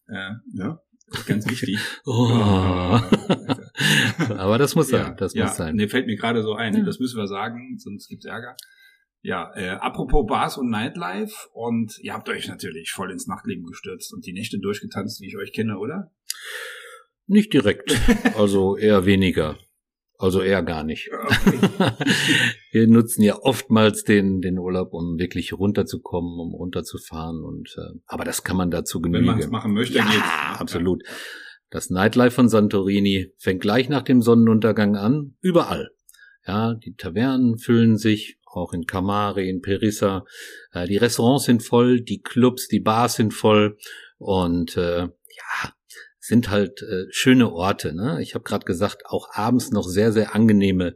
Äh, 0.07 0.31
ja, 0.53 0.81
ist 1.11 1.27
ganz 1.27 1.49
wichtig. 1.49 1.77
Oh. 2.05 2.99
Aber 4.29 4.57
das 4.57 4.75
muss 4.75 4.89
sein, 4.89 5.07
ja, 5.07 5.13
das 5.13 5.33
ja, 5.33 5.45
muss 5.45 5.57
sein. 5.57 5.75
Nee, 5.75 5.88
fällt 5.88 6.07
mir 6.07 6.15
gerade 6.15 6.41
so 6.41 6.53
ein. 6.53 6.75
Ja. 6.75 6.83
Das 6.83 6.99
müssen 6.99 7.17
wir 7.17 7.27
sagen, 7.27 7.77
sonst 7.77 8.07
gibt's 8.07 8.25
Ärger. 8.25 8.55
Ja, 9.26 9.51
äh, 9.55 9.69
apropos 9.69 10.28
Bars 10.28 10.55
und 10.55 10.69
Nightlife 10.69 11.49
und 11.51 11.97
ihr 11.97 12.13
habt 12.13 12.30
euch 12.30 12.47
natürlich 12.47 12.91
voll 12.91 13.11
ins 13.11 13.26
Nachtleben 13.26 13.65
gestürzt 13.65 14.13
und 14.13 14.23
die 14.28 14.34
Nächte 14.34 14.59
durchgetanzt, 14.59 15.19
wie 15.19 15.26
ich 15.26 15.36
euch 15.36 15.51
kenne, 15.51 15.80
oder? 15.80 16.11
Nicht 17.26 17.51
direkt, 17.51 17.99
also 18.38 18.78
eher 18.78 19.07
weniger. 19.07 19.57
Also 20.19 20.43
eher 20.43 20.61
gar 20.61 20.84
nicht. 20.84 21.09
Okay. 21.11 21.57
Wir 22.71 22.88
nutzen 22.88 23.23
ja 23.23 23.39
oftmals 23.41 24.03
den, 24.03 24.41
den 24.41 24.59
Urlaub, 24.59 24.93
um 24.93 25.17
wirklich 25.17 25.53
runterzukommen, 25.53 26.39
um 26.39 26.53
runterzufahren 26.53 27.43
und 27.43 27.76
äh, 27.80 27.97
aber 28.05 28.26
das 28.26 28.43
kann 28.43 28.57
man 28.57 28.69
dazu 28.69 28.99
Wenn 28.99 29.11
genügen. 29.11 29.26
man 29.26 29.39
es 29.39 29.47
machen 29.49 29.73
möchte, 29.73 29.97
ja, 29.97 30.05
geht's. 30.05 30.59
absolut. 30.59 31.01
Das 31.71 31.89
Nightlife 31.89 32.36
von 32.36 32.47
Santorini 32.47 33.34
fängt 33.39 33.61
gleich 33.61 33.89
nach 33.89 34.03
dem 34.03 34.21
Sonnenuntergang 34.21 34.95
an, 34.95 35.36
überall. 35.41 35.89
Ja, 36.47 36.76
die 36.76 36.93
Tavernen 36.93 37.57
füllen 37.57 37.97
sich, 37.97 38.38
auch 38.56 38.74
in 38.74 38.86
Kamari, 38.86 39.49
in 39.49 39.62
Perissa. 39.62 40.26
Äh, 40.72 40.88
die 40.88 40.97
Restaurants 40.97 41.45
sind 41.45 41.64
voll, 41.64 42.01
die 42.01 42.22
Clubs, 42.22 42.68
die 42.68 42.80
Bars 42.80 43.16
sind 43.16 43.34
voll 43.34 43.78
und 44.18 44.78
äh, 44.78 45.01
ja, 45.01 45.74
sind 46.20 46.49
halt 46.49 46.82
äh, 46.82 47.06
schöne 47.10 47.51
Orte. 47.51 47.93
Ne? 47.93 48.22
Ich 48.22 48.34
habe 48.34 48.43
gerade 48.43 48.66
gesagt, 48.66 49.03
auch 49.06 49.30
abends 49.34 49.72
noch 49.72 49.88
sehr, 49.88 50.12
sehr 50.12 50.34
angenehme 50.34 50.95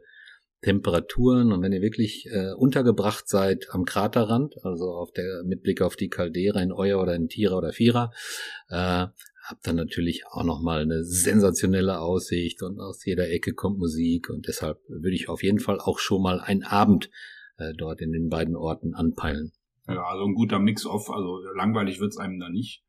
Temperaturen 0.62 1.52
und 1.52 1.62
wenn 1.62 1.72
ihr 1.72 1.80
wirklich 1.80 2.26
äh, 2.30 2.52
untergebracht 2.52 3.28
seid 3.28 3.68
am 3.70 3.86
Kraterrand, 3.86 4.56
also 4.62 4.90
auf 4.90 5.10
der 5.10 5.42
mit 5.44 5.62
Blick 5.62 5.80
auf 5.80 5.96
die 5.96 6.08
Caldera 6.10 6.60
in 6.60 6.70
Euer 6.70 7.00
oder 7.00 7.14
in 7.14 7.28
Tira 7.28 7.56
oder 7.56 7.72
Vira, 7.72 8.12
äh, 8.68 9.06
Hab 9.42 9.62
dann 9.62 9.76
natürlich 9.76 10.26
auch 10.26 10.44
nochmal 10.44 10.82
eine 10.82 11.02
sensationelle 11.02 12.00
Aussicht 12.00 12.62
und 12.62 12.78
aus 12.78 13.04
jeder 13.06 13.30
Ecke 13.30 13.54
kommt 13.54 13.78
Musik 13.78 14.28
und 14.28 14.48
deshalb 14.48 14.78
würde 14.86 15.14
ich 15.14 15.30
auf 15.30 15.42
jeden 15.42 15.60
Fall 15.60 15.80
auch 15.80 15.98
schon 15.98 16.22
mal 16.22 16.40
einen 16.40 16.62
Abend 16.62 17.10
äh, 17.60 17.72
dort 17.76 18.00
in 18.00 18.12
den 18.12 18.28
beiden 18.28 18.56
Orten 18.56 18.94
anpeilen. 18.94 19.52
Ja, 19.88 20.02
also 20.04 20.24
ein 20.24 20.34
guter 20.34 20.58
Mix-off, 20.58 21.10
also 21.10 21.38
langweilig 21.54 22.00
wird's 22.00 22.16
einem 22.16 22.38
da 22.38 22.48
nicht. 22.48 22.82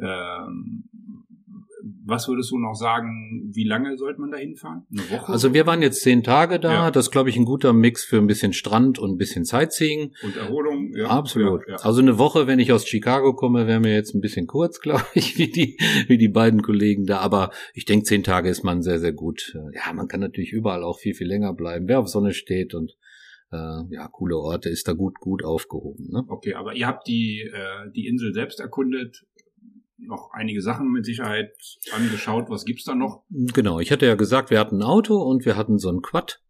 Ähm, 0.00 0.84
was 2.04 2.28
würdest 2.28 2.50
du 2.50 2.58
noch 2.58 2.74
sagen, 2.74 3.50
wie 3.52 3.64
lange 3.64 3.96
sollte 3.96 4.20
man 4.20 4.30
da 4.30 4.38
hinfahren? 4.38 4.86
Eine 4.90 5.10
Woche? 5.10 5.32
Also 5.32 5.54
wir 5.54 5.66
waren 5.66 5.82
jetzt 5.82 6.02
zehn 6.02 6.22
Tage 6.22 6.58
da. 6.58 6.72
Ja. 6.72 6.90
Das 6.90 7.06
ist, 7.06 7.10
glaube 7.10 7.28
ich, 7.28 7.36
ein 7.36 7.44
guter 7.44 7.72
Mix 7.72 8.04
für 8.04 8.18
ein 8.18 8.26
bisschen 8.26 8.52
Strand 8.52 8.98
und 8.98 9.12
ein 9.12 9.16
bisschen 9.16 9.44
Sightseeing. 9.44 10.12
Und 10.22 10.36
Erholung, 10.36 10.92
ja. 10.96 11.08
Absolut. 11.08 11.62
Ja, 11.66 11.74
ja. 11.74 11.80
Also 11.82 12.00
eine 12.00 12.18
Woche, 12.18 12.46
wenn 12.46 12.58
ich 12.58 12.72
aus 12.72 12.86
Chicago 12.86 13.34
komme, 13.34 13.66
wäre 13.66 13.80
mir 13.80 13.94
jetzt 13.94 14.14
ein 14.14 14.20
bisschen 14.20 14.46
kurz, 14.46 14.80
glaube 14.82 15.04
ich, 15.14 15.38
wie 15.38 15.50
die, 15.50 15.78
wie 16.08 16.18
die 16.18 16.28
beiden 16.28 16.62
Kollegen 16.62 17.06
da. 17.06 17.18
Aber 17.18 17.50
ich 17.74 17.84
denke, 17.84 18.04
zehn 18.04 18.24
Tage 18.24 18.48
ist 18.48 18.64
man 18.64 18.82
sehr, 18.82 18.98
sehr 18.98 19.12
gut. 19.12 19.56
Ja, 19.72 19.92
man 19.92 20.08
kann 20.08 20.20
natürlich 20.20 20.52
überall 20.52 20.82
auch 20.82 20.98
viel, 20.98 21.14
viel 21.14 21.28
länger 21.28 21.54
bleiben. 21.54 21.88
Wer 21.88 22.00
auf 22.00 22.08
Sonne 22.08 22.32
steht 22.32 22.74
und 22.74 22.96
äh, 23.50 23.82
ja, 23.90 24.08
coole 24.08 24.36
Orte, 24.36 24.68
ist 24.68 24.88
da 24.88 24.92
gut, 24.92 25.18
gut 25.20 25.44
aufgehoben. 25.44 26.08
Ne? 26.10 26.24
Okay, 26.28 26.54
aber 26.54 26.74
ihr 26.74 26.86
habt 26.86 27.06
die, 27.06 27.42
äh, 27.42 27.90
die 27.94 28.06
Insel 28.06 28.32
selbst 28.32 28.60
erkundet 28.60 29.24
noch 30.00 30.30
einige 30.32 30.62
Sachen 30.62 30.92
mit 30.92 31.04
Sicherheit 31.04 31.52
angeschaut. 31.92 32.46
Was 32.48 32.64
gibt's 32.64 32.84
da 32.84 32.94
noch? 32.94 33.24
Genau, 33.30 33.80
ich 33.80 33.90
hatte 33.90 34.06
ja 34.06 34.14
gesagt, 34.14 34.50
wir 34.50 34.60
hatten 34.60 34.78
ein 34.78 34.82
Auto 34.82 35.16
und 35.16 35.44
wir 35.44 35.56
hatten 35.56 35.78
so 35.78 35.90
ein 35.90 36.02
Quad. 36.02 36.40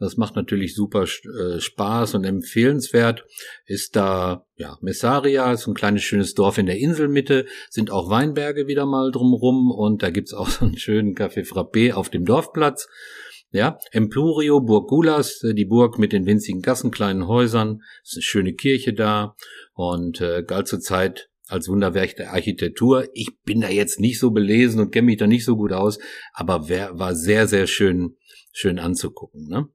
Das 0.00 0.16
macht 0.16 0.34
natürlich 0.34 0.74
super 0.74 1.04
äh, 1.04 1.60
Spaß 1.60 2.14
und 2.14 2.24
empfehlenswert. 2.24 3.24
Ist 3.66 3.94
da, 3.94 4.44
ja, 4.56 4.76
Messaria, 4.80 5.52
ist 5.52 5.68
ein 5.68 5.74
kleines 5.74 6.02
schönes 6.02 6.34
Dorf 6.34 6.58
in 6.58 6.66
der 6.66 6.78
Inselmitte, 6.78 7.46
sind 7.70 7.92
auch 7.92 8.10
Weinberge 8.10 8.66
wieder 8.66 8.86
mal 8.86 9.12
drumrum 9.12 9.70
und 9.70 10.02
da 10.02 10.10
gibt's 10.10 10.34
auch 10.34 10.48
so 10.50 10.64
einen 10.64 10.78
schönen 10.78 11.14
Café 11.14 11.46
Frappé 11.46 11.92
auf 11.92 12.08
dem 12.08 12.24
Dorfplatz. 12.24 12.88
Ja, 13.54 13.78
Empurio, 13.92 14.60
Burg 14.60 14.88
Gulas, 14.88 15.40
äh, 15.44 15.54
die 15.54 15.64
Burg 15.64 15.96
mit 15.96 16.12
den 16.12 16.26
winzigen 16.26 16.60
Gassen, 16.60 16.90
kleinen 16.90 17.28
Häusern, 17.28 17.82
ist 18.02 18.16
eine 18.16 18.22
schöne 18.22 18.52
Kirche 18.52 18.92
da 18.92 19.36
und 19.74 20.20
äh, 20.20 20.42
galt 20.42 20.66
zur 20.66 20.80
Zeit 20.80 21.30
als 21.46 21.68
Wunderwerk 21.68 22.16
der 22.16 22.32
Architektur. 22.32 23.08
Ich 23.12 23.28
bin 23.44 23.60
da 23.60 23.68
jetzt 23.68 24.00
nicht 24.00 24.18
so 24.18 24.32
belesen 24.32 24.80
und 24.80 24.90
kenne 24.90 25.06
mich 25.06 25.18
da 25.18 25.28
nicht 25.28 25.44
so 25.44 25.54
gut 25.54 25.72
aus, 25.72 26.00
aber 26.32 26.68
wer, 26.68 26.98
war 26.98 27.14
sehr, 27.14 27.46
sehr 27.46 27.68
schön, 27.68 28.16
schön 28.52 28.80
anzugucken. 28.80 29.46
Ne? 29.46 29.68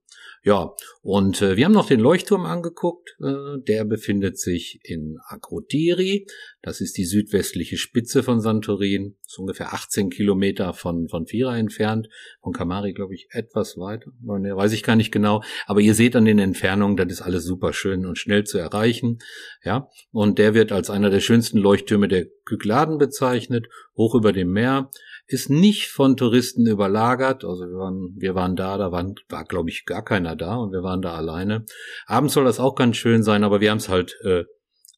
Ja, 0.44 0.74
und 1.02 1.42
äh, 1.42 1.58
wir 1.58 1.66
haben 1.66 1.74
noch 1.74 1.88
den 1.88 2.00
Leuchtturm 2.00 2.46
angeguckt. 2.46 3.18
Äh, 3.22 3.60
der 3.68 3.84
befindet 3.84 4.40
sich 4.40 4.80
in 4.84 5.18
Akrotiri. 5.28 6.28
Das 6.62 6.80
ist 6.80 6.98
die 6.98 7.06
südwestliche 7.06 7.78
Spitze 7.78 8.24
von 8.24 8.40
Santorin. 8.40 9.16
Ist 9.26 9.38
ungefähr 9.38 9.74
18 9.74 10.10
Kilometer 10.10 10.74
von, 10.74 11.10
von 11.10 11.28
Fira 11.28 11.58
entfernt. 11.58 12.08
Von 12.42 12.54
Kamari, 12.54 12.94
glaube 12.94 13.16
ich, 13.16 13.28
etwas 13.32 13.78
weiter. 13.78 14.12
Ne, 14.22 14.56
weiß 14.56 14.72
ich 14.72 14.84
gar 14.84 14.96
nicht 14.96 15.12
genau. 15.12 15.44
Aber 15.66 15.82
ihr 15.82 15.94
seht 15.94 16.16
an 16.16 16.26
den 16.26 16.40
Entfernungen, 16.40 16.96
das 16.96 17.12
ist 17.12 17.22
alles 17.22 17.44
super 17.44 17.74
schön 17.74 18.06
und 18.06 18.18
schnell 18.18 18.46
zu 18.46 18.58
erreichen. 18.58 19.20
Ja, 19.64 19.90
und 20.12 20.40
der 20.40 20.54
wird 20.54 20.72
als 20.72 20.90
einer 20.90 21.10
der 21.10 21.20
schönsten 21.20 21.58
Leuchttürme 21.58 22.08
der 22.08 22.28
Kykladen 22.46 22.98
bezeichnet, 22.98 23.68
hoch 23.96 24.16
über 24.16 24.32
dem 24.32 24.52
Meer 24.52 24.90
ist 25.32 25.50
nicht 25.52 25.90
von 25.90 26.18
Touristen 26.18 26.66
überlagert. 26.66 27.46
Also 27.46 27.66
wir 27.66 27.78
waren, 27.78 28.16
wir 28.18 28.34
waren 28.34 28.56
da, 28.56 28.78
da 28.80 28.92
waren, 28.92 29.14
war 29.30 29.46
glaube 29.46 29.70
ich 29.70 29.86
gar 29.86 30.04
keiner 30.04 30.29
da 30.36 30.56
und 30.56 30.72
wir 30.72 30.84
waren 30.84 31.02
da 31.02 31.14
alleine. 31.14 31.66
Abends 32.06 32.34
soll 32.34 32.46
das 32.46 32.60
auch 32.60 32.76
ganz 32.76 32.98
schön 32.98 33.24
sein, 33.24 33.44
aber 33.44 33.62
wir 33.62 33.72
haben 33.72 33.78
es 33.78 33.90
halt 33.90 34.18
äh, 34.24 34.44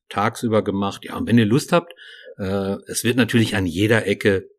tagsüber 0.10 0.64
gemacht. 0.64 1.06
Ja, 1.06 1.18
und 1.18 1.28
wenn 1.28 1.38
ihr 1.38 1.46
Lust 1.46 1.72
habt, 1.72 1.94
äh, 2.38 2.78
es 2.88 3.04
wird 3.04 3.18
natürlich 3.18 3.56
an 3.56 3.66
jeder 3.66 4.08
Ecke 4.08 4.50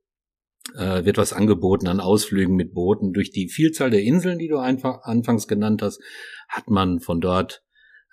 äh, 0.77 1.05
wird 1.05 1.19
was 1.19 1.33
angeboten 1.33 1.89
an 1.89 2.01
Ausflügen 2.01 2.55
mit 2.55 2.73
Booten. 2.75 3.13
Durch 3.13 3.31
die 3.31 3.49
Vielzahl 3.49 3.91
der 3.91 4.03
Inseln, 4.03 4.39
die 4.39 4.49
du 4.49 4.59
einfach 4.59 5.03
anfangs 5.03 5.49
genannt 5.49 5.83
hast, 5.83 6.01
hat 6.49 6.69
man 6.69 7.01
von 7.01 7.21
dort 7.21 7.63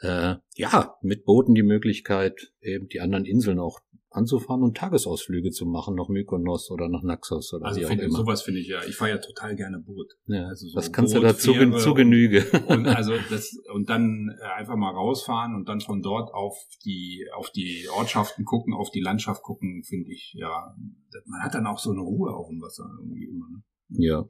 äh, 0.02 0.36
ja 0.56 0.96
mit 1.02 1.26
Booten 1.26 1.54
die 1.54 1.64
Möglichkeit, 1.64 2.52
eben 2.62 2.88
die 2.88 3.02
anderen 3.02 3.26
Inseln 3.26 3.60
auch 3.60 3.80
anzufahren 4.12 4.64
und 4.64 4.76
Tagesausflüge 4.76 5.52
zu 5.52 5.66
machen 5.66 5.96
nach 5.96 6.08
Mykonos 6.10 6.72
oder 6.72 6.90
nach 6.90 7.04
Naxos 7.04 7.54
oder 7.54 7.68
also 7.68 7.82
wie 7.82 7.86
auch 7.86 7.92
immer. 7.92 8.18
Sowas 8.18 8.42
finde 8.42 8.60
ich 8.60 8.68
ja. 8.68 8.84
Ich 8.88 8.96
fahre 8.96 9.12
ja 9.12 9.18
total 9.18 9.56
gerne 9.56 9.80
Boot. 9.80 10.14
Ja, 10.26 10.48
also 10.48 10.68
so 10.68 10.76
das 10.76 10.92
kannst 10.92 11.14
Boot, 11.14 11.24
du 11.24 11.28
dazu 11.28 11.54
zu 11.78 11.94
Genüge. 11.94 12.46
Und, 12.68 12.88
also 12.88 13.14
das 13.30 13.56
und 13.74 13.90
dann 13.90 14.36
äh, 14.40 14.60
einfach 14.60 14.76
mal 14.76 14.92
rausfahren 14.92 15.56
und 15.56 15.70
dann 15.70 15.80
von 15.82 16.02
dort 16.02 16.34
auf 16.34 16.58
die 16.86 17.28
auf 17.36 17.52
die 17.52 17.88
Ortschaften 17.96 18.46
gucken, 18.46 18.74
auf 18.74 18.90
die 18.90 19.02
Landschaft 19.02 19.44
gucken, 19.44 19.84
finde 19.84 20.12
ich 20.12 20.34
ja. 20.36 20.76
Man 21.26 21.44
hat 21.44 21.54
dann 21.54 21.68
auch 21.68 21.80
so 21.80 21.92
eine 21.92 22.02
Ruhe 22.02 22.34
auf 22.34 22.48
dem 22.48 22.62
Wasser 22.62 22.90
irgendwie 23.00 23.26
immer. 23.26 23.48
Ne? 23.50 23.64
Ja. 23.90 24.26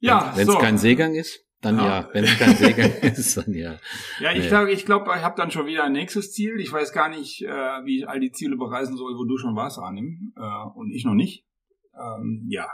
Ja, 0.00 0.32
wenn 0.36 0.46
es 0.46 0.52
so. 0.52 0.58
kein 0.58 0.76
Seegang 0.76 1.14
ist. 1.14 1.46
Dann 1.60 1.78
ja, 1.78 1.84
ja 1.84 2.08
wenn 2.12 2.24
es 2.24 2.38
kein 2.38 2.56
Seegang 2.56 2.90
ist, 3.02 3.36
dann 3.36 3.54
ja. 3.54 3.78
Ja, 4.20 4.32
ich 4.32 4.48
glaube, 4.48 4.70
ich, 4.72 4.84
glaub, 4.84 5.06
ich 5.06 5.22
habe 5.22 5.36
dann 5.36 5.50
schon 5.50 5.66
wieder 5.66 5.84
ein 5.84 5.92
nächstes 5.92 6.32
Ziel. 6.32 6.60
Ich 6.60 6.72
weiß 6.72 6.92
gar 6.92 7.08
nicht, 7.08 7.42
äh, 7.42 7.48
wie 7.84 7.98
ich 7.98 8.08
all 8.08 8.20
die 8.20 8.32
Ziele 8.32 8.56
bereisen 8.56 8.96
soll, 8.96 9.14
wo 9.16 9.24
du 9.24 9.38
schon 9.38 9.56
warst, 9.56 9.78
Arnim, 9.78 10.32
äh, 10.36 10.68
und 10.74 10.92
ich 10.92 11.04
noch 11.04 11.14
nicht. 11.14 11.46
Ähm, 11.94 12.46
ja, 12.48 12.66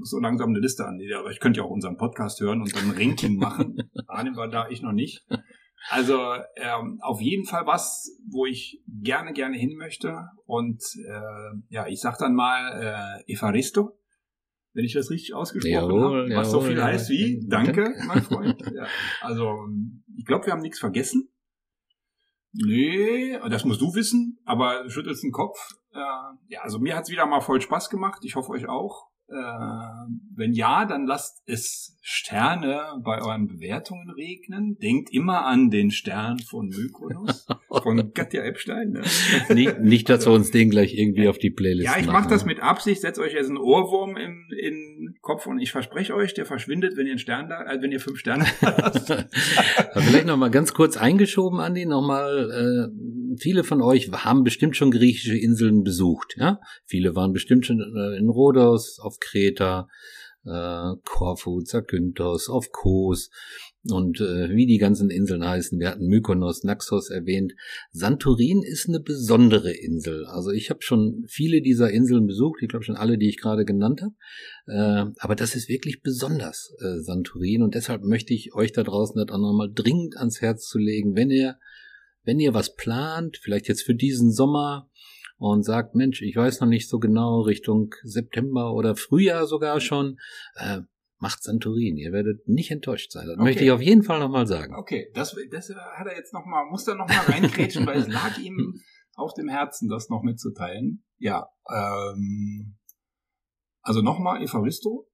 so 0.00 0.18
langsam 0.18 0.50
eine 0.50 0.58
Liste 0.58 0.86
an. 0.86 1.00
Aber 1.18 1.30
ich 1.30 1.40
könnte 1.40 1.58
ja 1.58 1.64
auch 1.64 1.70
unseren 1.70 1.96
Podcast 1.96 2.40
hören 2.40 2.60
und 2.60 2.74
dann 2.74 2.90
ein 2.90 2.96
Ranking 2.96 3.36
machen. 3.38 3.76
Arnim 4.06 4.36
war 4.36 4.48
da, 4.48 4.68
ich 4.68 4.82
noch 4.82 4.92
nicht. 4.92 5.26
Also 5.88 6.18
ähm, 6.56 6.98
auf 7.00 7.20
jeden 7.20 7.46
Fall 7.46 7.66
was, 7.66 8.18
wo 8.28 8.44
ich 8.44 8.82
gerne, 8.86 9.32
gerne 9.32 9.56
hin 9.56 9.76
möchte. 9.76 10.28
Und 10.44 10.82
äh, 11.06 11.58
ja, 11.68 11.86
ich 11.86 12.00
sag 12.00 12.18
dann 12.18 12.34
mal 12.34 13.22
äh, 13.26 13.32
Evaristo 13.32 13.99
wenn 14.72 14.84
ich 14.84 14.92
das 14.92 15.10
richtig 15.10 15.34
ausgesprochen 15.34 15.72
jawohl, 15.72 16.02
habe, 16.02 16.36
was 16.36 16.48
jawohl, 16.48 16.60
so 16.60 16.60
viel 16.60 16.76
jawohl. 16.76 16.92
heißt 16.92 17.10
wie 17.10 17.46
Danke, 17.48 17.94
mein 18.06 18.22
Freund. 18.22 18.62
Ja. 18.72 18.86
Also, 19.20 19.66
ich 20.16 20.24
glaube, 20.24 20.46
wir 20.46 20.52
haben 20.52 20.62
nichts 20.62 20.78
vergessen. 20.78 21.28
Nee, 22.52 23.38
das 23.48 23.64
musst 23.64 23.80
du 23.80 23.94
wissen, 23.94 24.38
aber 24.44 24.88
schüttelst 24.88 25.22
den 25.22 25.32
Kopf. 25.32 25.58
Äh, 25.92 25.98
ja, 26.48 26.60
also 26.62 26.78
mir 26.78 26.96
hat's 26.96 27.10
wieder 27.10 27.26
mal 27.26 27.40
voll 27.40 27.60
Spaß 27.60 27.90
gemacht. 27.90 28.24
Ich 28.24 28.34
hoffe 28.34 28.50
euch 28.50 28.68
auch. 28.68 29.09
Äh, 29.30 30.10
wenn 30.34 30.52
ja, 30.52 30.84
dann 30.86 31.06
lasst 31.06 31.42
es 31.46 31.96
Sterne 32.02 32.80
bei 33.04 33.22
euren 33.22 33.46
Bewertungen 33.46 34.10
regnen. 34.10 34.76
Denkt 34.78 35.12
immer 35.12 35.46
an 35.46 35.70
den 35.70 35.92
Stern 35.92 36.40
von 36.40 36.68
Mykonos, 36.68 37.46
von 37.82 38.12
Katja 38.12 38.42
Epstein. 38.42 38.90
Ne? 38.90 39.02
Nicht, 39.54 39.80
nicht, 39.80 40.08
dass 40.08 40.26
wir 40.26 40.32
uns 40.32 40.50
den 40.50 40.70
gleich 40.70 40.94
irgendwie 40.94 41.28
auf 41.28 41.38
die 41.38 41.50
Playlist 41.50 41.86
Ja, 41.86 42.00
ich 42.00 42.06
mache 42.06 42.28
das 42.28 42.44
mit 42.44 42.60
Absicht. 42.60 43.02
Setzt 43.02 43.20
euch 43.20 43.34
jetzt 43.34 43.48
einen 43.48 43.58
Ohrwurm 43.58 44.16
im, 44.16 44.46
in 44.58 45.14
Kopf 45.20 45.46
und 45.46 45.60
ich 45.60 45.70
verspreche 45.70 46.14
euch, 46.14 46.34
der 46.34 46.46
verschwindet, 46.46 46.96
wenn 46.96 47.06
ihr 47.06 47.12
einen 47.12 47.18
Stern 47.18 47.48
da, 47.48 47.62
äh, 47.64 47.80
wenn 47.80 47.92
ihr 47.92 48.00
fünf 48.00 48.18
Sterne 48.18 48.46
lasst. 48.60 49.14
Vielleicht 49.92 50.26
noch 50.26 50.36
mal 50.36 50.50
ganz 50.50 50.74
kurz 50.74 50.96
eingeschoben, 50.96 51.60
Andi, 51.60 51.86
noch 51.86 52.06
mal. 52.06 52.90
Äh, 52.90 53.19
viele 53.38 53.64
von 53.64 53.82
euch 53.82 54.10
haben 54.10 54.44
bestimmt 54.44 54.76
schon 54.76 54.90
griechische 54.90 55.36
Inseln 55.36 55.82
besucht. 55.82 56.34
Ja, 56.36 56.60
viele 56.84 57.14
waren 57.14 57.32
bestimmt 57.32 57.66
schon 57.66 57.80
äh, 57.80 58.16
in 58.18 58.28
Rhodos, 58.28 58.98
auf 59.00 59.18
Kreta, 59.20 59.88
äh, 60.44 60.94
Korfu, 61.04 61.60
Zakynthos, 61.62 62.48
auf 62.48 62.70
Kos 62.72 63.30
und 63.88 64.20
äh, 64.20 64.50
wie 64.50 64.66
die 64.66 64.78
ganzen 64.78 65.10
Inseln 65.10 65.46
heißen. 65.46 65.78
Wir 65.78 65.90
hatten 65.90 66.06
Mykonos, 66.06 66.64
Naxos 66.64 67.10
erwähnt. 67.10 67.54
Santorin 67.92 68.62
ist 68.62 68.88
eine 68.88 69.00
besondere 69.00 69.72
Insel. 69.72 70.26
Also 70.26 70.50
ich 70.50 70.70
habe 70.70 70.82
schon 70.82 71.24
viele 71.28 71.62
dieser 71.62 71.90
Inseln 71.90 72.26
besucht. 72.26 72.60
Ich 72.62 72.68
glaube 72.68 72.84
schon 72.84 72.96
alle, 72.96 73.16
die 73.16 73.28
ich 73.28 73.38
gerade 73.38 73.64
genannt 73.64 74.02
habe. 74.02 74.14
Äh, 74.66 75.10
aber 75.18 75.34
das 75.34 75.54
ist 75.54 75.68
wirklich 75.68 76.02
besonders, 76.02 76.74
äh, 76.80 77.00
Santorin. 77.00 77.62
Und 77.62 77.74
deshalb 77.74 78.02
möchte 78.02 78.34
ich 78.34 78.54
euch 78.54 78.72
da 78.72 78.82
draußen 78.82 79.16
das 79.16 79.34
auch 79.34 79.40
nochmal 79.40 79.70
dringend 79.72 80.16
ans 80.16 80.40
Herz 80.40 80.66
zu 80.66 80.78
legen, 80.78 81.16
wenn 81.16 81.30
ihr 81.30 81.56
wenn 82.24 82.40
ihr 82.40 82.54
was 82.54 82.74
plant, 82.74 83.38
vielleicht 83.42 83.68
jetzt 83.68 83.82
für 83.82 83.94
diesen 83.94 84.32
Sommer, 84.32 84.90
und 85.40 85.62
sagt, 85.62 85.94
Mensch, 85.94 86.20
ich 86.20 86.36
weiß 86.36 86.60
noch 86.60 86.68
nicht 86.68 86.88
so 86.88 86.98
genau, 86.98 87.40
Richtung 87.40 87.94
September 88.02 88.74
oder 88.74 88.94
Frühjahr 88.94 89.46
sogar 89.46 89.80
schon, 89.80 90.18
äh, 90.56 90.82
macht 91.18 91.42
Santorin. 91.42 91.96
Ihr 91.96 92.12
werdet 92.12 92.46
nicht 92.46 92.70
enttäuscht 92.70 93.10
sein. 93.10 93.26
Das 93.26 93.36
okay. 93.36 93.44
möchte 93.44 93.64
ich 93.64 93.70
auf 93.70 93.80
jeden 93.80 94.02
Fall 94.02 94.20
nochmal 94.20 94.46
sagen. 94.46 94.74
Okay, 94.74 95.10
das, 95.14 95.34
das 95.50 95.70
hat 95.70 96.06
er 96.06 96.16
jetzt 96.16 96.34
nochmal, 96.34 96.66
muss 96.66 96.86
er 96.86 96.94
nochmal 96.94 97.24
reingrätschen, 97.26 97.86
weil 97.86 97.98
es 97.98 98.08
lag 98.08 98.36
ihm 98.38 98.74
auf 99.14 99.32
dem 99.32 99.48
Herzen, 99.48 99.88
das 99.88 100.10
noch 100.10 100.22
mitzuteilen. 100.22 101.04
Ja, 101.18 101.48
ähm, 101.70 102.76
also 103.80 104.02
nochmal 104.02 104.42
Evaristo. 104.42 105.09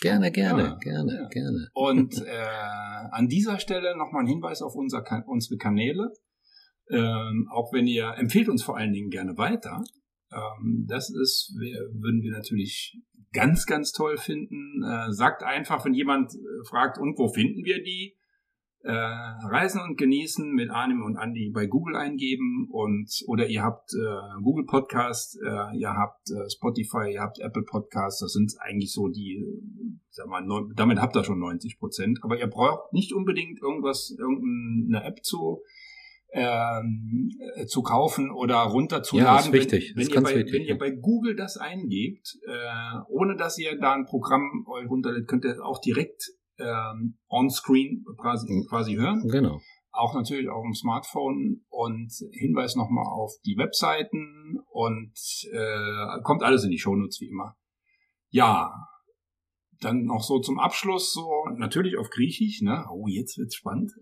Gerne, 0.00 0.30
gerne, 0.30 0.62
ja, 0.62 0.76
gerne, 0.80 1.14
ja. 1.14 1.28
gerne. 1.28 1.68
Und 1.72 2.14
äh, 2.26 3.08
an 3.10 3.28
dieser 3.28 3.58
Stelle 3.58 3.96
nochmal 3.96 4.24
ein 4.24 4.28
Hinweis 4.28 4.62
auf 4.62 4.74
unser, 4.74 5.04
unsere 5.26 5.56
Kanäle. 5.56 6.12
Ähm, 6.88 7.48
auch 7.50 7.72
wenn 7.72 7.86
ihr 7.86 8.14
empfehlt 8.16 8.48
uns 8.48 8.62
vor 8.62 8.76
allen 8.76 8.92
Dingen 8.92 9.10
gerne 9.10 9.36
weiter. 9.36 9.82
Ähm, 10.32 10.86
das 10.88 11.10
ist, 11.10 11.52
wir, 11.58 11.80
würden 12.00 12.22
wir 12.22 12.32
natürlich 12.32 13.00
ganz, 13.32 13.66
ganz 13.66 13.92
toll 13.92 14.16
finden. 14.18 14.82
Äh, 14.84 15.12
sagt 15.12 15.42
einfach, 15.42 15.84
wenn 15.84 15.94
jemand 15.94 16.32
äh, 16.34 16.68
fragt, 16.68 16.98
und 16.98 17.18
wo 17.18 17.28
finden 17.28 17.64
wir 17.64 17.82
die? 17.82 18.15
Äh, 18.86 18.92
Reisen 18.92 19.80
und 19.80 19.98
Genießen 19.98 20.52
mit 20.52 20.70
Arnim 20.70 21.02
und 21.02 21.16
Andy 21.16 21.50
bei 21.50 21.66
Google 21.66 21.96
eingeben 21.96 22.68
und 22.70 23.10
oder 23.26 23.48
ihr 23.48 23.62
habt 23.62 23.92
äh, 23.92 24.42
Google 24.42 24.64
Podcast, 24.64 25.36
äh, 25.42 25.76
ihr 25.76 25.90
habt 25.90 26.30
äh, 26.30 26.48
Spotify, 26.48 27.12
ihr 27.12 27.20
habt 27.20 27.40
Apple 27.40 27.64
Podcast, 27.64 28.22
das 28.22 28.32
sind 28.32 28.54
eigentlich 28.60 28.92
so 28.92 29.08
die, 29.08 29.44
sag 30.10 30.28
mal, 30.28 30.40
neun, 30.40 30.72
damit 30.76 31.00
habt 31.00 31.16
ihr 31.16 31.24
schon 31.24 31.40
90 31.40 31.80
Prozent, 31.80 32.20
aber 32.22 32.38
ihr 32.38 32.46
braucht 32.46 32.92
nicht 32.92 33.12
unbedingt 33.12 33.60
irgendwas, 33.60 34.14
irgendeine 34.16 35.04
App 35.04 35.24
zu 35.24 35.62
ähm, 36.32 37.30
äh, 37.56 37.66
zu 37.66 37.82
kaufen 37.82 38.30
oder 38.30 38.56
runterzuladen. 38.56 39.34
Ja, 39.34 39.40
ist 39.40 39.52
wichtig. 39.52 39.94
Wenn, 39.96 40.06
wenn, 40.06 40.14
ihr, 40.14 40.22
bei, 40.22 40.34
wichtig, 40.34 40.52
wenn 40.52 40.62
ihr 40.62 40.78
bei 40.78 40.90
Google 40.90 41.34
das 41.34 41.56
eingebt, 41.56 42.38
äh, 42.46 42.98
ohne 43.08 43.36
dass 43.36 43.58
ihr 43.58 43.78
da 43.80 43.94
ein 43.94 44.04
Programm 44.04 44.64
euch 44.68 44.88
runterlädt, 44.88 45.26
könnt 45.26 45.44
ihr 45.44 45.64
auch 45.64 45.80
direkt 45.80 46.30
ähm, 46.58 47.18
on-screen 47.28 48.04
quasi, 48.18 48.52
Mhm. 48.52 48.66
quasi 48.68 48.94
hören. 48.94 49.28
Genau. 49.28 49.60
Auch 49.92 50.14
natürlich 50.14 50.48
auf 50.48 50.62
dem 50.62 50.74
Smartphone 50.74 51.64
und 51.70 52.12
Hinweis 52.32 52.76
nochmal 52.76 53.06
auf 53.06 53.32
die 53.46 53.56
Webseiten 53.56 54.58
und 54.70 55.14
äh, 55.52 56.20
kommt 56.22 56.42
alles 56.42 56.64
in 56.64 56.70
die 56.70 56.78
Shownotes 56.78 57.20
wie 57.20 57.28
immer. 57.28 57.56
Ja, 58.28 58.72
dann 59.80 60.04
noch 60.04 60.22
so 60.22 60.38
zum 60.38 60.58
Abschluss 60.58 61.12
so 61.12 61.28
natürlich 61.56 61.96
auf 61.96 62.10
Griechisch, 62.10 62.62
ne? 62.62 62.84
Oh, 62.90 63.06
jetzt 63.06 63.38
wird's 63.38 63.54
spannend. 63.54 63.92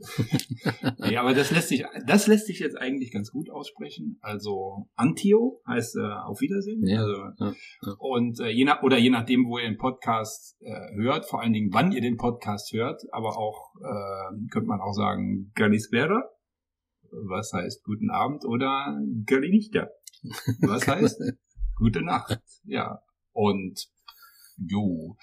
ja, 1.11 1.20
aber 1.20 1.35
das 1.35 1.51
lässt 1.51 1.68
sich 1.68 1.85
das 2.07 2.27
lässt 2.27 2.47
sich 2.47 2.59
jetzt 2.59 2.77
eigentlich 2.77 3.11
ganz 3.11 3.31
gut 3.31 3.51
aussprechen. 3.51 4.18
Also 4.20 4.89
Antio 4.95 5.61
heißt 5.66 5.97
äh, 5.97 6.01
auf 6.01 6.41
Wiedersehen. 6.41 6.87
Ja, 6.87 7.01
also, 7.01 7.12
ja, 7.12 7.55
ja. 7.83 7.93
Und 7.99 8.41
äh, 8.41 8.51
je 8.51 8.64
nach 8.64 8.83
oder 8.83 8.99
je 8.99 9.11
nachdem, 9.11 9.47
wo 9.47 9.59
ihr 9.59 9.68
den 9.68 9.79
Podcast 9.79 10.57
äh, 10.61 10.95
hört, 10.97 11.27
vor 11.27 11.41
allen 11.41 11.53
Dingen, 11.53 11.72
wann 11.72 11.93
ihr 11.93 12.01
den 12.01 12.16
Podcast 12.16 12.72
hört, 12.72 13.03
aber 13.12 13.37
auch 13.37 13.75
äh, 13.81 14.49
könnte 14.51 14.68
man 14.68 14.81
auch 14.81 14.95
sagen 14.95 15.53
Galispera, 15.55 16.22
was 17.11 17.53
heißt 17.53 17.85
guten 17.85 18.11
Abend 18.11 18.45
oder 18.45 18.99
Galinichta, 19.27 19.89
was 20.61 20.87
heißt 20.87 21.22
gute 21.77 22.03
Nacht. 22.03 22.41
Ja 22.64 23.01
und 23.35 23.87
jo. 24.57 25.16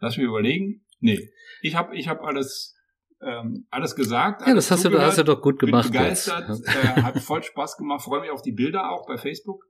Lass 0.00 0.16
mich 0.16 0.26
überlegen. 0.26 0.84
Nee, 1.00 1.30
ich 1.62 1.74
habe 1.74 1.96
ich 1.96 2.08
hab 2.08 2.22
alles, 2.22 2.74
ähm, 3.20 3.66
alles 3.70 3.94
gesagt. 3.94 4.42
Ja, 4.42 4.54
das 4.54 4.70
alles 4.70 4.70
hast 4.70 4.84
du, 4.84 5.00
hast 5.00 5.18
du 5.18 5.24
doch 5.24 5.40
gut 5.40 5.58
bin 5.58 5.68
gemacht. 5.68 5.90
begeistert, 5.90 6.48
jetzt. 6.48 6.68
äh, 6.68 7.02
hat 7.02 7.18
voll 7.20 7.42
Spaß 7.42 7.76
gemacht. 7.76 8.02
Freue 8.02 8.20
mich 8.20 8.30
auf 8.30 8.42
die 8.42 8.52
Bilder 8.52 8.90
auch 8.90 9.06
bei 9.06 9.18
Facebook 9.18 9.64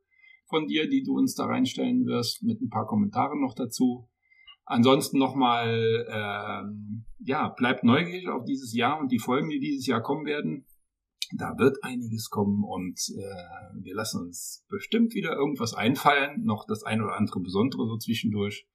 von 0.48 0.66
dir, 0.66 0.88
die 0.88 1.02
du 1.02 1.16
uns 1.16 1.34
da 1.34 1.46
reinstellen 1.46 2.06
wirst, 2.06 2.42
mit 2.42 2.60
ein 2.60 2.70
paar 2.70 2.86
Kommentaren 2.86 3.40
noch 3.40 3.54
dazu. 3.54 4.08
Ansonsten 4.64 5.18
nochmal, 5.18 6.06
ähm, 6.10 7.04
ja, 7.18 7.48
bleibt 7.48 7.84
neugierig 7.84 8.28
auf 8.28 8.44
dieses 8.44 8.74
Jahr 8.74 8.98
und 8.98 9.12
die 9.12 9.20
Folgen, 9.20 9.48
die 9.48 9.60
dieses 9.60 9.86
Jahr 9.86 10.02
kommen 10.02 10.26
werden. 10.26 10.66
Da 11.36 11.56
wird 11.58 11.82
einiges 11.82 12.30
kommen 12.30 12.64
und 12.64 13.00
äh, 13.16 13.82
wir 13.82 13.94
lassen 13.94 14.22
uns 14.22 14.64
bestimmt 14.68 15.14
wieder 15.14 15.34
irgendwas 15.34 15.74
einfallen, 15.74 16.44
noch 16.44 16.66
das 16.66 16.84
ein 16.84 17.00
oder 17.00 17.16
andere 17.16 17.40
Besondere 17.40 17.86
so 17.86 17.96
zwischendurch. 17.96 18.66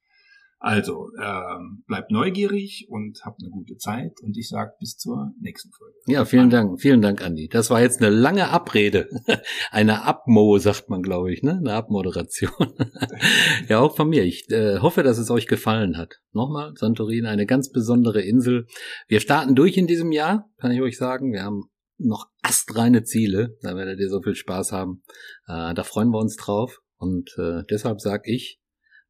Also, 0.64 1.10
ähm, 1.20 1.84
bleibt 1.88 2.12
neugierig 2.12 2.86
und 2.88 3.26
habt 3.26 3.42
eine 3.42 3.50
gute 3.50 3.78
Zeit 3.78 4.22
und 4.22 4.38
ich 4.38 4.48
sag 4.48 4.78
bis 4.78 4.96
zur 4.96 5.34
nächsten 5.42 5.72
Folge. 5.72 5.96
Ja, 6.06 6.24
vielen 6.24 6.52
Dank, 6.52 6.80
vielen 6.80 7.02
Dank, 7.02 7.26
Andi. 7.26 7.48
Das 7.48 7.72
war 7.72 7.82
jetzt 7.82 8.00
eine 8.00 8.16
lange 8.16 8.50
Abrede. 8.50 9.10
Eine 9.72 10.04
Abmo, 10.04 10.60
sagt 10.60 10.88
man, 10.88 11.02
glaube 11.02 11.34
ich, 11.34 11.42
ne? 11.42 11.58
Eine 11.58 11.74
Abmoderation. 11.74 12.52
ja, 13.70 13.80
auch 13.80 13.96
von 13.96 14.10
mir. 14.10 14.24
Ich 14.24 14.52
äh, 14.52 14.78
hoffe, 14.80 15.02
dass 15.02 15.18
es 15.18 15.32
euch 15.32 15.48
gefallen 15.48 15.98
hat. 15.98 16.20
Nochmal, 16.32 16.74
Santorin, 16.76 17.26
eine 17.26 17.48
ganz 17.48 17.72
besondere 17.72 18.22
Insel. 18.22 18.68
Wir 19.08 19.20
starten 19.20 19.56
durch 19.56 19.78
in 19.78 19.88
diesem 19.88 20.12
Jahr, 20.12 20.48
kann 20.58 20.72
ich 20.72 20.82
euch 20.82 20.98
sagen. 20.98 21.34
Wir 21.34 21.44
haben 21.44 21.72
noch 21.98 22.28
astreine 22.44 23.04
Ziele. 23.04 23.58
Da 23.64 23.76
werdet 23.76 24.00
ihr 24.00 24.10
so 24.10 24.22
viel 24.22 24.36
Spaß 24.36 24.74
haben. 24.74 25.02
Äh, 25.48 25.74
da 25.74 25.84
freuen 25.84 26.10
wir 26.10 26.20
uns 26.20 26.36
drauf. 26.36 26.82
Und 26.98 27.36
äh, 27.40 27.64
deshalb 27.68 28.00
sag 28.00 28.28
ich, 28.28 28.60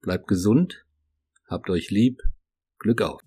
bleibt 0.01 0.27
gesund, 0.27 0.85
habt 1.51 1.69
euch 1.69 1.91
lieb, 1.91 2.21
Glück 2.79 3.01
auf. 3.01 3.21